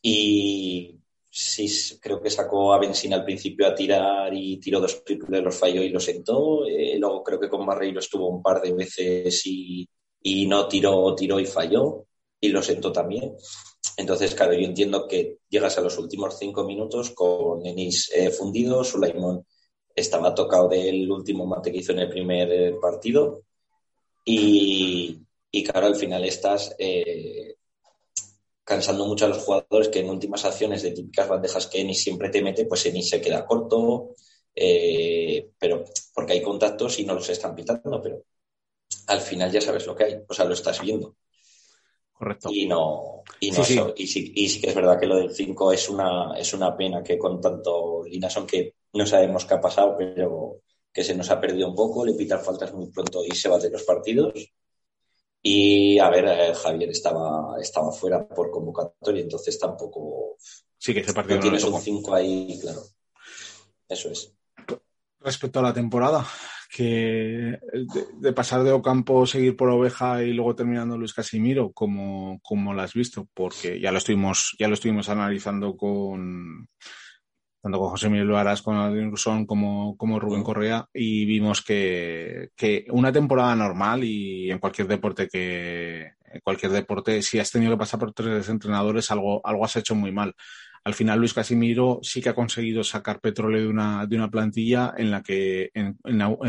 y 0.02 1.00
sí 1.30 1.68
creo 2.00 2.22
que 2.22 2.30
sacó 2.30 2.74
a 2.74 2.80
Benzina 2.80 3.16
al 3.18 3.26
principio 3.26 3.68
a 3.68 3.76
tirar 3.76 4.34
y 4.34 4.58
tiró 4.58 4.80
dos 4.80 5.04
triples, 5.04 5.44
los 5.44 5.56
falló 5.58 5.82
y 5.82 5.90
los 5.90 6.04
sentó. 6.04 6.66
luego 6.98 7.24
creo 7.24 7.40
que 7.40 7.50
con 7.50 7.66
Barreiro 7.66 8.00
estuvo 8.00 8.28
un 8.30 8.42
par 8.42 8.62
de 8.62 8.74
veces 8.74 9.46
y, 9.46 9.88
y 10.22 10.48
no 10.48 10.68
tiró, 10.68 11.16
tiró 11.16 11.40
y 11.40 11.46
falló 11.46 12.06
y 12.40 12.50
lo 12.50 12.62
sentó 12.62 12.92
también. 12.92 13.36
Entonces, 13.98 14.36
claro, 14.36 14.54
yo 14.54 14.66
entiendo 14.66 15.08
que 15.08 15.40
llegas 15.50 15.78
a 15.78 15.82
los 15.82 15.98
últimos 15.98 16.38
cinco 16.38 16.64
minutos 16.64 17.12
con 17.12 17.66
Enis 17.66 18.12
eh, 18.14 18.30
fundido, 18.30 18.84
Sulaimon 18.84 19.46
estaba 19.94 20.34
tocado 20.34 20.70
del 20.70 21.12
último 21.12 21.46
mate 21.46 21.72
que 21.72 21.80
hizo 21.80 21.92
en 21.92 22.00
el 22.00 22.10
primer 22.10 22.52
eh, 22.52 22.74
partido 22.82 23.44
y, 24.24 25.24
claro, 25.66 25.88
al 25.88 25.96
final 25.96 26.24
estás 26.24 26.76
eh, 26.80 27.56
cansando 28.64 29.06
mucho 29.06 29.26
a 29.26 29.30
los 29.30 29.40
jugadores 29.40 29.90
que 29.90 30.00
en 30.00 30.10
últimas 30.10 30.46
acciones 30.46 30.84
de 30.84 30.92
típicas 30.92 31.28
bandejas 31.28 31.68
que 31.68 31.82
Enis 31.82 32.04
siempre 32.04 32.30
te 32.30 32.42
mete, 32.42 32.66
pues 32.66 32.86
Enis 32.86 33.10
se 33.10 33.20
queda 33.20 33.46
corto, 33.46 34.16
pero 35.60 35.84
porque 36.14 36.34
hay 36.34 36.42
contactos 36.42 37.00
y 37.00 37.06
no 37.06 37.16
los 37.16 37.28
están 37.30 37.56
pitando, 37.56 38.02
pero 38.02 38.24
al 39.08 39.22
final 39.22 39.52
ya 39.52 39.62
sabes 39.62 39.86
lo 39.86 39.96
que 39.96 40.04
hay, 40.06 40.16
o 40.28 40.34
sea, 40.34 40.46
lo 40.46 40.54
estás 40.54 40.82
viendo. 40.82 41.16
Correcto. 42.14 42.50
Y 42.52 42.68
no, 42.68 43.24
y 43.40 43.52
no 43.52 43.64
sí, 43.64 43.80
Y, 43.96 44.08
sí, 44.08 44.32
y 44.36 44.48
sí 44.48 44.62
que 44.62 44.70
es 44.70 44.76
verdad 44.76 45.00
que 45.00 45.08
lo 45.08 45.18
del 45.18 45.34
5 45.34 45.74
es 45.74 45.90
una, 45.90 46.38
es 46.38 46.54
una 46.54 46.78
pena 46.78 47.02
que 47.02 47.18
con 47.18 47.42
tanto 47.42 48.04
Linason 48.06 48.46
que 48.46 48.76
no 48.94 49.06
sabemos 49.06 49.46
qué 49.46 49.56
ha 49.56 49.62
pasado, 49.62 49.96
pero 49.98 50.62
que 50.94 51.04
se 51.04 51.16
nos 51.16 51.30
ha 51.32 51.40
perdido 51.40 51.70
un 51.70 51.76
poco, 51.76 52.06
le 52.06 52.14
pitan 52.14 52.44
faltas 52.44 52.74
muy 52.74 52.92
pronto 52.92 53.24
y 53.26 53.36
se 53.36 53.50
va 53.50 53.58
de 53.58 53.70
los 53.70 53.84
partidos. 53.84 54.34
Y 55.42 55.98
a 55.98 56.10
ver, 56.10 56.26
eh, 56.26 56.54
Javier 56.54 56.90
estaba, 56.90 57.60
estaba 57.60 57.92
fuera 57.92 58.28
por 58.28 58.52
convocatoria, 58.52 59.24
entonces 59.24 59.58
tampoco. 59.58 60.38
Sí, 60.78 60.94
que 60.94 61.00
ese 61.00 61.14
partido 61.14 61.38
no 61.38 61.42
tienes 61.42 61.64
un 61.64 61.80
5 61.80 62.14
ahí, 62.14 62.60
claro. 62.62 62.84
Eso 63.88 64.10
es. 64.10 64.32
Respecto 65.20 65.60
a 65.60 65.64
la 65.64 65.74
temporada, 65.74 66.26
que 66.72 67.60
de, 68.20 68.34
pasar 68.34 68.64
de 68.64 68.72
Ocampo, 68.72 69.26
seguir 69.26 69.58
por 69.58 69.70
Oveja 69.70 70.24
y 70.24 70.32
luego 70.32 70.56
terminando 70.56 70.98
Luis 70.98 71.14
Casimiro, 71.14 71.74
como, 71.74 72.40
como 72.42 72.74
lo 72.74 72.82
has 72.82 72.94
visto, 72.94 73.28
porque 73.34 73.80
ya 73.82 73.92
lo 73.92 73.98
estuvimos, 73.98 74.56
ya 74.58 74.70
lo 74.70 74.76
estuvimos 74.76 75.10
analizando 75.10 75.76
con 75.76 76.70
tanto 77.62 77.78
con 77.78 77.90
José 77.90 78.10
Miguel 78.10 78.30
Varas, 78.30 78.62
con 78.62 78.78
Adrián 78.78 79.14
como, 79.46 79.96
como 79.98 80.20
Rubén 80.20 80.44
Correa, 80.44 80.88
y 80.94 81.26
vimos 81.26 81.62
que, 81.62 82.50
que 82.56 82.86
una 82.90 83.12
temporada 83.12 83.54
normal 83.56 84.04
y 84.04 84.50
en 84.50 84.58
cualquier 84.58 84.88
deporte 84.88 85.28
que 85.28 86.14
en 86.34 86.40
cualquier 86.42 86.72
deporte, 86.72 87.22
si 87.22 87.38
has 87.38 87.52
tenido 87.52 87.74
que 87.74 87.80
pasar 87.80 88.00
por 88.00 88.14
tres 88.14 88.48
entrenadores, 88.48 89.12
algo, 89.12 89.46
algo 89.46 89.66
has 89.66 89.76
hecho 89.76 89.94
muy 89.94 90.14
mal 90.14 90.34
al 90.84 90.94
final 90.94 91.20
Luis 91.20 91.34
Casimiro 91.34 92.00
sí 92.02 92.22
que 92.22 92.30
ha 92.30 92.36
conseguido 92.36 92.84
sacar 92.84 93.20
petróleo 93.20 93.62
de 93.62 93.68
una, 93.68 94.06
de 94.08 94.16
una 94.16 94.32
plantilla 94.32 94.94
en 94.98 95.12
la 95.12 95.22
que 95.22 95.70
en, 95.74 95.98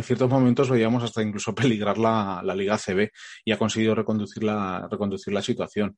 ciertos 0.03 0.31
momentos 0.31 0.71
veíamos 0.71 1.03
hasta 1.03 1.23
incluso 1.23 1.55
peligrar 1.55 1.99
la, 1.99 2.43
Liga 2.55 2.79
CB 2.79 3.11
y 3.45 3.53
ha 3.53 3.59
conseguido 3.59 3.95
reconducir 3.95 4.45
la, 4.45 4.89
reconducir 4.91 5.33
la 5.33 5.43
situación. 5.43 5.97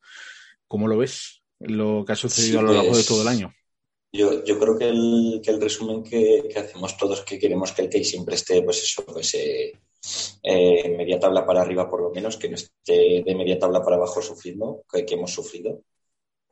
¿Cómo 0.66 0.88
lo 0.88 0.98
ves? 0.98 1.42
Lo 1.60 2.04
que 2.04 2.12
ha 2.12 2.16
sucedido 2.16 2.60
a 2.60 2.62
lo 2.62 2.72
largo 2.72 2.96
de 2.96 3.04
todo 3.04 3.22
el 3.22 3.28
año. 3.28 3.52
Yo, 4.12 4.44
yo 4.44 4.58
creo 4.58 4.78
que 4.78 4.88
el, 4.88 5.40
que 5.42 5.50
el 5.50 5.60
resumen 5.60 6.02
que, 6.04 6.44
que, 6.48 6.58
hacemos 6.58 6.96
todos 6.96 7.22
que 7.22 7.38
queremos 7.38 7.72
que 7.72 7.82
el 7.82 7.88
Key 7.88 8.04
siempre 8.04 8.36
esté, 8.36 8.62
pues 8.62 8.80
eso, 8.82 9.04
pues 9.04 9.34
eh, 9.34 9.72
eh, 10.42 10.88
media 10.96 11.18
tabla 11.18 11.44
para 11.44 11.62
arriba 11.62 11.90
por 11.90 12.00
lo 12.00 12.10
menos, 12.10 12.36
que 12.36 12.48
no 12.48 12.54
esté 12.54 13.24
de 13.24 13.34
media 13.34 13.58
tabla 13.58 13.82
para 13.82 13.96
abajo 13.96 14.22
sufriendo, 14.22 14.84
que, 14.90 15.04
que 15.04 15.14
hemos 15.14 15.32
sufrido. 15.32 15.82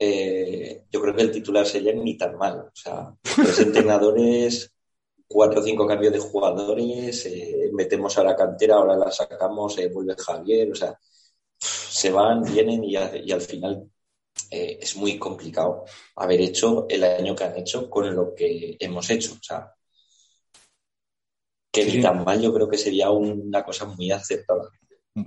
Eh, 0.05 0.87
yo 0.91 1.01
creo 1.01 1.15
que 1.15 1.23
el 1.23 1.31
titular 1.31 1.65
sería 1.65 1.93
ni 1.93 2.17
tan 2.17 2.37
mal. 2.37 2.59
O 2.59 2.71
sea, 2.75 3.15
tres 3.23 3.61
entrenadores, 3.61 4.75
cuatro 5.29 5.61
o 5.61 5.63
cinco 5.63 5.87
cambios 5.87 6.13
de 6.13 6.19
jugadores, 6.19 7.25
eh, 7.27 7.71
metemos 7.73 8.19
a 8.19 8.25
la 8.25 8.35
cantera, 8.35 8.77
ahora 8.77 8.97
la 8.97 9.13
sacamos, 9.13 9.79
eh, 9.79 9.89
vuelve 9.89 10.17
Javier, 10.19 10.73
o 10.73 10.75
sea, 10.75 10.99
se 11.59 12.11
van, 12.11 12.43
vienen 12.43 12.83
y, 12.85 12.97
al 12.97 13.41
final 13.41 13.89
es 14.51 14.97
muy 14.97 15.19
complicado 15.19 15.85
haber 16.17 16.41
hecho 16.41 16.87
el 16.89 17.05
año 17.05 17.37
que 17.37 17.45
han 17.45 17.57
hecho 17.59 17.89
con 17.89 18.15
lo 18.15 18.35
que 18.35 18.77
hemos 18.81 19.09
hecho. 19.11 19.35
O 19.35 19.43
sea, 19.43 19.73
que 21.71 21.85
ni 21.87 22.03
tan 22.03 22.25
mal 22.25 22.41
yo 22.41 22.53
creo 22.53 22.69
que 22.69 22.79
sería 22.79 23.11
una 23.11 23.65
cosa 23.65 23.85
muy 23.87 24.11
aceptada 24.11 24.69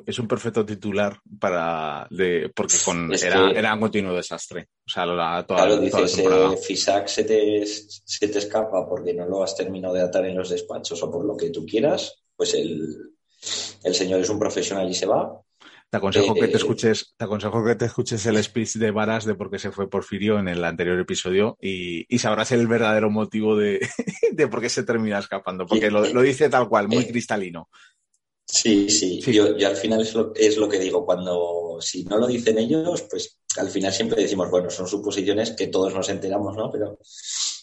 es 0.06 0.20
un 0.20 0.28
perfecto 0.28 0.66
titular 0.66 1.20
para 1.40 2.08
de, 2.10 2.52
porque 2.56 2.76
con, 2.84 3.12
era, 3.14 3.74
un 3.74 3.80
continuo 3.80 4.16
desastre. 4.16 4.70
O 4.86 4.90
sea, 4.90 5.06
toda, 5.06 5.46
claro, 5.46 5.78
dices, 5.78 6.18
eh, 6.18 6.58
Fisac 6.58 7.08
se 7.08 7.24
te, 7.24 7.66
se 7.66 8.28
te 8.28 8.40
escapa 8.40 8.88
porque 8.88 9.14
no 9.14 9.26
lo 9.28 9.44
has 9.44 9.56
terminado 9.56 9.94
de 9.94 10.02
atar 10.02 10.26
en 10.26 10.38
los 10.38 10.50
despachos 10.50 11.02
o 11.04 11.12
por 11.12 11.26
lo 11.26 11.38
que 11.38 11.52
tú 11.52 11.66
quieras, 11.66 12.24
pues 12.36 12.54
el, 12.56 13.14
el 13.84 13.96
señor 13.96 14.22
es 14.22 14.30
un 14.30 14.40
profesional 14.40 14.90
y 14.90 14.94
se 14.94 15.06
va. 15.06 15.42
Te 15.90 15.98
aconsejo 15.98 16.34
que 16.34 16.48
te 16.48 16.54
eh, 16.54 16.58
escuches, 16.58 17.14
te 17.16 17.26
aconsejo 17.26 17.64
que 17.64 17.76
te 17.76 17.86
escuches 17.86 18.26
el 18.26 18.44
speech 18.44 18.74
de 18.74 18.92
Varas 18.92 19.24
de 19.24 19.36
por 19.36 19.52
qué 19.52 19.60
se 19.60 19.72
fue 19.72 19.90
Porfirio 19.90 20.40
en 20.40 20.48
el 20.48 20.64
anterior 20.66 21.00
episodio 21.00 21.58
y, 21.62 22.06
y 22.14 22.20
sabrás 22.20 22.52
el 22.52 22.68
verdadero 22.68 23.12
motivo 23.12 23.56
de, 23.56 23.88
de, 24.32 24.48
por 24.48 24.62
qué 24.62 24.70
se 24.70 24.84
termina 24.84 25.20
escapando, 25.20 25.66
porque 25.68 25.92
lo, 25.92 26.06
lo 26.12 26.22
dice 26.22 26.50
tal 26.50 26.68
cual, 26.68 26.88
muy 26.88 27.04
eh, 27.04 27.08
cristalino. 27.08 27.70
Sí, 28.48 28.90
sí, 28.90 29.20
Yo, 29.34 29.48
al 29.68 29.76
final 29.76 30.02
es 30.02 30.14
lo, 30.14 30.34
es 30.36 30.58
lo 30.58 30.70
que 30.70 30.80
digo, 30.80 31.06
cuando 31.06 31.78
si 31.82 32.04
no 32.06 32.18
lo 32.18 32.28
dicen 32.28 32.58
ellos, 32.60 33.02
pues 33.10 33.40
al 33.58 33.70
final 33.70 33.92
siempre 33.92 34.22
decimos, 34.22 34.50
bueno, 34.52 34.70
son 34.70 34.88
suposiciones 34.88 35.52
que 35.52 35.68
todos 35.68 35.94
nos 35.94 36.10
enteramos, 36.10 36.56
¿no? 36.56 36.70
Pero, 36.72 37.00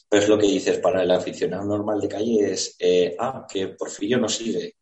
pero 0.09 0.23
es 0.23 0.29
lo 0.29 0.39
que 0.39 0.47
dices, 0.49 0.79
para 0.79 1.03
el 1.03 1.11
aficionado 1.11 1.65
normal 1.65 2.01
de 2.01 2.09
calle 2.09 2.53
es, 2.53 2.77
eh, 2.79 3.15
ah, 3.19 3.47
que 3.49 3.69
Porfirio 3.69 4.19
no 4.19 4.29
sigue. 4.29 4.77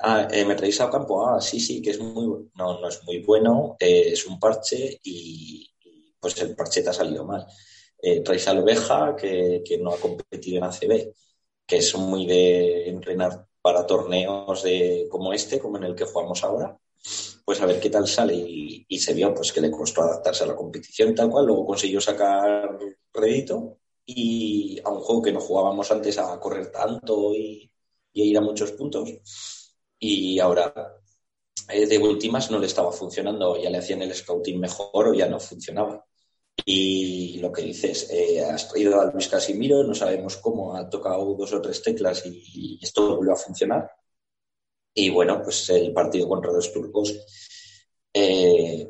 Ah, 0.00 0.28
eh, 0.30 0.44
¿me 0.44 0.54
traéis 0.56 0.80
a 0.80 0.90
campo? 0.90 1.26
Ah, 1.28 1.40
sí, 1.40 1.60
sí, 1.60 1.82
que 1.82 1.90
es 1.90 2.00
muy 2.00 2.26
bueno. 2.26 2.50
No, 2.56 2.80
no 2.80 2.88
es 2.88 3.02
muy 3.04 3.20
bueno, 3.22 3.76
eh, 3.80 4.10
es 4.12 4.26
un 4.26 4.38
parche 4.40 5.00
y, 5.04 5.68
pues 6.20 6.40
el 6.42 6.56
parche 6.56 6.82
te 6.82 6.90
ha 6.90 6.92
salido 6.92 7.24
mal. 7.24 7.46
traéis 8.24 8.48
a 8.48 8.54
la 8.54 8.62
oveja 8.62 9.16
que, 9.16 9.62
que 9.64 9.78
no 9.78 9.92
ha 9.94 9.98
competido 10.00 10.58
en 10.58 10.64
ACB, 10.64 11.14
que 11.66 11.76
es 11.78 11.94
muy 11.96 12.26
de 12.26 12.88
entrenar 12.88 13.46
para 13.66 13.84
torneos 13.84 14.62
de, 14.62 15.08
como 15.10 15.32
este, 15.32 15.58
como 15.58 15.76
en 15.76 15.82
el 15.82 15.96
que 15.96 16.04
jugamos 16.04 16.44
ahora, 16.44 16.78
pues 17.44 17.60
a 17.60 17.66
ver 17.66 17.80
qué 17.80 17.90
tal 17.90 18.06
sale. 18.06 18.36
Y, 18.36 18.98
se 19.00 19.12
vio 19.12 19.34
pues 19.34 19.52
que 19.52 19.60
le 19.60 19.72
costó 19.72 20.02
adaptarse 20.02 20.44
a 20.44 20.46
la 20.46 20.54
competición 20.54 21.16
tal 21.16 21.28
cual, 21.28 21.46
luego 21.46 21.66
consiguió 21.66 22.00
sacar 22.00 22.78
rédito 23.12 23.78
y 24.06 24.78
a 24.84 24.90
un 24.90 25.00
juego 25.00 25.20
que 25.20 25.32
no 25.32 25.40
jugábamos 25.40 25.90
antes 25.90 26.16
a 26.16 26.38
correr 26.38 26.70
tanto 26.70 27.34
y, 27.34 27.68
y 28.12 28.22
a 28.22 28.24
ir 28.24 28.38
a 28.38 28.40
muchos 28.40 28.70
puntos. 28.70 29.08
Y 29.98 30.38
ahora 30.38 30.72
eh, 31.68 31.86
de 31.86 31.98
últimas 31.98 32.48
no 32.52 32.60
le 32.60 32.66
estaba 32.66 32.92
funcionando, 32.92 33.60
ya 33.60 33.68
le 33.68 33.78
hacían 33.78 34.02
el 34.02 34.14
scouting 34.14 34.60
mejor 34.60 35.08
o 35.08 35.14
ya 35.14 35.26
no 35.28 35.40
funcionaba. 35.40 36.06
Y 36.64 37.38
lo 37.38 37.52
que 37.52 37.62
dices, 37.62 38.08
eh, 38.10 38.42
has 38.42 38.68
traído 38.68 39.00
a 39.00 39.10
Luis 39.10 39.28
Casimiro, 39.28 39.84
no 39.84 39.94
sabemos 39.94 40.36
cómo, 40.38 40.74
ha 40.74 40.88
tocado 40.88 41.34
dos 41.34 41.52
o 41.52 41.60
tres 41.60 41.82
teclas 41.82 42.24
y, 42.26 42.78
esto 42.82 43.16
volvió 43.16 43.32
a 43.32 43.36
funcionar. 43.36 43.90
Y 44.94 45.10
bueno, 45.10 45.42
pues 45.42 45.68
el 45.70 45.92
partido 45.92 46.28
contra 46.28 46.52
los 46.52 46.72
turcos, 46.72 47.14
eh, 48.12 48.88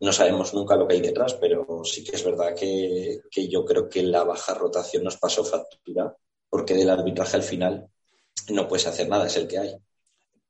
no 0.00 0.12
sabemos 0.12 0.54
nunca 0.54 0.76
lo 0.76 0.86
que 0.86 0.94
hay 0.94 1.00
detrás, 1.00 1.34
pero 1.34 1.82
sí 1.84 2.04
que 2.04 2.16
es 2.16 2.24
verdad 2.24 2.54
que, 2.54 3.20
que 3.30 3.48
yo 3.48 3.64
creo 3.64 3.88
que 3.88 4.02
la 4.02 4.24
baja 4.24 4.54
rotación 4.54 5.04
nos 5.04 5.16
pasó 5.16 5.44
factura, 5.44 6.16
porque 6.48 6.74
del 6.74 6.90
arbitraje 6.90 7.36
al 7.36 7.42
final 7.42 7.88
no 8.50 8.68
puedes 8.68 8.86
hacer 8.86 9.08
nada, 9.08 9.26
es 9.26 9.36
el 9.36 9.48
que 9.48 9.58
hay. 9.58 9.76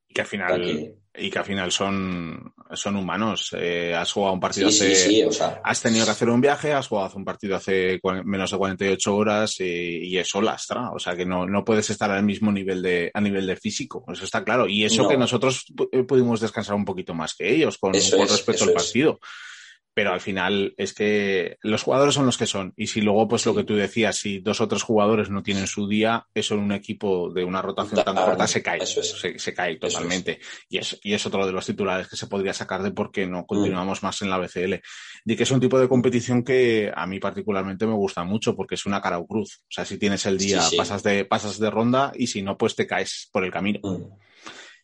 Y 0.08 0.14
que 0.14 0.20
al 0.20 0.26
final, 0.26 0.96
y 1.14 1.30
que 1.30 1.38
al 1.38 1.44
final 1.44 1.72
son, 1.72 2.54
son 2.74 2.96
humanos. 2.96 3.50
Eh, 3.58 3.94
has 3.94 4.12
jugado 4.12 4.34
un 4.34 4.40
partido 4.40 4.68
hace. 4.68 4.94
Sí, 4.94 5.22
o 5.22 5.32
sea... 5.32 5.60
Has 5.64 5.80
tenido 5.80 6.04
que 6.04 6.10
hacer 6.10 6.28
un 6.28 6.40
viaje, 6.40 6.72
has 6.72 6.88
jugado 6.88 7.16
un 7.16 7.24
partido 7.24 7.56
hace 7.56 8.00
menos 8.24 8.50
de 8.50 8.58
48 8.58 9.16
horas 9.16 9.60
y, 9.60 10.16
eso 10.16 10.40
lastra. 10.40 10.90
O 10.90 10.98
sea 10.98 11.16
que 11.16 11.24
no, 11.24 11.46
no 11.46 11.64
puedes 11.64 11.88
estar 11.90 12.10
al 12.10 12.22
mismo 12.22 12.52
nivel 12.52 12.82
de, 12.82 13.10
a 13.12 13.20
nivel 13.20 13.46
de 13.46 13.56
físico. 13.56 14.04
Eso 14.12 14.24
está 14.24 14.44
claro. 14.44 14.68
Y 14.68 14.84
eso 14.84 15.08
que 15.08 15.16
nosotros 15.16 15.66
eh, 15.90 16.02
pudimos 16.04 16.40
descansar 16.40 16.74
un 16.74 16.84
poquito 16.84 17.14
más 17.14 17.34
que 17.34 17.52
ellos 17.52 17.78
con, 17.78 17.92
respecto 17.92 18.64
al 18.64 18.72
partido. 18.72 19.20
Pero 19.94 20.12
al 20.12 20.20
final 20.20 20.74
es 20.78 20.94
que 20.94 21.58
los 21.62 21.82
jugadores 21.82 22.14
son 22.14 22.24
los 22.24 22.38
que 22.38 22.46
son. 22.46 22.72
Y 22.76 22.86
si 22.86 23.02
luego, 23.02 23.28
pues 23.28 23.44
lo 23.44 23.54
que 23.54 23.64
tú 23.64 23.74
decías, 23.74 24.16
si 24.16 24.38
dos 24.38 24.60
o 24.62 24.68
tres 24.68 24.82
jugadores 24.82 25.28
no 25.28 25.42
tienen 25.42 25.66
su 25.66 25.86
día, 25.86 26.26
eso 26.34 26.54
en 26.54 26.60
un 26.60 26.72
equipo 26.72 27.30
de 27.30 27.44
una 27.44 27.60
rotación 27.60 28.02
tan 28.02 28.14
corta 28.14 28.46
se 28.46 28.62
cae. 28.62 28.84
Se, 28.86 29.54
cae 29.54 29.76
totalmente. 29.76 30.40
Y, 30.70 30.78
es, 30.78 30.98
y 31.02 31.12
es 31.12 31.26
otro 31.26 31.44
de 31.44 31.52
los 31.52 31.66
titulares 31.66 32.08
que 32.08 32.16
se 32.16 32.26
podría 32.26 32.54
sacar 32.54 32.82
de 32.82 32.90
por 32.90 33.12
qué 33.12 33.26
no 33.26 33.44
continuamos 33.44 34.02
más 34.02 34.22
en 34.22 34.30
la 34.30 34.38
BCL. 34.38 34.80
De 35.24 35.36
que 35.36 35.42
es 35.42 35.50
un 35.50 35.60
tipo 35.60 35.78
de 35.78 35.88
competición 35.88 36.42
que 36.42 36.90
a 36.94 37.06
mí 37.06 37.18
particularmente 37.18 37.86
me 37.86 37.94
gusta 37.94 38.24
mucho 38.24 38.56
porque 38.56 38.76
es 38.76 38.86
una 38.86 39.02
cara 39.02 39.18
o 39.18 39.26
cruz. 39.26 39.60
O 39.64 39.72
sea, 39.72 39.84
si 39.84 39.98
tienes 39.98 40.24
el 40.24 40.38
día, 40.38 40.62
pasas 40.76 41.02
de, 41.02 41.26
pasas 41.26 41.58
de 41.58 41.70
ronda 41.70 42.12
y 42.14 42.28
si 42.28 42.40
no, 42.40 42.56
pues 42.56 42.74
te 42.74 42.86
caes 42.86 43.28
por 43.30 43.44
el 43.44 43.50
camino. 43.50 43.80
Mm. 43.82 44.04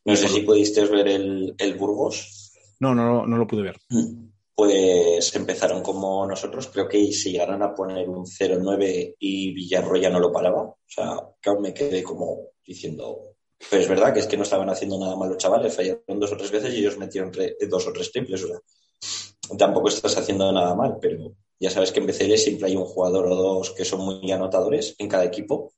No 0.04 0.16
sé 0.16 0.28
si 0.28 0.40
pudiste 0.40 0.84
ver 0.86 1.08
el, 1.08 1.54
el 1.58 1.74
Burgos. 1.74 2.52
No, 2.80 2.94
no, 2.94 3.26
no 3.26 3.36
lo 3.36 3.46
pude 3.46 3.62
ver. 3.62 3.78
Mm 3.88 4.37
pues 4.58 5.36
empezaron 5.36 5.84
como 5.84 6.26
nosotros. 6.26 6.66
Creo 6.66 6.88
que 6.88 7.12
si 7.12 7.30
llegaron 7.30 7.62
a 7.62 7.72
poner 7.72 8.08
un 8.08 8.26
0-9 8.26 9.14
y 9.16 9.54
Villarroya 9.54 10.10
no 10.10 10.18
lo 10.18 10.32
paraba. 10.32 10.62
O 10.62 10.78
sea, 10.84 11.16
aún 11.46 11.62
me 11.62 11.72
quedé 11.72 12.02
como 12.02 12.48
diciendo. 12.66 13.36
Pero 13.70 13.82
es 13.82 13.88
verdad 13.88 14.12
que 14.12 14.18
es 14.18 14.26
que 14.26 14.36
no 14.36 14.42
estaban 14.42 14.68
haciendo 14.68 14.98
nada 14.98 15.14
mal 15.14 15.28
los 15.28 15.38
chavales. 15.38 15.72
Fallaron 15.76 16.18
dos 16.18 16.32
o 16.32 16.36
tres 16.36 16.50
veces 16.50 16.74
y 16.74 16.78
ellos 16.78 16.98
metieron 16.98 17.30
dos 17.70 17.86
o 17.86 17.92
tres 17.92 18.10
triples. 18.10 18.42
O 18.42 18.48
sea, 18.48 19.56
tampoco 19.56 19.90
estás 19.90 20.18
haciendo 20.18 20.50
nada 20.50 20.74
mal, 20.74 20.98
pero 21.00 21.36
ya 21.60 21.70
sabes 21.70 21.92
que 21.92 22.00
en 22.00 22.08
BCL 22.08 22.36
siempre 22.36 22.66
hay 22.66 22.74
un 22.74 22.84
jugador 22.84 23.26
o 23.26 23.36
dos 23.36 23.70
que 23.70 23.84
son 23.84 24.00
muy 24.00 24.32
anotadores 24.32 24.96
en 24.98 25.08
cada 25.08 25.24
equipo 25.24 25.72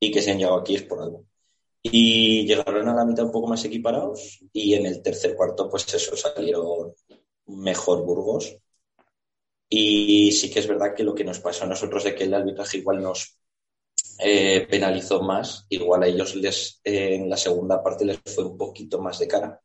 y 0.00 0.10
que 0.10 0.20
se 0.20 0.32
han 0.32 0.38
llegado 0.38 0.58
aquí 0.58 0.74
es 0.74 0.82
por 0.82 1.00
algo. 1.00 1.26
Y 1.80 2.44
llegaron 2.44 2.88
a 2.88 2.94
la 2.94 3.04
mitad 3.04 3.26
un 3.26 3.30
poco 3.30 3.46
más 3.46 3.64
equiparados 3.64 4.40
y 4.52 4.74
en 4.74 4.86
el 4.86 5.00
tercer 5.00 5.36
cuarto, 5.36 5.70
pues 5.70 5.94
eso, 5.94 6.16
salieron 6.16 6.92
mejor 7.56 8.04
Burgos. 8.04 8.56
Y 9.68 10.32
sí 10.32 10.50
que 10.50 10.58
es 10.58 10.66
verdad 10.66 10.94
que 10.94 11.04
lo 11.04 11.14
que 11.14 11.24
nos 11.24 11.38
pasó 11.40 11.64
a 11.64 11.68
nosotros 11.68 12.04
de 12.04 12.14
que 12.14 12.24
el 12.24 12.34
arbitraje 12.34 12.78
igual 12.78 13.00
nos 13.02 13.38
eh, 14.18 14.66
penalizó 14.68 15.22
más, 15.22 15.66
igual 15.68 16.02
a 16.02 16.06
ellos 16.06 16.34
les 16.34 16.80
en 16.84 17.30
la 17.30 17.36
segunda 17.36 17.82
parte 17.82 18.04
les 18.04 18.18
fue 18.26 18.44
un 18.44 18.58
poquito 18.58 19.00
más 19.00 19.18
de 19.18 19.28
cara. 19.28 19.60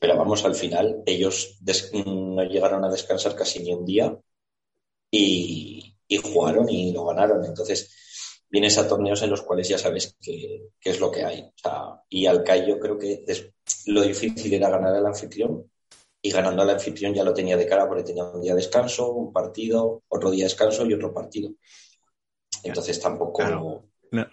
Pero 0.00 0.16
vamos, 0.16 0.44
al 0.44 0.54
final 0.54 1.02
ellos 1.06 1.58
no 1.92 2.42
llegaron 2.44 2.84
a 2.84 2.90
descansar 2.90 3.34
casi 3.34 3.60
ni 3.60 3.72
un 3.72 3.84
día 3.84 4.16
y, 5.10 5.94
jugaron 6.22 6.68
y 6.68 6.92
lo 6.92 7.04
ganaron. 7.06 7.44
Entonces, 7.44 8.44
vienes 8.50 8.78
a 8.78 8.88
torneos 8.88 9.22
en 9.22 9.30
los 9.30 9.42
cuales 9.42 9.68
ya 9.68 9.78
sabes 9.78 10.16
qué, 10.20 10.68
es 10.82 11.00
lo 11.00 11.10
que 11.10 11.24
hay. 11.24 11.50
y 12.08 12.26
al 12.26 12.42
CAI 12.44 12.68
yo 12.68 12.78
creo 12.78 12.98
que 12.98 13.24
lo 13.86 14.02
difícil 14.02 14.52
era 14.52 14.70
ganar 14.70 14.94
al 14.94 15.06
anfitrión 15.06 15.70
y 16.26 16.30
ganando 16.30 16.62
al 16.62 16.70
anfitrión 16.70 17.14
ya 17.14 17.22
lo 17.22 17.32
tenía 17.32 17.56
de 17.56 17.66
cara 17.66 17.86
porque 17.86 18.02
tenía 18.02 18.24
un 18.24 18.42
día 18.42 18.52
de 18.52 18.56
descanso, 18.60 19.12
un 19.12 19.32
partido, 19.32 20.02
otro 20.08 20.30
día 20.30 20.44
de 20.44 20.50
descanso 20.50 20.84
y 20.84 20.92
otro 20.92 21.14
partido. 21.14 21.50
Entonces 22.64 23.00
tampoco... 23.00 23.84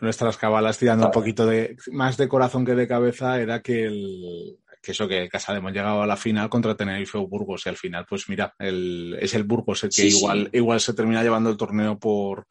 Nuestras 0.01 0.37
cabalas 0.37 0.77
tirando 0.77 1.07
un 1.07 1.11
poquito 1.11 1.45
de 1.45 1.75
más 1.91 2.15
de 2.15 2.27
corazón 2.27 2.63
que 2.63 2.75
de 2.75 2.87
cabeza 2.87 3.41
era 3.41 3.61
que 3.61 3.85
el, 3.85 4.59
que 4.81 4.91
eso 4.91 5.07
que 5.07 5.27
Casa 5.27 5.55
hemos 5.55 5.73
llegado 5.73 6.01
a 6.01 6.07
la 6.07 6.15
final 6.15 6.47
contra 6.47 6.77
Tenerife 6.77 7.17
o 7.17 7.27
Burgos 7.27 7.63
y 7.65 7.69
al 7.69 7.77
final 7.77 8.05
pues 8.07 8.29
mira 8.29 8.53
el, 8.59 9.17
es 9.19 9.33
el 9.33 9.43
Burgos 9.43 9.83
el 9.83 9.89
que 9.89 10.05
igual 10.05 10.49
igual 10.53 10.79
se 10.79 10.93
termina 10.93 11.23
llevando 11.23 11.49
el 11.49 11.57
torneo 11.57 11.97
por 11.97 12.45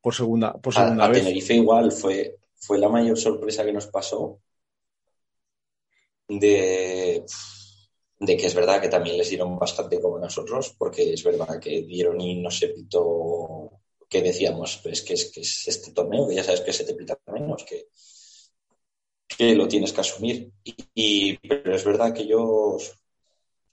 por 0.00 0.14
segunda 0.14 0.52
por 0.52 0.74
segunda 0.74 1.08
vez. 1.08 1.24
Tenerife 1.24 1.54
igual 1.54 1.90
fue 1.90 2.36
fue 2.54 2.78
la 2.78 2.90
mayor 2.90 3.16
sorpresa 3.18 3.64
que 3.64 3.72
nos 3.72 3.86
pasó 3.86 4.38
de 6.28 7.24
de 8.18 8.36
que 8.36 8.46
es 8.46 8.54
verdad 8.54 8.80
que 8.80 8.88
también 8.88 9.18
les 9.18 9.28
dieron 9.28 9.58
bastante 9.58 10.00
como 10.00 10.18
nosotros, 10.18 10.74
porque 10.78 11.12
es 11.12 11.22
verdad 11.24 11.58
que 11.60 11.82
dieron 11.82 12.20
y 12.20 12.40
no 12.40 12.50
se 12.50 12.68
pitó 12.68 13.80
que 14.08 14.22
decíamos, 14.22 14.80
pues 14.82 15.02
que 15.02 15.14
es 15.14 15.32
que 15.32 15.40
es 15.40 15.66
este 15.66 15.92
torneo, 15.92 16.28
que 16.28 16.36
ya 16.36 16.44
sabes 16.44 16.60
que 16.60 16.72
se 16.72 16.84
te 16.84 16.94
pita 16.94 17.18
menos, 17.26 17.64
que, 17.64 17.88
que 19.26 19.54
lo 19.54 19.66
tienes 19.66 19.92
que 19.92 20.00
asumir. 20.00 20.52
Y, 20.94 21.36
pero 21.38 21.74
es 21.74 21.84
verdad 21.84 22.14
que 22.14 22.22
ellos 22.22 22.92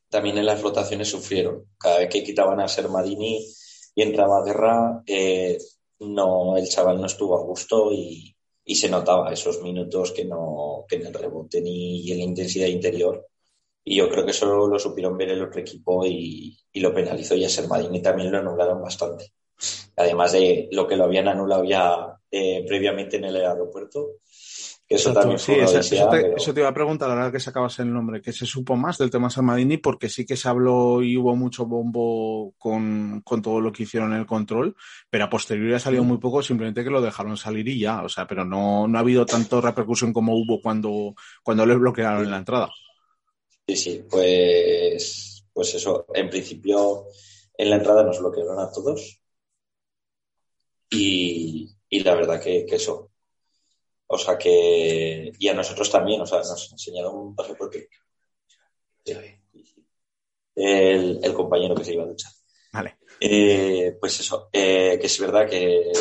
también 0.09 0.37
en 0.37 0.45
las 0.45 0.61
rotaciones 0.61 1.09
sufrieron. 1.09 1.67
Cada 1.77 1.99
vez 1.99 2.09
que 2.09 2.23
quitaban 2.23 2.59
a 2.59 2.67
Sermadini 2.67 3.45
y 3.93 4.01
entraba 4.01 4.39
a 4.39 4.43
guerra, 4.43 5.03
eh, 5.05 5.57
no, 5.99 6.57
el 6.57 6.67
chaval 6.67 6.99
no 6.99 7.05
estuvo 7.05 7.37
a 7.37 7.43
gusto 7.43 7.91
y, 7.91 8.35
y, 8.65 8.75
se 8.75 8.89
notaba 8.89 9.31
esos 9.31 9.61
minutos 9.61 10.11
que 10.11 10.25
no, 10.25 10.85
que 10.87 10.95
en 10.95 11.05
el 11.05 11.13
rebote 11.13 11.61
ni 11.61 12.11
en 12.11 12.17
la 12.17 12.23
intensidad 12.23 12.67
interior 12.67 13.30
y 13.83 13.95
yo 13.95 14.09
creo 14.09 14.25
que 14.25 14.31
eso 14.31 14.67
lo 14.67 14.79
supieron 14.79 15.17
ver 15.17 15.29
el 15.29 15.41
otro 15.41 15.59
equipo 15.59 16.05
y, 16.05 16.57
lo 16.75 16.93
penalizó 16.93 17.35
y 17.35 17.45
a 17.45 17.49
Sermadini 17.49 18.01
también 18.01 18.31
lo 18.31 18.39
anularon 18.39 18.81
bastante. 18.81 19.33
Además 19.97 20.31
de 20.31 20.69
lo 20.71 20.87
que 20.87 20.95
lo 20.95 21.05
habían 21.05 21.27
anulado 21.27 21.63
ya 21.63 22.17
eh, 22.29 22.63
previamente 22.67 23.17
en 23.17 23.25
el 23.25 23.35
aeropuerto. 23.35 24.17
Que 24.87 24.95
eso 24.95 25.13
también 25.13 25.39
fue 25.39 25.63
eso, 25.63 25.79
te, 25.79 26.35
eso, 26.35 26.53
te, 26.53 26.59
iba 26.59 26.67
a 26.67 26.73
preguntar, 26.73 27.09
ahora 27.09 27.31
que 27.31 27.39
sacabas 27.39 27.79
el 27.79 27.93
nombre, 27.93 28.21
que 28.21 28.33
se 28.33 28.45
supo 28.45 28.75
más 28.75 28.97
del 28.97 29.09
tema 29.09 29.29
Sermadini, 29.29 29.77
porque 29.77 30.09
sí 30.09 30.25
que 30.25 30.35
se 30.35 30.49
habló 30.49 31.01
y 31.01 31.15
hubo 31.15 31.33
mucho 31.33 31.65
bombo 31.65 32.53
con, 32.57 33.23
todo 33.41 33.61
lo 33.61 33.71
que 33.71 33.83
hicieron 33.83 34.11
en 34.11 34.19
el 34.19 34.25
control, 34.25 34.75
pero 35.09 35.23
a 35.23 35.29
posteriori 35.29 35.73
ha 35.75 35.79
salido 35.79 36.03
mm. 36.03 36.07
muy 36.07 36.17
poco, 36.17 36.43
simplemente 36.43 36.83
que 36.83 36.89
lo 36.89 37.01
dejaron 37.01 37.37
salir 37.37 37.69
y 37.69 37.79
ya, 37.79 38.03
o 38.03 38.09
sea, 38.09 38.27
pero 38.27 38.43
no, 38.43 38.85
no 38.85 38.97
ha 38.97 39.01
habido 39.01 39.25
tanto 39.25 39.61
repercusión 39.61 40.11
como 40.11 40.35
hubo 40.35 40.61
cuando, 40.61 41.15
cuando 41.41 41.65
les 41.65 41.79
bloquearon 41.79 42.25
en 42.25 42.31
la 42.31 42.37
entrada. 42.39 42.69
Sí, 43.67 43.75
sí, 43.75 44.05
pues, 44.09 45.45
pues 45.53 45.75
eso, 45.75 46.05
en 46.13 46.29
principio 46.29 47.07
en 47.57 47.69
la 47.69 47.77
entrada 47.77 48.03
nos 48.03 48.19
bloquearon 48.19 48.59
a 48.59 48.71
todos 48.71 49.21
y, 50.89 51.69
la 51.89 52.15
verdad 52.15 52.41
que, 52.41 52.65
eso. 52.69 53.11
O 54.07 54.17
sea 54.17 54.37
que, 54.37 55.31
y 55.39 55.47
a 55.47 55.53
nosotros 55.53 55.89
también, 55.89 56.21
o 56.21 56.25
sea, 56.25 56.39
nos 56.39 56.71
enseñaron 56.71 57.15
un 57.15 57.35
pasaporte. 57.35 57.87
El, 60.53 61.19
el 61.23 61.33
compañero 61.33 61.75
que 61.75 61.85
se 61.85 61.93
iba 61.93 62.03
a 62.03 62.07
duchar. 62.07 62.31
Vale. 62.73 62.97
Eh, 63.19 63.97
pues 63.99 64.19
eso, 64.19 64.49
eh, 64.51 64.97
que 64.99 65.07
es 65.07 65.19
verdad 65.19 65.47
que 65.47 65.91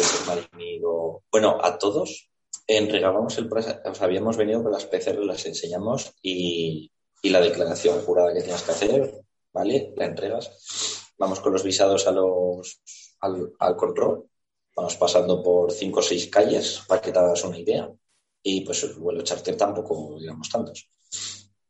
bueno, 1.30 1.58
a 1.60 1.78
todos 1.78 2.30
entregábamos 2.66 3.36
el, 3.38 3.48
o 3.52 3.62
sea, 3.62 4.06
habíamos 4.06 4.36
venido 4.36 4.62
con 4.62 4.72
las 4.72 4.86
PCR, 4.86 5.18
las 5.24 5.44
enseñamos 5.46 6.14
y, 6.22 6.90
y 7.22 7.30
la 7.30 7.40
declaración 7.40 8.00
jurada 8.02 8.32
que 8.32 8.42
tienes 8.42 8.62
que 8.62 8.72
hacer, 8.72 9.24
¿vale? 9.52 9.92
La 9.96 10.06
entregas. 10.06 11.12
Vamos 11.18 11.40
con 11.40 11.52
los 11.52 11.62
visados 11.62 12.06
a 12.06 12.12
los, 12.12 12.80
al, 13.20 13.76
control. 13.76 14.26
Vamos 14.74 14.96
pasando 14.96 15.42
por 15.42 15.72
cinco 15.72 16.00
o 16.00 16.02
seis 16.02 16.28
calles 16.28 16.82
para 16.88 17.00
que 17.00 17.12
te 17.12 17.18
hagas 17.18 17.44
una 17.44 17.58
idea. 17.58 17.90
Y 18.42 18.62
pues 18.62 18.82
el 18.84 18.94
vuelo 18.94 19.22
charter 19.22 19.56
tampoco, 19.56 20.16
digamos, 20.18 20.48
tantos. 20.48 20.88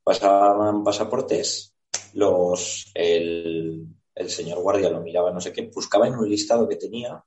Pasaban 0.05 0.85
pasaportes, 0.85 1.75
los, 2.15 2.91
el, 2.95 3.87
el 4.15 4.31
señor 4.31 4.61
guardia 4.61 4.91
lo 4.91 5.01
miraba, 5.01 5.33
no 5.33 5.41
sé 5.41 5.53
qué, 5.53 5.71
buscaba 5.75 6.07
en 6.07 6.15
un 6.15 6.29
listado 6.29 6.69
que 6.69 6.77
tenía 6.77 7.23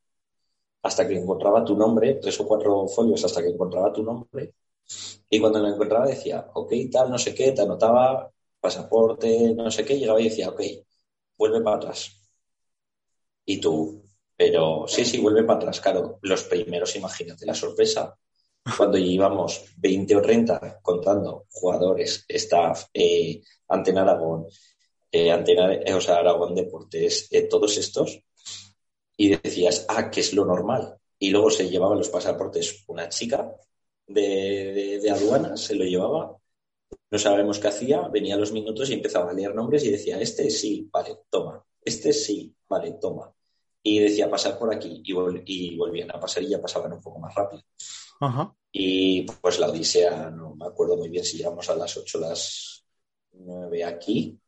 hasta 0.83 1.07
que 1.07 1.17
encontraba 1.17 1.63
tu 1.63 1.77
nombre, 1.77 2.15
tres 2.15 2.39
o 2.39 2.47
cuatro 2.47 2.87
folios 2.87 3.23
hasta 3.23 3.41
que 3.41 3.49
encontraba 3.49 3.93
tu 3.93 4.03
nombre, 4.03 4.53
y 5.29 5.39
cuando 5.39 5.59
lo 5.59 5.67
encontraba 5.67 6.05
decía, 6.05 6.49
ok, 6.53 6.73
tal, 6.91 7.09
no 7.09 7.17
sé 7.17 7.33
qué, 7.33 7.51
te 7.51 7.61
anotaba 7.61 8.31
pasaporte, 8.59 9.53
no 9.55 9.71
sé 9.71 9.83
qué, 9.83 9.97
llegaba 9.97 10.21
y 10.21 10.25
decía, 10.25 10.49
ok, 10.49 10.61
vuelve 11.37 11.61
para 11.61 11.77
atrás. 11.77 12.21
Y 13.45 13.59
tú, 13.59 14.03
pero 14.37 14.85
sí, 14.87 15.05
sí, 15.05 15.19
vuelve 15.19 15.43
para 15.43 15.59
atrás. 15.59 15.81
Claro, 15.81 16.19
los 16.21 16.43
primeros, 16.43 16.95
imagínate 16.95 17.45
la 17.45 17.53
sorpresa. 17.55 18.17
Cuando 18.77 18.97
íbamos 18.97 19.65
20 19.77 20.15
o 20.15 20.21
30 20.21 20.79
contando 20.81 21.45
jugadores, 21.51 22.25
staff, 22.27 22.85
eh, 22.93 23.41
Antena 23.67 24.03
Aragón, 24.03 24.47
eh, 25.11 25.31
Antena, 25.31 25.73
eh, 25.73 25.93
o 25.93 26.01
sea, 26.01 26.17
Aragón 26.17 26.55
Deportes, 26.55 27.27
eh, 27.31 27.43
todos 27.43 27.77
estos, 27.77 28.19
y 29.17 29.35
decías, 29.35 29.85
ah, 29.89 30.09
que 30.09 30.21
es 30.21 30.33
lo 30.33 30.45
normal. 30.45 30.97
Y 31.19 31.29
luego 31.29 31.49
se 31.49 31.69
llevaban 31.69 31.97
los 31.97 32.09
pasaportes 32.09 32.83
una 32.87 33.09
chica 33.09 33.53
de, 34.13 35.09
aduana, 35.09 35.57
se 35.57 35.75
lo 35.75 35.83
llevaba, 35.85 36.37
no 37.11 37.19
sabemos 37.19 37.59
qué 37.59 37.67
hacía, 37.67 38.07
venía 38.07 38.35
a 38.35 38.37
los 38.37 38.51
minutos 38.51 38.89
y 38.89 38.93
empezaba 38.93 39.31
a 39.31 39.33
leer 39.33 39.53
nombres 39.53 39.83
y 39.83 39.91
decía, 39.91 40.19
este 40.19 40.49
sí, 40.49 40.89
vale, 40.91 41.17
toma, 41.29 41.63
este 41.81 42.13
sí, 42.13 42.55
vale, 42.67 42.93
toma. 42.93 43.33
Y 43.85 43.99
decía, 43.99 44.29
pasar 44.29 44.57
por 44.57 44.73
aquí 44.73 45.01
y, 45.03 45.75
volvían 45.75 46.11
a 46.11 46.19
pasar 46.19 46.43
y 46.43 46.49
ya 46.49 46.61
pasaban 46.61 46.93
un 46.93 47.01
poco 47.01 47.19
más 47.19 47.35
rápido. 47.35 47.63
Y 48.71 49.23
pues 49.23 49.59
la 49.59 49.69
Odisea, 49.69 50.31
no 50.31 50.55
me 50.55 50.65
acuerdo 50.65 50.95
muy 50.95 51.09
bien 51.09 51.25
si 51.25 51.37
llegamos 51.37 51.69
a 51.69 51.75
las 51.75 51.97
8 51.97 52.19
las 52.19 52.85
9 53.33 53.83
aquí, 53.83 54.39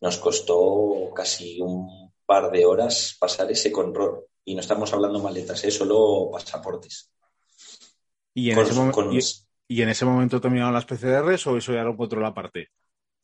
nos 0.00 0.18
costó 0.18 1.10
casi 1.14 1.60
un 1.60 2.12
par 2.24 2.50
de 2.50 2.64
horas 2.64 3.16
pasar 3.18 3.50
ese 3.50 3.72
control. 3.72 4.26
Y 4.44 4.54
no 4.54 4.60
estamos 4.60 4.92
hablando 4.92 5.18
maletas, 5.18 5.64
¿eh? 5.64 5.70
solo 5.70 6.30
pasaportes. 6.30 7.10
¿Y 8.34 8.50
en, 8.50 8.58
ese, 8.58 9.44
y, 9.68 9.82
en 9.82 9.88
ese 9.88 10.04
momento 10.04 10.40
terminaron 10.40 10.74
las 10.74 10.86
PCRs 10.86 11.46
o 11.46 11.56
eso 11.56 11.72
ya 11.72 11.84
lo 11.84 11.96
la 12.20 12.34
parte? 12.34 12.68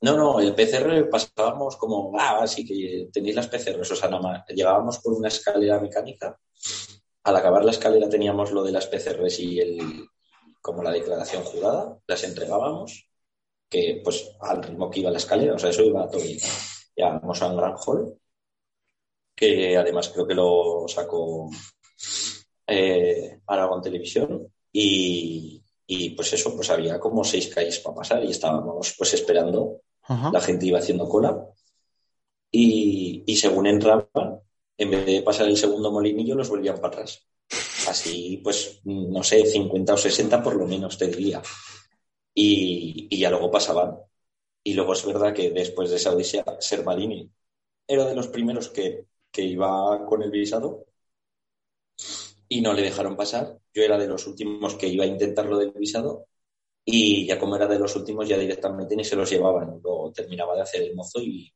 No, 0.03 0.17
no, 0.17 0.41
el 0.41 0.55
PCR 0.55 1.11
pasábamos 1.11 1.77
como, 1.77 2.13
ah, 2.19 2.47
sí 2.47 2.65
que 2.65 3.09
tenéis 3.13 3.35
las 3.35 3.49
PCRs, 3.49 3.91
o 3.91 3.97
sea, 3.97 4.09
nada 4.09 4.23
más, 4.23 4.45
llegábamos 4.49 4.99
por 5.01 5.13
una 5.13 5.29
escalera 5.29 5.79
mecánica, 5.81 6.39
al 7.25 7.37
acabar 7.37 7.65
la 7.65 7.73
escalera 7.73 8.09
teníamos 8.09 8.51
lo 8.53 8.63
de 8.63 8.73
las 8.73 8.87
PCRs 8.87 9.41
y 9.41 9.61
el, 9.61 10.09
como 10.63 10.83
la 10.83 10.93
declaración 10.93 11.43
jurada, 11.43 11.99
las 12.07 12.25
entregábamos, 12.25 13.11
que 13.69 14.01
pues 14.03 14.37
al 14.41 14.63
ritmo 14.63 14.91
que 14.91 15.01
iba 15.01 15.11
la 15.11 15.19
escalera, 15.19 15.55
o 15.55 15.59
sea, 15.59 15.71
eso 15.71 15.83
iba 15.83 16.09
todo 16.09 16.23
bien. 16.23 16.39
Llegamos 16.97 17.43
a 17.43 17.49
un 17.49 17.57
gran 17.57 17.75
hall, 17.77 18.19
que 19.35 19.77
además 19.77 20.09
creo 20.09 20.27
que 20.27 20.35
lo 20.35 20.87
sacó 20.89 21.51
eh, 22.67 23.41
Aragón 23.47 23.83
Televisión, 23.83 24.53
y, 24.73 25.63
y 25.87 26.11
pues 26.11 26.33
eso, 26.33 26.55
pues 26.55 26.71
había 26.71 26.99
como 27.01 27.25
seis 27.25 27.49
calles 27.49 27.81
para 27.81 27.97
pasar 27.97 28.25
y 28.25 28.31
estábamos 28.31 28.95
pues 28.97 29.15
esperando 29.15 29.83
la 30.09 30.41
gente 30.41 30.67
iba 30.67 30.79
haciendo 30.79 31.09
cola 31.09 31.47
y, 32.53 33.37
según 33.37 33.67
entraban, 33.67 34.41
en 34.77 34.91
vez 34.91 35.07
de 35.07 35.23
pasar 35.23 35.47
el 35.49 35.57
segundo 35.57 35.93
molinillo, 35.93 36.35
los 36.35 36.49
volvían 36.49 36.77
para 36.77 36.89
atrás. 36.89 37.27
Así, 37.89 38.41
pues, 38.43 38.81
no 38.85 39.23
sé, 39.23 39.45
50 39.45 39.95
o 39.95 39.97
60 39.97 40.43
por 40.43 40.57
lo 40.57 40.67
menos 40.67 40.99
te 40.99 41.07
diría. 41.07 41.43
Y, 42.35 43.17
ya 43.17 43.31
luego 43.31 43.51
pasaban. 43.51 43.99
Y 44.65 44.75
luego 44.75 44.93
es 44.93 45.05
verdad 45.07 45.33
que 45.33 45.51
después 45.51 45.91
de 45.91 45.97
esa 45.97 46.13
odisea, 46.13 46.45
Sermalini 46.59 47.31
era 47.87 48.05
de 48.05 48.15
los 48.15 48.29
primeros 48.29 48.69
que, 48.69 49.07
que 49.31 49.43
iba 49.43 50.05
con 50.07 50.23
el 50.23 50.31
visado 50.31 50.87
y 52.53 52.61
no 52.61 52.73
le 52.75 52.83
dejaron 52.83 53.17
pasar. 53.17 53.57
Yo 53.73 53.83
era 53.85 53.97
de 53.97 54.09
los 54.09 54.27
últimos 54.27 54.75
que 54.75 54.89
iba 54.89 55.05
a 55.05 55.09
intentar 55.09 55.47
lo 55.47 55.57
del 55.57 55.71
visado 55.71 56.27
y 56.85 57.27
ya 57.27 57.39
como 57.39 57.55
era 57.57 57.69
de 57.69 57.79
los 57.79 57.95
últimos, 57.95 58.29
ya 58.29 58.37
directamente 58.37 58.97
ni 58.97 59.05
se 59.05 59.17
los 59.17 59.31
llevaban. 59.31 59.81
Luego 59.83 60.13
terminaba 60.13 60.57
de 60.57 60.63
hacer 60.63 60.83
el 60.83 60.97
mozo 60.97 61.21
y, 61.21 61.53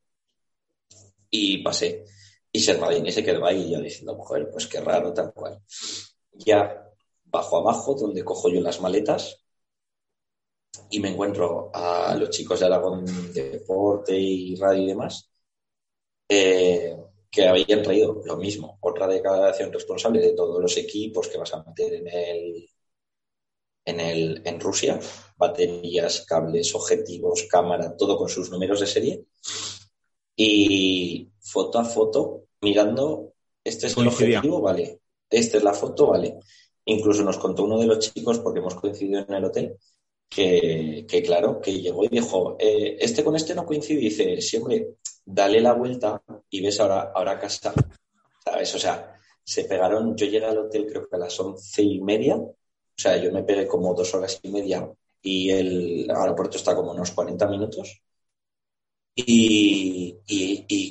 y 1.29 1.61
pasé. 1.61 2.05
Y 2.51 2.61
Sermadini 2.61 3.11
se 3.11 3.23
quedó 3.25 3.45
ahí 3.45 3.71
ya 3.71 3.79
diciendo, 3.79 4.15
joder, 4.17 4.49
pues 4.49 4.67
qué 4.67 4.79
raro, 4.79 5.13
tal 5.13 5.33
cual. 5.33 5.59
Ya 6.31 6.81
bajo 7.25 7.57
abajo, 7.57 7.95
donde 7.95 8.23
cojo 8.23 8.49
yo 8.49 8.61
las 8.61 8.79
maletas, 8.79 9.45
y 10.89 10.99
me 11.01 11.09
encuentro 11.09 11.71
a 11.73 12.15
los 12.15 12.29
chicos 12.29 12.59
de 12.61 12.67
Aragón 12.67 13.05
de 13.33 13.49
Deporte 13.49 14.17
y 14.17 14.55
Radio 14.55 14.83
y 14.83 14.87
demás, 14.87 15.29
eh, 16.29 16.95
que 17.35 17.45
habían 17.45 17.83
traído 17.83 18.21
lo 18.23 18.37
mismo, 18.37 18.77
otra 18.79 19.07
declaración 19.07 19.73
responsable 19.73 20.21
de 20.21 20.31
todos 20.31 20.61
los 20.61 20.77
equipos 20.77 21.27
que 21.27 21.37
vas 21.37 21.53
a 21.53 21.61
meter 21.63 21.95
en 21.95 22.07
el, 22.07 22.69
en, 23.83 23.99
el, 23.99 24.41
en 24.45 24.57
Rusia, 24.57 24.97
baterías, 25.35 26.25
cables, 26.25 26.73
objetivos, 26.73 27.45
cámara, 27.49 27.97
todo 27.97 28.17
con 28.17 28.29
sus 28.29 28.49
números 28.49 28.79
de 28.79 28.87
serie. 28.87 29.25
Y 30.37 31.29
foto 31.41 31.77
a 31.77 31.83
foto, 31.83 32.45
mirando, 32.61 33.33
este 33.65 33.87
es 33.87 33.97
el 33.97 34.07
objetivo, 34.07 34.61
vale, 34.61 35.01
esta 35.29 35.57
es 35.57 35.63
la 35.63 35.73
foto, 35.73 36.07
vale. 36.07 36.39
Incluso 36.85 37.21
nos 37.25 37.37
contó 37.37 37.65
uno 37.65 37.77
de 37.77 37.87
los 37.87 37.99
chicos, 37.99 38.39
porque 38.39 38.59
hemos 38.59 38.75
coincidido 38.75 39.25
en 39.27 39.33
el 39.33 39.43
hotel, 39.43 39.75
que, 40.29 41.05
claro, 41.25 41.59
que 41.59 41.81
llegó 41.81 42.05
y 42.05 42.07
dijo, 42.07 42.55
eh, 42.59 42.95
este 42.97 43.25
con 43.25 43.35
este 43.35 43.53
no 43.53 43.65
coincide, 43.65 43.99
y 43.99 44.05
dice, 44.05 44.41
siempre 44.41 44.95
dale 45.25 45.59
la 45.59 45.73
vuelta 45.73 46.21
y 46.49 46.61
ves 46.61 46.79
ahora, 46.79 47.11
ahora 47.13 47.39
casa. 47.39 47.73
¿Sabes? 48.43 48.75
O 48.75 48.79
sea, 48.79 49.19
se 49.43 49.65
pegaron, 49.65 50.15
yo 50.15 50.25
llegué 50.25 50.45
al 50.45 50.57
hotel 50.57 50.85
creo 50.87 51.07
que 51.07 51.15
a 51.15 51.19
las 51.19 51.39
once 51.39 51.81
y 51.81 51.99
media, 52.01 52.35
o 52.35 52.55
sea, 52.95 53.17
yo 53.17 53.31
me 53.31 53.43
pegué 53.43 53.67
como 53.67 53.93
dos 53.93 54.13
horas 54.15 54.39
y 54.41 54.49
media 54.49 54.89
y 55.21 55.49
el 55.49 56.09
aeropuerto 56.09 56.57
está 56.57 56.75
como 56.75 56.91
unos 56.91 57.11
40 57.11 57.47
minutos. 57.47 58.01
Y, 59.15 60.17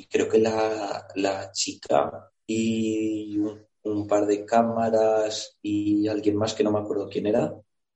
creo 0.09 0.27
que 0.27 0.39
la, 0.39 1.51
chica 1.53 2.31
y 2.47 3.37
un, 3.37 4.07
par 4.07 4.25
de 4.25 4.45
cámaras 4.45 5.57
y 5.61 6.07
alguien 6.07 6.35
más 6.35 6.53
que 6.53 6.63
no 6.63 6.71
me 6.71 6.79
acuerdo 6.79 7.07
quién 7.09 7.27
era 7.27 7.53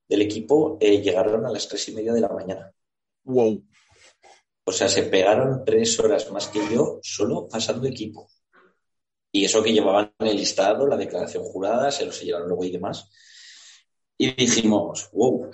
del 0.07 0.21
equipo 0.21 0.77
eh, 0.79 1.01
llegaron 1.01 1.45
a 1.45 1.51
las 1.51 1.67
tres 1.67 1.89
y 1.89 1.93
media 1.93 2.13
de 2.13 2.21
la 2.21 2.29
mañana. 2.29 2.71
Wow. 3.23 3.63
O 4.69 4.71
sea, 4.71 4.87
se 4.87 5.01
pegaron 5.01 5.63
tres 5.65 5.99
horas 5.99 6.31
más 6.31 6.47
que 6.47 6.59
yo 6.71 6.99
solo 7.01 7.47
pasando 7.47 7.87
equipo. 7.87 8.29
Y 9.31 9.43
eso 9.43 9.63
que 9.63 9.73
llevaban 9.73 10.13
el 10.19 10.37
listado, 10.37 10.85
la 10.85 10.95
declaración 10.95 11.43
jurada, 11.43 11.89
se 11.89 12.05
lo 12.05 12.11
sellaron 12.11 12.47
luego 12.47 12.63
y 12.63 12.71
demás. 12.71 13.09
Y 14.15 14.31
dijimos, 14.33 15.09
wow. 15.11 15.49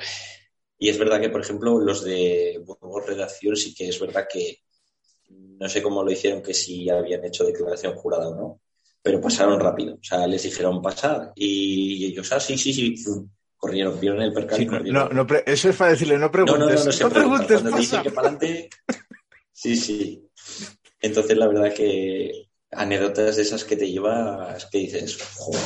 Y 0.77 0.89
es 0.89 0.97
verdad 0.97 1.21
que, 1.21 1.29
por 1.29 1.39
ejemplo, 1.39 1.79
los 1.79 2.03
de 2.03 2.61
Burgos 2.65 3.05
Redacción 3.07 3.55
sí 3.55 3.73
que 3.73 3.87
es 3.87 3.97
verdad 4.01 4.27
que 4.29 4.59
no 5.29 5.69
sé 5.69 5.81
cómo 5.81 6.03
lo 6.03 6.11
hicieron, 6.11 6.41
que 6.41 6.53
si 6.53 6.89
habían 6.89 7.23
hecho 7.23 7.45
declaración 7.45 7.95
jurada 7.95 8.27
o 8.27 8.35
no, 8.35 8.61
pero 9.01 9.21
pasaron 9.21 9.61
rápido. 9.61 9.95
O 9.95 10.03
sea, 10.03 10.27
les 10.27 10.43
dijeron 10.43 10.81
pasar 10.81 11.31
y 11.35 12.05
ellos, 12.07 12.29
ah, 12.33 12.39
sí, 12.41 12.57
sí, 12.57 12.73
sí, 12.73 12.95
corrieron, 13.65 13.99
vieron 13.99 14.21
el 14.21 14.33
percal 14.33 14.83
No, 14.91 15.09
no, 15.09 15.25
eso 15.45 15.69
es 15.69 15.75
para 15.75 15.91
decirle, 15.91 16.17
no 16.17 16.31
preguntes. 16.31 16.59
No, 16.59 16.65
no, 16.65 16.75
no, 16.75 16.99
no, 16.99 17.09
preguntes, 17.09 17.61
Cuando 17.61 18.03
que 18.03 18.11
para 18.11 18.29
adelante, 18.29 18.69
sí, 19.55 19.75
sí. 19.75 20.29
Entonces, 21.01 21.37
la 21.37 21.47
verdad 21.47 21.73
que 21.73 22.49
anécdotas 22.71 23.37
de 23.37 23.41
esas 23.43 23.63
que 23.63 23.77
te 23.77 23.89
llevas, 23.89 24.65
que 24.67 24.79
dices, 24.79 25.17
joder, 25.35 25.61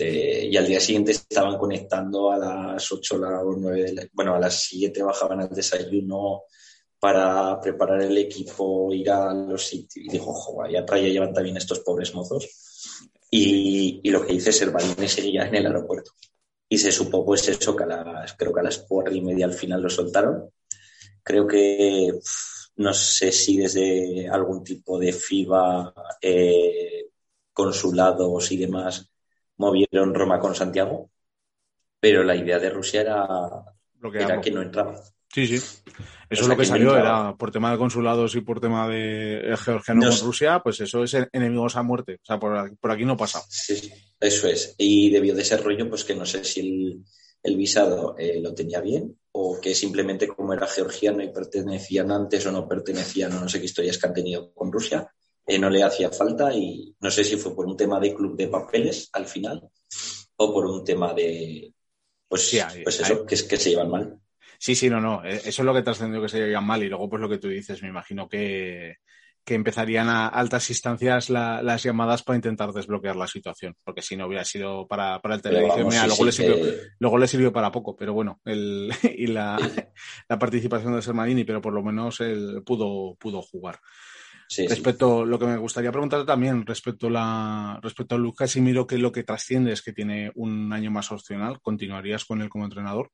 y 0.00 0.56
al 0.56 0.66
día 0.66 0.80
siguiente 0.80 1.12
estaban 1.12 1.58
conectando 1.58 2.32
a 2.32 2.38
las 2.38 2.90
8 2.90 3.16
o 3.16 3.56
9, 3.56 4.10
bueno, 4.12 4.34
a 4.34 4.40
las 4.40 4.62
7 4.62 5.02
bajaban 5.02 5.40
al 5.40 5.50
desayuno 5.50 6.42
para 6.98 7.60
preparar 7.60 8.00
el 8.02 8.16
equipo, 8.16 8.92
ir 8.92 9.10
a 9.10 9.34
los 9.34 9.66
sitios. 9.66 10.06
Y 10.06 10.08
dijo, 10.08 10.32
joder, 10.32 10.72
ya 10.72 10.86
traía 10.86 11.08
llevan 11.08 11.34
también 11.34 11.56
estos 11.56 11.80
pobres 11.80 12.14
mozos. 12.14 12.48
Y, 13.30 14.00
y 14.02 14.10
lo 14.10 14.24
que 14.24 14.34
hice 14.34 14.50
es 14.50 14.62
el 14.62 14.70
balín 14.70 15.08
seguía 15.08 15.46
en 15.46 15.54
el 15.56 15.66
aeropuerto. 15.66 16.12
Y 16.68 16.78
se 16.78 16.92
supo, 16.92 17.24
pues 17.24 17.48
eso, 17.48 17.76
que 17.76 17.84
a 17.84 17.86
las, 17.86 18.34
creo 18.34 18.52
que 18.52 18.60
a 18.60 18.62
las 18.62 18.78
cuatro 18.78 19.14
y 19.14 19.20
media 19.20 19.46
al 19.46 19.52
final 19.52 19.82
lo 19.82 19.90
soltaron. 19.90 20.50
Creo 21.22 21.46
que, 21.46 22.12
no 22.76 22.94
sé 22.94 23.32
si 23.32 23.58
desde 23.58 24.28
algún 24.28 24.64
tipo 24.64 24.98
de 24.98 25.12
FIBA, 25.12 25.92
eh, 26.20 27.06
consulados 27.52 28.50
y 28.52 28.56
demás, 28.56 29.10
movieron 29.56 30.14
Roma 30.14 30.38
con 30.38 30.54
Santiago, 30.54 31.10
pero 32.00 32.24
la 32.24 32.34
idea 32.34 32.58
de 32.58 32.70
Rusia 32.70 33.02
era, 33.02 33.28
era 34.14 34.40
que 34.40 34.50
no 34.50 34.62
entraba. 34.62 35.00
Sí, 35.32 35.46
sí. 35.46 35.56
Eso 36.28 36.42
es 36.42 36.48
lo 36.48 36.56
que, 36.56 36.64
salió, 36.64 36.96
era 36.96 37.34
por 37.36 37.50
tema 37.50 37.70
de 37.70 37.78
consulados 37.78 38.34
y 38.36 38.42
por 38.42 38.60
tema 38.60 38.88
de 38.88 39.54
georgiano 39.58 40.08
con 40.08 40.18
Rusia, 40.20 40.60
pues 40.62 40.80
eso 40.80 41.04
es 41.04 41.16
enemigos 41.32 41.76
a 41.76 41.82
muerte. 41.82 42.14
O 42.22 42.24
sea, 42.24 42.38
por, 42.38 42.90
aquí 42.90 43.04
no 43.04 43.16
pasa. 43.16 43.42
Sí, 43.48 43.90
eso 44.20 44.48
es. 44.48 44.74
Y 44.78 45.10
debió 45.10 45.34
de 45.34 45.44
ser 45.44 45.62
rollo, 45.62 45.88
pues 45.88 46.04
que 46.04 46.14
no 46.14 46.26
sé 46.26 46.44
si 46.44 46.60
el, 46.60 47.04
visado 47.42 48.16
eh, 48.18 48.40
lo 48.40 48.54
tenía 48.54 48.80
bien 48.80 49.18
o 49.32 49.60
que 49.60 49.74
simplemente 49.74 50.28
como 50.28 50.52
era 50.52 50.66
georgiano 50.66 51.22
y 51.22 51.32
pertenecían 51.32 52.10
antes 52.10 52.46
o 52.46 52.52
no 52.52 52.68
pertenecían, 52.68 53.32
o 53.32 53.40
no 53.40 53.48
sé 53.48 53.58
qué 53.58 53.66
historias 53.66 53.98
que 53.98 54.06
han 54.06 54.14
tenido 54.14 54.52
con 54.52 54.70
Rusia, 54.70 55.10
eh, 55.46 55.58
no 55.58 55.70
le 55.70 55.82
hacía 55.82 56.10
falta 56.10 56.54
y 56.54 56.94
no 57.00 57.10
sé 57.10 57.24
si 57.24 57.36
fue 57.36 57.54
por 57.54 57.66
un 57.66 57.76
tema 57.76 57.98
de 57.98 58.14
club 58.14 58.36
de 58.36 58.48
papeles 58.48 59.08
al 59.12 59.26
final 59.26 59.68
o 60.36 60.52
por 60.52 60.66
un 60.66 60.84
tema 60.84 61.12
de, 61.14 61.74
pues, 62.28 62.64
pues 62.84 63.00
eso, 63.00 63.26
que, 63.26 63.34
es, 63.34 63.42
que 63.42 63.56
se 63.56 63.70
llevan 63.70 63.90
mal. 63.90 64.18
Sí, 64.58 64.74
sí, 64.74 64.88
no, 64.88 65.00
no, 65.00 65.24
eh, 65.24 65.40
eso 65.44 65.62
es 65.62 65.66
lo 65.66 65.74
que 65.74 65.82
trascendió 65.82 66.22
que 66.22 66.28
se 66.28 66.38
llevan 66.38 66.66
mal 66.66 66.82
y 66.82 66.88
luego 66.88 67.08
pues 67.08 67.20
lo 67.20 67.28
que 67.28 67.38
tú 67.38 67.48
dices, 67.48 67.82
me 67.82 67.88
imagino 67.88 68.28
que, 68.28 68.98
empezarían 69.46 70.08
a 70.08 70.28
altas 70.28 70.70
instancias 70.70 71.28
las 71.30 71.82
llamadas 71.82 72.22
para 72.22 72.36
intentar 72.36 72.72
desbloquear 72.72 73.16
la 73.16 73.26
situación, 73.26 73.74
porque 73.84 74.02
si 74.02 74.16
no 74.16 74.26
hubiera 74.26 74.44
sido 74.44 74.86
para, 74.86 75.20
el 75.22 75.42
televisión, 75.42 75.88
luego, 76.06 76.24
le 76.24 76.32
sirvió, 76.32 76.56
luego 76.98 77.18
le 77.18 77.28
sirvió 77.28 77.52
para 77.52 77.72
poco, 77.72 77.96
pero 77.96 78.12
bueno, 78.12 78.40
el, 78.44 78.92
y 79.16 79.26
la, 79.26 79.58
la 80.28 80.38
participación 80.38 80.94
de 80.94 81.02
Sermanini, 81.02 81.44
pero 81.44 81.60
por 81.60 81.72
lo 81.72 81.82
menos 81.82 82.20
él 82.20 82.62
pudo, 82.64 83.16
pudo 83.16 83.42
jugar. 83.42 83.80
Respecto, 84.56 85.24
lo 85.24 85.38
que 85.38 85.46
me 85.46 85.56
gustaría 85.56 85.90
preguntar 85.90 86.26
también 86.26 86.66
respecto 86.66 87.06
a, 87.06 87.10
la, 87.10 87.80
respecto 87.82 88.14
a 88.14 88.18
Lucas 88.18 88.54
y 88.56 88.60
miro 88.60 88.86
que 88.86 88.98
lo 88.98 89.10
que 89.10 89.22
trasciende 89.22 89.72
es 89.72 89.82
que 89.82 89.92
tiene 89.92 90.30
un 90.34 90.72
año 90.72 90.90
más 90.90 91.10
opcional, 91.10 91.60
¿continuarías 91.62 92.24
con 92.24 92.42
él 92.42 92.48
como 92.48 92.64
entrenador? 92.64 93.10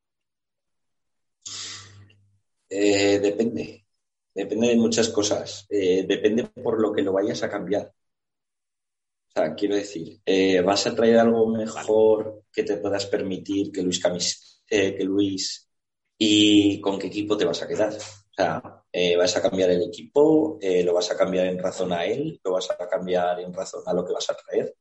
Eh, 2.68 3.18
depende, 3.20 3.86
depende 4.38 4.68
de 4.68 4.76
muchas 4.76 5.08
cosas, 5.08 5.66
eh, 5.70 6.04
depende 6.06 6.44
por 6.44 6.80
lo 6.80 6.92
que 6.92 7.02
lo 7.02 7.12
vayas 7.12 7.42
a 7.42 7.50
cambiar. 7.50 7.92
O 9.28 9.30
sea, 9.32 9.54
quiero 9.54 9.76
decir, 9.76 10.20
eh, 10.24 10.60
vas 10.60 10.86
a 10.86 10.94
traer 10.94 11.18
algo 11.18 11.46
mejor 11.48 12.44
que 12.52 12.64
te 12.64 12.76
puedas 12.78 13.06
permitir 13.06 13.70
que 13.72 13.82
Luis 13.82 14.00
Camis, 14.00 14.62
que 14.66 15.04
Luis 15.04 15.68
y 16.18 16.80
con 16.80 16.98
qué 16.98 17.06
equipo 17.06 17.36
te 17.36 17.44
vas 17.44 17.62
a 17.62 17.68
quedar. 17.68 17.92
O 17.94 18.34
sea, 18.34 18.62
eh, 18.92 19.16
vas 19.16 19.36
a 19.36 19.42
cambiar 19.42 19.70
el 19.70 19.82
equipo, 19.82 20.58
eh, 20.60 20.82
lo 20.82 20.94
vas 20.94 21.10
a 21.10 21.16
cambiar 21.16 21.46
en 21.46 21.58
razón 21.58 21.92
a 21.92 22.04
él, 22.04 22.40
lo 22.44 22.52
vas 22.52 22.70
a 22.70 22.88
cambiar 22.88 23.40
en 23.40 23.52
razón 23.52 23.82
a 23.86 23.92
lo 23.92 24.04
que 24.04 24.12
vas 24.12 24.28
a 24.30 24.36
traer, 24.36 24.74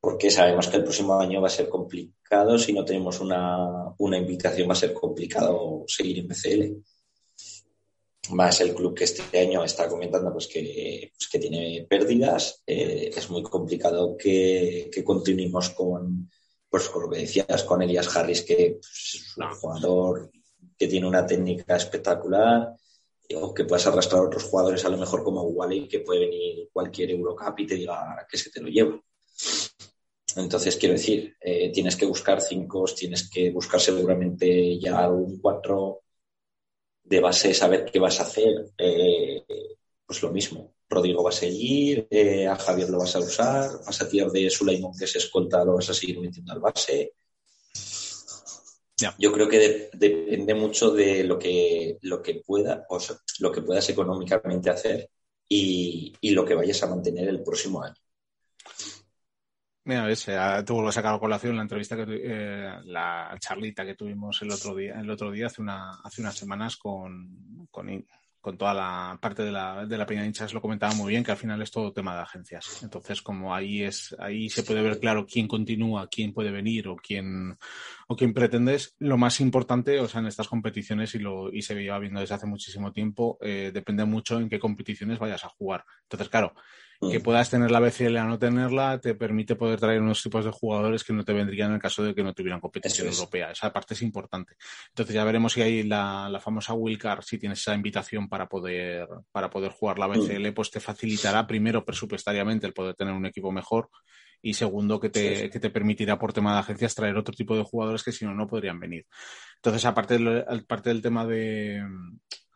porque 0.00 0.30
sabemos 0.30 0.68
que 0.68 0.76
el 0.78 0.84
próximo 0.84 1.18
año 1.18 1.40
va 1.40 1.48
a 1.48 1.50
ser 1.50 1.68
complicado, 1.68 2.58
si 2.58 2.72
no 2.72 2.84
tenemos 2.84 3.20
una, 3.20 3.94
una 3.98 4.16
invitación 4.18 4.68
va 4.68 4.72
a 4.72 4.76
ser 4.76 4.92
complicado 4.94 5.84
seguir 5.86 6.18
en 6.20 6.28
BCL. 6.28 6.82
Más 8.30 8.60
el 8.60 8.74
club 8.74 8.94
que 8.94 9.04
este 9.04 9.40
año 9.40 9.64
está 9.64 9.88
comentando 9.88 10.32
pues 10.32 10.46
que, 10.46 11.12
pues 11.16 11.28
que 11.28 11.38
tiene 11.38 11.86
pérdidas, 11.88 12.62
eh, 12.66 13.10
es 13.16 13.30
muy 13.30 13.42
complicado 13.42 14.16
que, 14.16 14.90
que 14.92 15.02
continuemos 15.02 15.70
con, 15.70 16.30
pues 16.68 16.88
que 16.88 17.18
decías, 17.18 17.64
con 17.64 17.82
Elias 17.82 18.14
Harris, 18.14 18.42
que 18.42 18.78
pues, 18.80 19.14
es 19.14 19.36
un 19.36 19.50
jugador 19.54 20.30
que 20.78 20.86
tiene 20.86 21.06
una 21.06 21.26
técnica 21.26 21.76
espectacular, 21.76 22.74
o 23.36 23.54
que 23.54 23.64
puedas 23.64 23.86
arrastrar 23.86 24.22
a 24.22 24.26
otros 24.26 24.44
jugadores, 24.44 24.84
a 24.84 24.88
lo 24.88 24.96
mejor 24.96 25.22
como 25.22 25.42
Wally, 25.42 25.86
que 25.86 26.00
puede 26.00 26.20
venir 26.20 26.68
cualquier 26.72 27.10
Eurocup 27.10 27.60
y 27.60 27.66
te 27.66 27.74
diga 27.76 28.26
que 28.28 28.38
se 28.38 28.50
te 28.50 28.60
lo 28.60 28.68
lleva. 28.68 29.00
Entonces, 30.36 30.76
quiero 30.76 30.94
decir, 30.94 31.36
eh, 31.40 31.70
tienes 31.72 31.96
que 31.96 32.06
buscar 32.06 32.40
cinco, 32.40 32.84
tienes 32.96 33.28
que 33.28 33.50
buscar 33.50 33.80
seguramente 33.80 34.78
ya 34.78 35.08
un 35.08 35.40
cuatro 35.40 36.02
de 37.10 37.20
base, 37.20 37.52
saber 37.52 37.84
qué 37.84 37.98
vas 37.98 38.20
a 38.20 38.22
hacer. 38.22 38.72
Eh, 38.78 39.44
pues 40.06 40.22
lo 40.22 40.30
mismo. 40.30 40.74
Rodrigo 40.88 41.22
va 41.22 41.30
a 41.30 41.32
seguir, 41.32 42.08
eh, 42.10 42.46
a 42.46 42.56
Javier 42.56 42.90
lo 42.90 42.98
vas 42.98 43.14
a 43.14 43.20
usar, 43.20 43.70
vas 43.84 44.02
a 44.02 44.08
tirar 44.08 44.30
de 44.30 44.50
Sulaimon 44.50 44.96
que 44.96 45.04
es 45.04 45.16
escolta, 45.16 45.64
lo 45.64 45.74
vas 45.74 45.90
a 45.90 45.94
seguir 45.94 46.18
metiendo 46.20 46.52
al 46.52 46.60
base. 46.60 47.12
Yo 49.18 49.32
creo 49.32 49.48
que 49.48 49.88
depende 49.92 50.54
mucho 50.54 50.90
de 50.90 51.24
lo 51.24 51.38
que, 51.38 51.98
lo 52.02 52.20
que 52.22 52.42
pueda, 52.46 52.86
o 52.90 52.98
lo 53.38 53.52
que 53.52 53.62
puedas 53.62 53.88
económicamente 53.88 54.68
hacer 54.68 55.08
y, 55.48 56.12
lo 56.34 56.44
que 56.44 56.54
vayas 56.54 56.82
a 56.82 56.88
mantener 56.88 57.28
el 57.28 57.42
próximo 57.42 57.82
año. 57.82 57.94
Mira, 59.90 60.06
ves, 60.06 60.28
eh, 60.28 60.38
tuvo 60.64 60.86
que 60.86 60.92
sacar 60.92 61.16
a 61.16 61.18
colación 61.18 61.56
la 61.56 61.62
entrevista 61.62 61.96
que 61.96 62.04
eh, 62.06 62.78
la 62.84 63.36
charlita 63.40 63.84
que 63.84 63.96
tuvimos 63.96 64.40
el 64.40 64.52
otro 64.52 64.72
día, 64.72 65.00
el 65.00 65.10
otro 65.10 65.32
día 65.32 65.46
hace 65.46 65.60
una, 65.60 65.98
hace 66.04 66.22
unas 66.22 66.36
semanas 66.36 66.76
con, 66.76 67.66
con, 67.72 68.06
con 68.40 68.56
toda 68.56 68.72
la 68.72 69.18
parte 69.20 69.42
de 69.42 69.50
la, 69.50 69.84
de 69.86 69.98
la 69.98 70.06
peña 70.06 70.24
hinchas 70.24 70.54
lo 70.54 70.60
comentaba 70.60 70.94
muy 70.94 71.10
bien, 71.10 71.24
que 71.24 71.32
al 71.32 71.36
final 71.36 71.60
es 71.60 71.72
todo 71.72 71.92
tema 71.92 72.14
de 72.14 72.22
agencias. 72.22 72.84
Entonces, 72.84 73.20
como 73.20 73.52
ahí 73.52 73.82
es, 73.82 74.14
ahí 74.20 74.48
se 74.48 74.62
puede 74.62 74.80
ver 74.80 75.00
claro 75.00 75.26
quién 75.26 75.48
continúa, 75.48 76.06
quién 76.08 76.32
puede 76.32 76.52
venir 76.52 76.86
o 76.86 76.94
quién, 76.94 77.58
o 78.06 78.14
quién 78.14 78.32
pretendes, 78.32 78.94
lo 79.00 79.18
más 79.18 79.40
importante, 79.40 79.98
o 79.98 80.06
sea, 80.06 80.20
en 80.20 80.28
estas 80.28 80.46
competiciones, 80.46 81.16
y 81.16 81.18
lo, 81.18 81.52
y 81.52 81.62
se 81.62 81.74
veía 81.74 81.98
viendo 81.98 82.20
desde 82.20 82.36
hace 82.36 82.46
muchísimo 82.46 82.92
tiempo, 82.92 83.38
eh, 83.40 83.72
depende 83.74 84.04
mucho 84.04 84.38
en 84.38 84.48
qué 84.48 84.60
competiciones 84.60 85.18
vayas 85.18 85.44
a 85.44 85.48
jugar. 85.48 85.84
Entonces, 86.02 86.28
claro, 86.28 86.54
que 87.08 87.20
puedas 87.20 87.48
tener 87.48 87.70
la 87.70 87.80
BCL 87.80 88.16
a 88.18 88.24
no 88.24 88.38
tenerla 88.38 89.00
te 89.00 89.14
permite 89.14 89.56
poder 89.56 89.80
traer 89.80 90.02
unos 90.02 90.22
tipos 90.22 90.44
de 90.44 90.50
jugadores 90.50 91.02
que 91.02 91.14
no 91.14 91.24
te 91.24 91.32
vendrían 91.32 91.68
en 91.68 91.76
el 91.76 91.80
caso 91.80 92.02
de 92.02 92.14
que 92.14 92.22
no 92.22 92.34
tuvieran 92.34 92.60
competición 92.60 93.08
europea. 93.08 93.52
Esa 93.52 93.72
parte 93.72 93.94
es 93.94 94.02
importante. 94.02 94.54
Entonces 94.88 95.14
ya 95.14 95.24
veremos 95.24 95.54
si 95.54 95.62
hay 95.62 95.82
la, 95.82 96.28
la 96.28 96.40
famosa 96.40 96.74
Wildcard, 96.74 97.22
si 97.22 97.38
tienes 97.38 97.60
esa 97.60 97.74
invitación 97.74 98.28
para 98.28 98.48
poder, 98.48 99.08
para 99.32 99.48
poder 99.48 99.72
jugar 99.72 99.98
la 99.98 100.08
BCL, 100.08 100.50
mm. 100.50 100.54
pues 100.54 100.70
te 100.70 100.80
facilitará 100.80 101.46
primero 101.46 101.84
presupuestariamente 101.84 102.66
el 102.66 102.74
poder 102.74 102.94
tener 102.94 103.14
un 103.14 103.24
equipo 103.24 103.50
mejor 103.50 103.88
y 104.42 104.54
segundo 104.54 105.00
que 105.00 105.10
te, 105.10 105.50
que 105.50 105.60
te 105.60 105.70
permitirá 105.70 106.18
por 106.18 106.32
tema 106.32 106.54
de 106.54 106.60
agencias 106.60 106.94
traer 106.94 107.16
otro 107.16 107.34
tipo 107.34 107.56
de 107.56 107.62
jugadores 107.62 108.02
que 108.02 108.12
si 108.12 108.24
no 108.24 108.34
no 108.34 108.46
podrían 108.46 108.80
venir. 108.80 109.06
Entonces, 109.56 109.84
aparte 109.84 110.18
aparte 110.48 110.90
del 110.90 111.02
tema 111.02 111.26
de, 111.26 111.82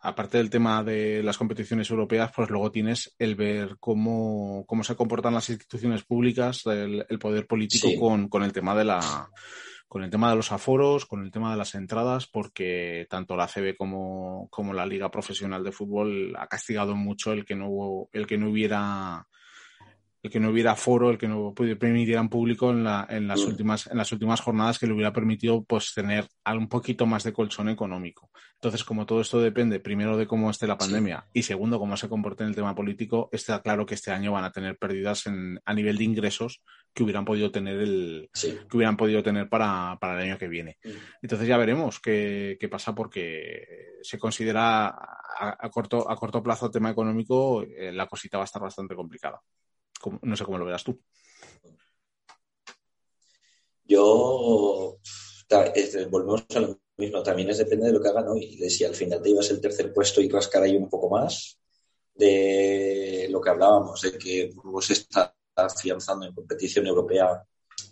aparte 0.04 0.36
del 0.36 0.50
tema 0.50 0.84
de 0.84 1.22
las 1.22 1.38
competiciones 1.38 1.90
europeas, 1.90 2.30
pues 2.36 2.50
luego 2.50 2.70
tienes 2.70 3.14
el 3.18 3.34
ver 3.36 3.76
cómo, 3.80 4.64
cómo 4.66 4.84
se 4.84 4.96
comportan 4.96 5.32
las 5.32 5.48
instituciones 5.48 6.04
públicas, 6.04 6.62
el, 6.66 7.18
poder 7.18 7.46
político 7.46 7.88
con, 7.98 8.28
con, 8.28 8.42
el 8.42 8.52
tema 8.52 8.74
de 8.74 8.84
la 8.84 9.30
con 9.88 10.04
el 10.04 10.10
tema 10.10 10.28
de 10.28 10.36
los 10.36 10.52
aforos, 10.52 11.06
con 11.06 11.24
el 11.24 11.30
tema 11.30 11.52
de 11.52 11.56
las 11.56 11.74
entradas, 11.74 12.26
porque 12.26 13.06
tanto 13.08 13.34
la 13.34 13.46
CB 13.46 13.76
como, 13.78 14.48
como 14.50 14.74
la 14.74 14.84
Liga 14.84 15.10
Profesional 15.10 15.64
de 15.64 15.72
Fútbol 15.72 16.36
ha 16.38 16.48
castigado 16.48 16.94
mucho 16.96 17.32
el 17.32 17.46
que 17.46 17.54
no 17.54 18.08
el 18.12 18.26
que 18.26 18.36
no 18.36 18.50
hubiera 18.50 19.26
el 20.24 20.30
que 20.30 20.40
no 20.40 20.48
hubiera 20.48 20.74
foro, 20.74 21.10
el 21.10 21.18
que 21.18 21.28
no 21.28 21.52
permitieran 21.54 22.30
público 22.30 22.70
en, 22.70 22.82
la, 22.82 23.06
en, 23.10 23.28
las 23.28 23.44
mm. 23.44 23.46
últimas, 23.46 23.86
en 23.88 23.98
las 23.98 24.10
últimas 24.10 24.40
jornadas 24.40 24.78
que 24.78 24.86
le 24.86 24.94
hubiera 24.94 25.12
permitido 25.12 25.62
pues 25.64 25.92
tener 25.92 26.26
un 26.46 26.66
poquito 26.66 27.04
más 27.04 27.24
de 27.24 27.34
colchón 27.34 27.68
económico. 27.68 28.30
Entonces, 28.54 28.84
como 28.84 29.04
todo 29.04 29.20
esto 29.20 29.38
depende 29.38 29.80
primero 29.80 30.16
de 30.16 30.26
cómo 30.26 30.50
esté 30.50 30.66
la 30.66 30.78
pandemia 30.78 31.26
y 31.34 31.42
segundo 31.42 31.78
cómo 31.78 31.98
se 31.98 32.08
comporte 32.08 32.42
en 32.42 32.48
el 32.48 32.54
tema 32.54 32.74
político, 32.74 33.28
está 33.32 33.60
claro 33.60 33.84
que 33.84 33.96
este 33.96 34.12
año 34.12 34.32
van 34.32 34.44
a 34.44 34.50
tener 34.50 34.78
pérdidas 34.78 35.26
en, 35.26 35.60
a 35.62 35.74
nivel 35.74 35.98
de 35.98 36.04
ingresos 36.04 36.62
que 36.94 37.02
hubieran 37.02 37.26
podido 37.26 37.50
tener 37.50 37.78
el 37.78 38.30
que 38.32 38.76
hubieran 38.78 38.96
podido 38.96 39.22
tener 39.22 39.50
para, 39.50 39.98
para, 40.00 40.14
el 40.14 40.30
año 40.30 40.38
que 40.38 40.48
viene. 40.48 40.78
Mm. 40.82 40.88
Entonces 41.20 41.46
ya 41.46 41.58
veremos 41.58 42.00
qué, 42.00 42.56
qué 42.58 42.70
pasa 42.70 42.94
porque 42.94 43.98
se 44.00 44.18
considera 44.18 44.86
a, 44.86 45.18
a, 45.38 45.68
corto, 45.68 46.10
a 46.10 46.16
corto 46.16 46.42
plazo 46.42 46.64
el 46.64 46.72
tema 46.72 46.88
económico, 46.88 47.62
eh, 47.62 47.92
la 47.92 48.06
cosita 48.06 48.38
va 48.38 48.44
a 48.44 48.46
estar 48.46 48.62
bastante 48.62 48.94
complicada. 48.94 49.38
No 50.22 50.36
sé 50.36 50.44
cómo 50.44 50.58
lo 50.58 50.64
verás 50.64 50.84
tú. 50.84 51.00
Yo, 53.86 54.98
volvemos 56.10 56.44
a 56.54 56.60
lo 56.60 56.80
mismo, 56.96 57.22
también 57.22 57.50
es 57.50 57.58
depende 57.58 57.86
de 57.86 57.92
lo 57.92 58.00
que 58.00 58.08
hagan 58.08 58.28
hoy, 58.28 58.56
de 58.56 58.70
si 58.70 58.84
al 58.84 58.94
final 58.94 59.20
te 59.20 59.30
ibas 59.30 59.50
el 59.50 59.60
tercer 59.60 59.92
puesto 59.92 60.20
y 60.20 60.28
rascar 60.28 60.62
ahí 60.62 60.76
un 60.76 60.88
poco 60.88 61.10
más, 61.10 61.58
de 62.14 63.28
lo 63.30 63.40
que 63.40 63.50
hablábamos, 63.50 64.00
de 64.00 64.16
que 64.16 64.50
Burgos 64.54 64.90
está 64.90 65.34
afianzando 65.54 66.26
en 66.26 66.34
competición 66.34 66.86
europea 66.86 67.44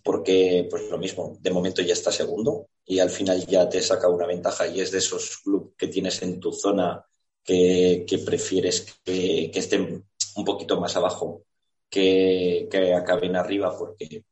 porque, 0.02 0.66
pues 0.70 0.90
lo 0.90 0.98
mismo, 0.98 1.36
de 1.40 1.50
momento 1.50 1.82
ya 1.82 1.92
está 1.92 2.10
segundo 2.10 2.68
y 2.84 2.98
al 2.98 3.10
final 3.10 3.46
ya 3.46 3.68
te 3.68 3.80
saca 3.80 4.08
una 4.08 4.26
ventaja 4.26 4.66
y 4.66 4.80
es 4.80 4.90
de 4.90 4.98
esos 4.98 5.38
clubes 5.38 5.74
que 5.76 5.88
tienes 5.88 6.22
en 6.22 6.40
tu 6.40 6.52
zona 6.52 7.04
que, 7.44 8.06
prefieres 8.24 8.98
que, 9.04 9.50
que 9.52 9.58
estén 9.58 10.04
un 10.36 10.44
poquito 10.44 10.80
más 10.80 10.96
abajo 10.96 11.44
que, 11.92 12.68
acaben 12.96 13.36
arriba 13.36 13.76
porque 13.78 14.24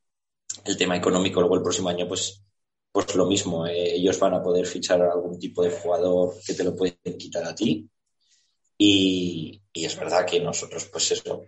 el 0.64 0.76
tema 0.76 0.96
económico 0.96 1.40
luego 1.40 1.56
el 1.56 1.62
próximo 1.62 1.90
año 1.90 2.08
pues 2.08 2.42
pues 2.92 3.14
lo 3.14 3.26
mismo, 3.26 3.66
eh, 3.66 3.94
ellos 3.94 4.18
van 4.18 4.34
a 4.34 4.42
poder 4.42 4.66
fichar 4.66 5.00
algún 5.02 5.38
tipo 5.38 5.62
de 5.62 5.70
jugador 5.70 6.34
que 6.44 6.54
te 6.54 6.64
lo 6.64 6.74
pueden 6.74 6.96
quitar 7.16 7.44
a 7.44 7.54
ti. 7.54 7.88
Y, 8.76 9.62
es 9.72 9.96
verdad 9.96 10.26
que 10.26 10.40
nosotros, 10.40 10.86
pues 10.86 11.12
eso, 11.12 11.44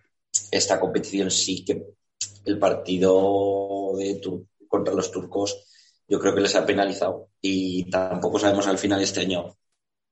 esta 0.50 0.78
competición 0.78 1.30
sí 1.30 1.64
que 1.64 1.84
el 2.44 2.58
partido 2.58 3.92
de 3.96 4.20
contra 4.68 4.94
los 4.94 5.10
turcos 5.10 5.64
yo 6.08 6.20
creo 6.20 6.34
que 6.34 6.40
les 6.40 6.54
ha 6.54 6.64
penalizado 6.66 7.30
y 7.40 7.90
tampoco 7.90 8.38
sabemos 8.38 8.66
al 8.66 8.78
final 8.78 9.02
este 9.02 9.20
año 9.20 9.56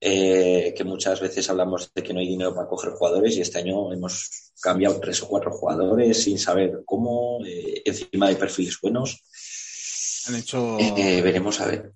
eh, 0.03 0.72
que 0.74 0.84
muchas 0.84 1.20
veces 1.20 1.51
hablamos 1.51 1.92
de 1.92 2.03
que 2.03 2.14
no 2.14 2.20
hay 2.20 2.28
dinero 2.28 2.55
para 2.55 2.66
coger 2.66 2.92
jugadores 2.92 3.36
y 3.36 3.42
este 3.42 3.59
año 3.59 3.92
hemos 3.92 4.53
cambiado 4.62 4.98
tres 4.98 5.22
o 5.22 5.28
cuatro 5.28 5.51
jugadores 5.51 6.22
sin 6.22 6.38
saber 6.38 6.80
cómo, 6.86 7.44
eh, 7.44 7.82
encima 7.84 8.28
de 8.28 8.36
perfiles 8.36 8.78
buenos. 8.80 9.22
Han 10.26 10.36
hecho. 10.36 10.78
Eh, 10.78 11.20
veremos 11.22 11.61
a 11.61 11.66
ver. 11.66 11.92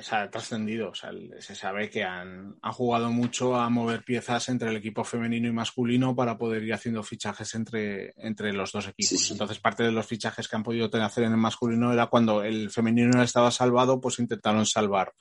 Se 0.00 0.16
ha 0.16 0.28
trascendido, 0.28 0.90
o 0.90 0.94
sea, 0.94 1.12
se 1.38 1.54
sabe 1.54 1.88
que 1.88 2.02
han, 2.02 2.58
jugado 2.72 3.10
mucho 3.10 3.54
a 3.54 3.68
mover 3.68 4.02
piezas 4.02 4.48
entre 4.48 4.70
el 4.70 4.76
equipo 4.76 5.04
femenino 5.04 5.46
y 5.46 5.52
masculino 5.52 6.16
para 6.16 6.36
poder 6.36 6.64
ir 6.64 6.74
haciendo 6.74 7.02
fichajes 7.04 7.54
entre, 7.54 8.12
entre 8.16 8.52
los 8.52 8.72
dos 8.72 8.88
equipos. 8.88 9.30
Entonces, 9.30 9.60
parte 9.60 9.84
de 9.84 9.92
los 9.92 10.06
fichajes 10.06 10.48
que 10.48 10.56
han 10.56 10.64
podido 10.64 10.90
hacer 11.00 11.24
en 11.24 11.32
el 11.32 11.38
masculino 11.38 11.92
era 11.92 12.06
cuando 12.06 12.42
el 12.42 12.70
femenino 12.70 13.22
estaba 13.22 13.52
salvado, 13.52 14.00
pues 14.00 14.18
intentaron 14.18 14.66
salvar, 14.66 15.12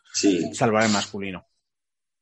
salvar 0.53 0.85
el 0.85 0.91
masculino. 0.91 1.45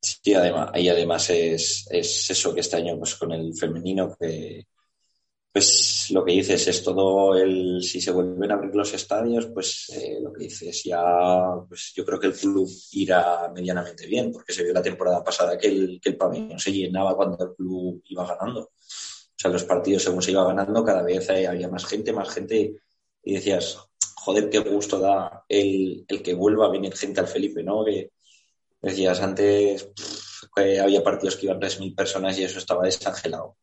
Sí, 0.02 0.34
además, 0.34 0.72
y 0.76 0.88
además 0.88 1.30
es, 1.30 1.88
eso 1.92 2.54
que 2.54 2.62
este 2.62 2.78
año 2.78 2.98
pues, 2.98 3.16
con 3.16 3.32
el 3.34 3.54
femenino 3.54 4.16
que 4.18 4.66
pues 5.52 6.08
lo 6.12 6.24
que 6.24 6.34
dices 6.34 6.68
es 6.68 6.84
todo 6.84 7.36
el 7.36 7.82
si 7.82 8.00
se 8.00 8.12
vuelven 8.12 8.52
a 8.52 8.54
abrir 8.54 8.76
los 8.76 8.94
estadios 8.94 9.48
pues 9.48 9.90
eh, 9.96 10.20
lo 10.22 10.32
que 10.32 10.44
dices 10.44 10.84
ya 10.84 11.02
pues 11.68 11.92
yo 11.96 12.06
creo 12.06 12.20
que 12.20 12.28
el 12.28 12.34
club 12.34 12.70
irá 12.92 13.52
medianamente 13.54 14.06
bien 14.06 14.32
porque 14.32 14.54
se 14.54 14.64
vio 14.64 14.74
la 14.74 14.82
temporada 14.84 15.24
pasada 15.24 15.58
que 15.58 15.68
el, 15.68 16.00
que 16.02 16.10
el 16.10 16.18
pabellón 16.18 16.60
se 16.60 16.72
llenaba 16.72 17.16
cuando 17.16 17.44
el 17.44 17.56
club 17.56 18.02
iba 18.06 18.26
ganando. 18.28 18.62
O 18.62 18.72
sea 19.42 19.52
los 19.52 19.64
partidos 19.64 20.04
según 20.04 20.22
se 20.22 20.32
iba 20.32 20.46
ganando 20.46 20.84
cada 20.84 21.02
vez 21.02 21.30
había 21.30 21.68
más 21.68 21.86
gente 21.86 22.14
más 22.14 22.30
gente 22.30 22.76
y 23.24 23.34
decías 23.34 23.80
joder 24.16 24.50
qué 24.50 24.60
gusto 24.60 25.00
da 25.00 25.46
el, 25.50 26.06
el 26.08 26.22
que 26.22 26.36
vuelva 26.36 26.68
a 26.68 26.72
venir 26.72 26.96
gente 26.96 27.22
al 27.22 27.28
Felipe 27.28 27.64
no 27.64 27.84
que 27.86 28.12
Decías 28.82 29.22
antes 29.22 29.90
que 30.56 30.80
había 30.80 31.04
partidos 31.04 31.36
que 31.36 31.48
iban 31.48 31.60
3.000 31.60 31.96
personas 31.96 32.38
y 32.38 32.44
eso 32.44 32.60
estaba 32.60 32.86
desangelado. 32.86 33.58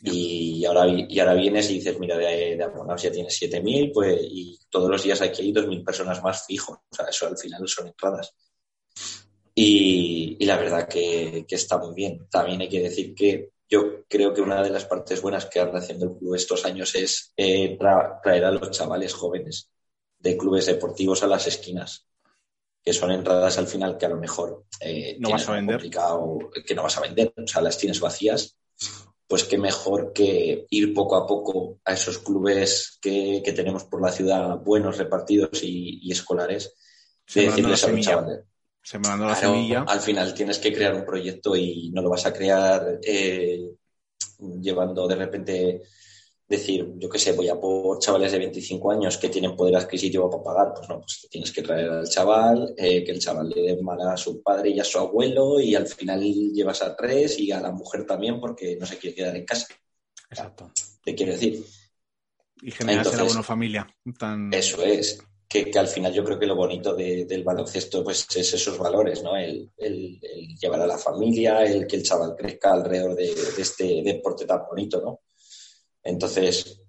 Y 0.00 0.64
ahora, 0.64 0.86
y 0.88 1.18
ahora 1.18 1.34
vienes 1.34 1.70
y 1.70 1.74
dices, 1.74 1.98
mira, 1.98 2.16
de, 2.18 2.56
de 2.56 2.64
abonados 2.64 3.02
ya 3.02 3.10
tienes 3.10 3.40
7.000, 3.40 3.92
pues, 3.92 4.18
y 4.22 4.58
todos 4.68 4.90
los 4.90 5.02
días 5.02 5.20
hay 5.20 5.32
que 5.32 5.42
ir 5.42 5.54
2.000 5.54 5.84
personas 5.84 6.22
más 6.22 6.46
fijo. 6.46 6.72
O 6.90 6.94
sea, 6.94 7.06
eso 7.06 7.26
al 7.26 7.38
final 7.38 7.66
son 7.66 7.88
entradas. 7.88 8.34
Y, 9.58 10.44
la 10.44 10.58
verdad 10.58 10.86
que, 10.86 11.46
está 11.48 11.78
muy 11.78 11.94
bien. 11.94 12.28
También 12.30 12.60
hay 12.60 12.68
que 12.68 12.80
decir 12.82 13.14
que 13.14 13.52
yo 13.68 14.04
creo 14.06 14.34
que 14.34 14.42
una 14.42 14.62
de 14.62 14.70
las 14.70 14.84
partes 14.84 15.22
buenas 15.22 15.46
que 15.46 15.60
anda 15.60 15.78
haciendo 15.78 16.06
el 16.06 16.18
club 16.18 16.34
estos 16.34 16.66
años 16.66 16.94
es 16.94 17.32
eh, 17.36 17.76
traer 18.22 18.44
a 18.44 18.50
los 18.50 18.70
chavales 18.70 19.14
jóvenes 19.14 19.70
de 20.18 20.36
clubes 20.36 20.66
deportivos 20.66 21.22
a 21.22 21.26
las 21.26 21.46
esquinas 21.46 22.06
que 22.86 22.92
son 22.92 23.10
entradas 23.10 23.58
al 23.58 23.66
final 23.66 23.98
que 23.98 24.06
a 24.06 24.10
lo 24.10 24.16
mejor 24.16 24.64
eh, 24.78 25.16
no 25.18 25.30
vas 25.30 25.48
a 25.48 25.54
vender. 25.54 25.90
que 26.64 26.74
no 26.76 26.84
vas 26.84 26.96
a 26.96 27.00
vender, 27.00 27.34
o 27.36 27.44
sea, 27.44 27.60
las 27.60 27.78
tienes 27.78 27.98
vacías, 27.98 28.56
pues 29.26 29.42
qué 29.42 29.58
mejor 29.58 30.12
que 30.12 30.68
ir 30.70 30.94
poco 30.94 31.16
a 31.16 31.26
poco 31.26 31.80
a 31.84 31.94
esos 31.94 32.18
clubes 32.18 32.96
que, 33.02 33.42
tenemos 33.56 33.82
por 33.82 34.00
la 34.00 34.12
ciudad, 34.12 34.58
buenos, 34.58 34.98
repartidos 34.98 35.64
y, 35.64 36.08
escolares, 36.12 36.74
de 37.34 37.46
decirles 37.46 37.82
a 37.82 37.88
los 37.88 38.00
chavales. 38.02 38.44
la 39.02 39.34
semilla. 39.34 39.84
Al 39.88 40.00
final 40.00 40.32
tienes 40.32 40.60
que 40.60 40.72
crear 40.72 40.94
un 40.94 41.04
proyecto 41.04 41.56
y 41.56 41.90
no 41.90 42.02
lo 42.02 42.10
vas 42.10 42.24
a 42.26 42.32
crear 42.32 43.00
eh, 43.02 43.68
llevando 44.60 45.08
de 45.08 45.16
repente 45.16 45.82
decir, 46.48 46.94
yo 46.96 47.08
qué 47.08 47.18
sé, 47.18 47.32
voy 47.32 47.48
a 47.48 47.58
por 47.58 47.98
chavales 47.98 48.30
de 48.32 48.38
25 48.38 48.92
años 48.92 49.18
que 49.18 49.28
tienen 49.28 49.56
poder 49.56 49.76
adquisitivo 49.76 50.30
para 50.30 50.42
pagar, 50.42 50.74
pues 50.74 50.88
no, 50.88 51.00
pues 51.00 51.26
tienes 51.30 51.52
que 51.52 51.62
traer 51.62 51.90
al 51.90 52.08
chaval, 52.08 52.74
eh, 52.76 53.02
que 53.02 53.12
el 53.12 53.18
chaval 53.18 53.48
le 53.48 53.62
dé 53.62 53.82
mal 53.82 54.00
a 54.00 54.16
su 54.16 54.42
padre 54.42 54.70
y 54.70 54.78
a 54.78 54.84
su 54.84 54.98
abuelo 54.98 55.60
y 55.60 55.74
al 55.74 55.86
final 55.86 56.22
llevas 56.22 56.82
a 56.82 56.94
tres 56.94 57.38
y 57.40 57.50
a 57.50 57.60
la 57.60 57.72
mujer 57.72 58.06
también 58.06 58.40
porque 58.40 58.76
no 58.76 58.86
se 58.86 58.98
quiere 58.98 59.16
quedar 59.16 59.36
en 59.36 59.44
casa. 59.44 59.66
Exacto. 60.30 60.70
Te 61.02 61.14
quiero 61.14 61.32
decir. 61.32 61.64
Y 62.62 62.70
generar 62.70 63.06
la 63.06 63.24
buena 63.24 63.42
familia. 63.42 63.86
Eso 64.52 64.82
es. 64.82 65.18
Que, 65.48 65.70
al 65.76 65.86
final 65.86 66.12
yo 66.12 66.24
creo 66.24 66.38
que 66.38 66.46
lo 66.46 66.56
bonito 66.56 66.94
del 66.94 67.44
baloncesto 67.44 68.02
pues 68.02 68.26
es 68.34 68.54
esos 68.54 68.76
valores, 68.78 69.22
¿no? 69.22 69.36
El, 69.36 69.70
llevar 70.60 70.80
a 70.80 70.86
la 70.86 70.98
familia, 70.98 71.64
el 71.64 71.86
que 71.86 71.96
el 71.96 72.02
chaval 72.02 72.34
crezca 72.36 72.72
alrededor 72.72 73.14
de 73.14 73.32
este 73.58 74.02
deporte 74.02 74.44
tan 74.44 74.62
bonito, 74.68 75.00
¿no? 75.00 75.20
Entonces, 76.06 76.80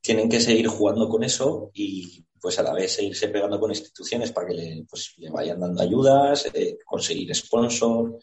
tienen 0.00 0.28
que 0.28 0.40
seguir 0.40 0.68
jugando 0.68 1.08
con 1.08 1.24
eso 1.24 1.70
y 1.74 2.24
pues 2.40 2.58
a 2.58 2.62
la 2.62 2.72
vez 2.72 2.92
seguirse 2.92 3.28
pegando 3.28 3.60
con 3.60 3.70
instituciones 3.70 4.32
para 4.32 4.48
que 4.48 4.54
le, 4.54 4.86
pues, 4.88 5.14
le 5.18 5.30
vayan 5.30 5.60
dando 5.60 5.82
ayudas, 5.82 6.48
eh, 6.54 6.78
conseguir 6.84 7.34
sponsor 7.34 8.18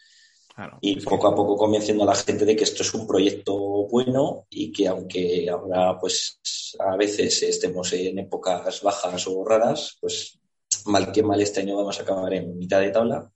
y 0.81 0.99
poco 1.01 1.27
a 1.27 1.35
poco 1.35 1.55
convenciendo 1.55 2.03
a 2.03 2.07
la 2.07 2.15
gente 2.15 2.43
de 2.43 2.55
que 2.55 2.63
esto 2.63 2.81
es 2.81 2.91
un 2.95 3.05
proyecto 3.05 3.55
bueno 3.87 4.47
y 4.49 4.71
que 4.71 4.87
aunque 4.87 5.47
ahora 5.49 5.99
pues 5.99 6.39
a 6.79 6.95
veces 6.95 7.43
estemos 7.43 7.93
en 7.93 8.17
épocas 8.17 8.81
bajas 8.81 9.27
o 9.27 9.45
raras, 9.45 9.97
pues 10.01 10.39
mal 10.85 11.11
que 11.11 11.21
mal 11.21 11.39
este 11.39 11.61
año 11.61 11.75
vamos 11.75 11.99
a 11.99 12.01
acabar 12.01 12.33
en 12.33 12.57
mitad 12.57 12.81
de 12.81 12.89
tabla 12.89 13.31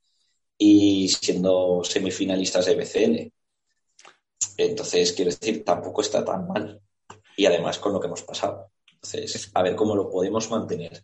y 0.57 1.09
siendo 1.09 1.84
semifinalistas 1.84 2.65
de 2.65 2.76
BCL. 2.76 3.41
Entonces, 4.58 5.14
quiero 5.14 5.32
decir, 5.32 5.64
tampoco 5.64 6.02
está 6.02 6.24
tan 6.24 6.48
mal. 6.48 6.82
Y 7.38 7.46
además 7.46 7.80
con 7.80 7.94
lo 7.94 8.00
que 8.00 8.08
hemos 8.08 8.24
pasado. 8.24 8.72
Entonces, 8.94 9.52
a 9.54 9.64
ver 9.64 9.76
cómo 9.76 9.96
lo 9.96 10.10
podemos 10.10 10.50
mantener. 10.52 11.04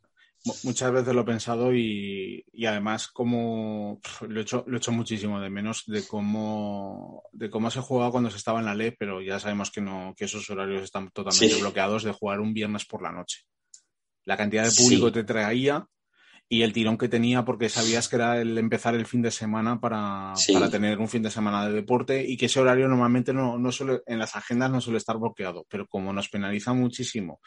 Muchas 0.63 0.91
veces 0.91 1.13
lo 1.13 1.21
he 1.21 1.25
pensado 1.25 1.73
y, 1.73 2.45
además 2.65 3.07
como 3.07 3.99
lo 4.21 4.39
he, 4.39 4.43
hecho, 4.43 4.63
lo 4.67 4.75
he 4.75 4.77
hecho 4.77 4.91
muchísimo 4.91 5.41
de 5.41 5.49
menos 5.49 5.83
de 5.87 6.05
cómo, 6.07 7.23
de 7.31 7.49
cómo 7.49 7.69
se 7.69 7.81
jugaba 7.81 8.11
cuando 8.11 8.29
se 8.29 8.37
estaba 8.37 8.59
en 8.59 8.65
la 8.65 8.75
ley, 8.75 8.93
pero 8.97 9.21
ya 9.21 9.39
sabemos 9.39 9.71
que, 9.71 9.81
no, 9.81 10.13
que 10.15 10.25
esos 10.25 10.49
horarios 10.49 10.83
están 10.83 11.09
totalmente 11.11 11.55
bloqueados 11.59 12.03
de 12.03 12.13
jugar 12.13 12.39
un 12.39 12.53
viernes 12.53 12.85
por 12.85 13.01
la 13.01 13.11
noche. 13.11 13.41
La 14.23 14.37
cantidad 14.37 14.63
de 14.63 14.71
público 14.71 15.07
que 15.07 15.11
te 15.11 15.23
traía 15.23 15.85
y 16.49 16.61
el 16.61 16.73
tirón 16.73 16.97
que 16.97 17.09
tenía 17.09 17.43
porque 17.43 17.69
sabías 17.69 18.07
que 18.07 18.15
era 18.15 18.39
el 18.39 18.57
empezar 18.57 18.95
el 18.95 19.05
fin 19.05 19.21
de 19.21 19.31
semana 19.31 19.79
para, 19.79 20.33
para 20.53 20.69
tener 20.69 20.97
un 20.99 21.09
fin 21.09 21.21
de 21.21 21.29
semana 21.29 21.67
de 21.67 21.73
deporte 21.73 22.23
y 22.25 22.37
que 22.37 22.45
ese 22.45 22.59
horario 22.59 22.87
normalmente 22.87 23.33
no, 23.33 23.57
no 23.57 23.71
suele, 23.71 24.01
en 24.05 24.19
las 24.19 24.35
agendas 24.35 24.71
no 24.71 24.79
suele 24.79 24.97
estar 24.97 25.17
bloqueado, 25.17 25.65
pero 25.69 25.87
como 25.87 26.13
nos 26.13 26.29
penaliza 26.29 26.73
muchísimo 26.73 27.41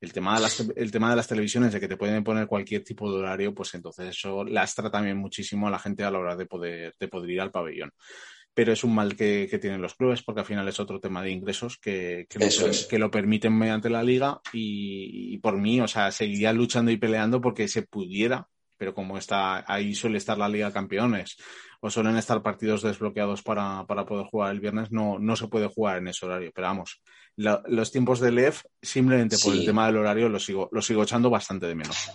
el 0.00 0.12
tema, 0.12 0.36
de 0.36 0.42
las, 0.42 0.60
el 0.76 0.90
tema 0.90 1.10
de 1.10 1.16
las 1.16 1.28
televisiones, 1.28 1.72
de 1.72 1.80
que 1.80 1.88
te 1.88 1.96
pueden 1.96 2.22
poner 2.22 2.46
cualquier 2.46 2.84
tipo 2.84 3.10
de 3.10 3.18
horario, 3.18 3.54
pues 3.54 3.74
entonces 3.74 4.08
eso 4.10 4.44
lastra 4.44 4.90
también 4.90 5.16
muchísimo 5.16 5.68
a 5.68 5.70
la 5.70 5.78
gente 5.78 6.04
a 6.04 6.10
la 6.10 6.18
hora 6.18 6.36
de 6.36 6.46
poder, 6.46 6.94
de 6.98 7.08
poder 7.08 7.30
ir 7.30 7.40
al 7.40 7.50
pabellón 7.50 7.90
pero 8.56 8.72
es 8.72 8.84
un 8.84 8.94
mal 8.94 9.14
que, 9.16 9.58
tienen 9.60 9.82
los 9.82 9.96
clubes 9.96 10.22
porque 10.22 10.40
al 10.40 10.46
final 10.46 10.66
es 10.66 10.80
otro 10.80 10.98
tema 10.98 11.22
de 11.22 11.30
ingresos 11.30 11.76
que, 11.76 12.26
que, 12.26 12.38
lo, 12.38 12.46
que 12.88 12.98
lo, 12.98 13.10
permiten 13.10 13.52
mediante 13.52 13.90
la 13.90 14.02
liga 14.02 14.40
y, 14.50 15.36
por 15.40 15.58
mí, 15.58 15.78
o 15.82 15.86
sea, 15.86 16.10
seguiría 16.10 16.54
luchando 16.54 16.90
y 16.90 16.96
peleando 16.96 17.42
porque 17.42 17.68
se 17.68 17.82
pudiera, 17.82 18.48
pero 18.78 18.94
como 18.94 19.18
está 19.18 19.70
ahí 19.70 19.94
suele 19.94 20.16
estar 20.16 20.38
la 20.38 20.48
Liga 20.48 20.72
Campeones 20.72 21.36
o 21.82 21.90
suelen 21.90 22.16
estar 22.16 22.42
partidos 22.42 22.80
desbloqueados 22.80 23.42
para, 23.42 23.84
poder 23.84 24.24
jugar 24.24 24.52
el 24.52 24.60
viernes, 24.60 24.90
no, 24.90 25.18
no 25.18 25.36
se 25.36 25.48
puede 25.48 25.66
jugar 25.66 25.98
en 25.98 26.08
ese 26.08 26.24
horario. 26.24 26.50
Pero 26.54 26.68
vamos, 26.68 27.02
los 27.36 27.92
tiempos 27.92 28.20
de 28.20 28.32
LEF, 28.32 28.62
simplemente 28.80 29.36
por 29.36 29.52
el 29.52 29.66
tema 29.66 29.84
del 29.84 29.98
horario, 29.98 30.30
los 30.30 30.46
sigo, 30.46 30.70
lo 30.72 30.80
sigo 30.80 31.02
echando 31.02 31.28
bastante 31.28 31.66
de 31.66 31.74
menos. 31.74 32.10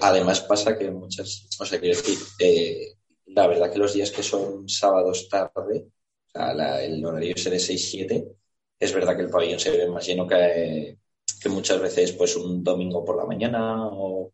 además 0.00 0.40
pasa 0.40 0.76
que 0.76 0.90
muchas, 0.90 1.48
o 1.60 1.64
sea, 1.64 1.78
quiero 1.78 1.96
decir, 1.96 2.18
eh, 2.40 2.95
la 3.26 3.46
verdad 3.46 3.72
que 3.72 3.78
los 3.78 3.92
días 3.92 4.10
que 4.10 4.22
son 4.22 4.68
sábados 4.68 5.28
tarde, 5.28 5.88
el 6.34 7.04
horario 7.04 7.34
es 7.34 7.44
de 7.44 7.56
6-7, 7.56 8.36
es 8.78 8.92
verdad 8.92 9.16
que 9.16 9.22
el 9.22 9.30
pabellón 9.30 9.58
se 9.58 9.70
ve 9.70 9.88
más 9.88 10.06
lleno 10.06 10.26
que, 10.26 10.98
que, 11.40 11.48
muchas 11.48 11.80
veces 11.80 12.12
pues 12.12 12.36
un 12.36 12.62
domingo 12.62 13.04
por 13.04 13.16
la 13.16 13.24
mañana 13.24 13.88
o 13.88 14.32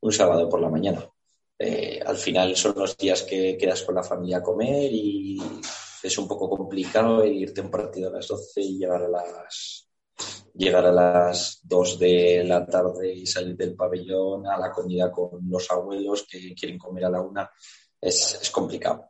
un 0.00 0.12
sábado 0.12 0.48
por 0.48 0.60
la 0.60 0.68
mañana. 0.68 1.08
Eh, 1.58 2.00
al 2.04 2.16
final 2.16 2.54
son 2.54 2.74
los 2.76 2.96
días 2.96 3.22
que 3.22 3.56
quedas 3.56 3.82
con 3.82 3.96
la 3.96 4.02
familia 4.02 4.38
a 4.38 4.42
comer 4.42 4.92
y 4.92 5.38
es 6.02 6.18
un 6.18 6.28
poco 6.28 6.48
complicado 6.48 7.24
irte 7.24 7.60
a 7.60 7.64
un 7.64 7.70
partido 7.70 8.08
a 8.08 8.12
las 8.12 8.28
12 8.28 8.60
y 8.60 8.78
llegar 8.78 9.02
a 9.02 9.08
las 9.08 9.88
llegar 10.54 10.86
a 10.86 10.92
las 10.92 11.60
2 11.62 11.98
de 11.98 12.44
la 12.44 12.66
tarde 12.66 13.12
y 13.12 13.26
salir 13.26 13.56
del 13.56 13.74
pabellón 13.74 14.46
a 14.46 14.58
la 14.58 14.70
comida 14.70 15.10
con 15.10 15.48
los 15.48 15.70
abuelos 15.70 16.26
que 16.28 16.54
quieren 16.54 16.78
comer 16.78 17.06
a 17.06 17.10
la 17.10 17.20
una 17.20 17.50
es, 18.00 18.50
complicado. 18.50 19.08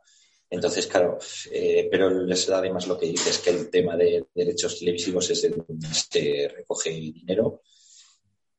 Entonces, 0.49 0.87
claro, 0.87 1.19
eh, 1.51 1.87
pero 1.91 2.27
es 2.27 2.49
además 2.49 2.87
lo 2.87 2.97
que 2.97 3.07
dices, 3.07 3.37
que 3.39 3.51
el 3.51 3.69
tema 3.69 3.95
de 3.95 4.25
derechos 4.33 4.79
televisivos 4.79 5.29
es 5.29 5.43
el 5.43 5.63
donde 5.67 5.87
se 5.93 6.47
recoge 6.47 6.89
dinero 6.89 7.61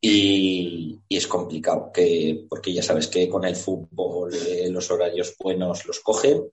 y, 0.00 0.98
es 1.08 1.26
complicado, 1.26 1.90
que, 1.92 2.46
porque 2.48 2.72
ya 2.72 2.82
sabes 2.82 3.08
que 3.08 3.28
con 3.28 3.44
el 3.44 3.56
fútbol 3.56 4.32
eh, 4.34 4.70
los 4.70 4.90
horarios 4.90 5.34
buenos 5.38 5.84
los 5.84 6.00
cogen 6.00 6.50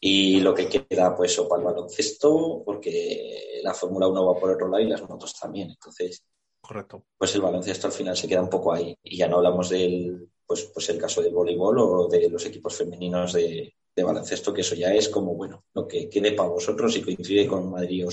y 0.00 0.40
lo 0.40 0.52
que 0.52 0.66
queda 0.66 1.14
pues 1.14 1.38
o 1.38 1.48
para 1.48 1.60
el 1.60 1.66
baloncesto, 1.66 2.62
porque 2.64 3.60
la 3.62 3.72
Fórmula 3.72 4.08
1 4.08 4.26
va 4.26 4.40
por 4.40 4.50
otro 4.50 4.68
lado 4.68 4.82
y 4.82 4.88
las 4.88 5.08
motos 5.08 5.38
también. 5.38 5.70
Entonces, 5.70 6.24
Correcto. 6.60 7.04
pues 7.16 7.32
el 7.36 7.42
baloncesto 7.42 7.86
al 7.86 7.92
final 7.92 8.16
se 8.16 8.26
queda 8.26 8.42
un 8.42 8.50
poco 8.50 8.72
ahí. 8.72 8.96
Y 9.04 9.16
ya 9.18 9.28
no 9.28 9.36
hablamos 9.36 9.68
del, 9.68 10.28
pues, 10.52 10.64
pues 10.64 10.88
el 10.90 10.98
caso 10.98 11.22
del 11.22 11.32
voleibol 11.32 11.78
o 11.78 12.08
de 12.08 12.28
los 12.28 12.44
equipos 12.44 12.76
femeninos 12.76 13.32
de, 13.32 13.74
baloncesto, 13.96 14.52
que 14.52 14.60
eso 14.60 14.74
ya 14.74 14.92
es 14.92 15.08
como, 15.08 15.34
bueno, 15.34 15.64
lo 15.72 15.88
que 15.88 16.10
quede 16.10 16.32
para 16.32 16.50
vosotros 16.50 16.94
y 16.96 17.02
coincide 17.02 17.46
con 17.46 17.70
Madrid 17.70 18.04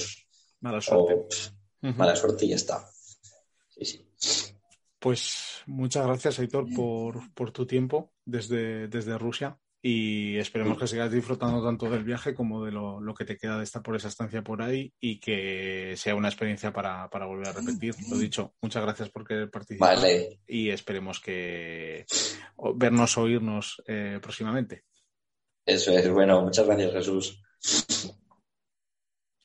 mala 0.61 0.79
suerte. 0.79 1.35
Mala 1.81 2.15
suerte 2.15 2.45
y 2.45 2.49
ya 2.49 2.55
está. 2.55 2.89
Sí, 3.69 4.05
sí. 4.15 4.53
Pues 4.99 5.63
muchas 5.65 6.05
gracias, 6.05 6.39
Aitor, 6.39 6.65
por, 6.73 7.33
por 7.33 7.51
tu 7.51 7.65
tiempo 7.65 8.13
desde, 8.23 8.87
desde 8.87 9.17
Rusia 9.17 9.59
y 9.81 10.37
esperemos 10.37 10.77
que 10.77 10.87
sigas 10.87 11.11
disfrutando 11.11 11.63
tanto 11.63 11.89
del 11.89 12.03
viaje 12.03 12.33
como 12.33 12.65
de 12.65 12.71
lo, 12.71 12.99
lo, 12.99 13.13
que 13.13 13.23
te 13.23 13.37
queda 13.37 13.57
de 13.57 13.63
estar 13.63 13.81
por 13.81 13.95
esa 13.95 14.09
estancia 14.09 14.43
por 14.43 14.61
ahí 14.61 14.93
y 14.99 15.19
que 15.19 15.93
sea 15.95 16.15
una 16.15 16.27
experiencia 16.27 16.73
para, 16.73 17.09
para 17.09 17.25
volver 17.25 17.47
a 17.47 17.53
repetir. 17.53 17.95
Lo 18.09 18.17
dicho, 18.17 18.53
muchas 18.61 18.83
gracias 18.83 19.09
por 19.09 19.25
querer 19.25 19.49
participar 19.49 19.97
y 20.45 20.69
esperemos 20.69 21.19
que 21.19 22.05
vernos 22.75 23.17
oírnos 23.17 23.81
eh, 23.87 24.19
próximamente. 24.21 24.83
Eso 25.65 25.91
es, 25.91 26.09
bueno, 26.09 26.41
muchas 26.41 26.65
gracias 26.65 26.91
Jesús. 26.93 27.41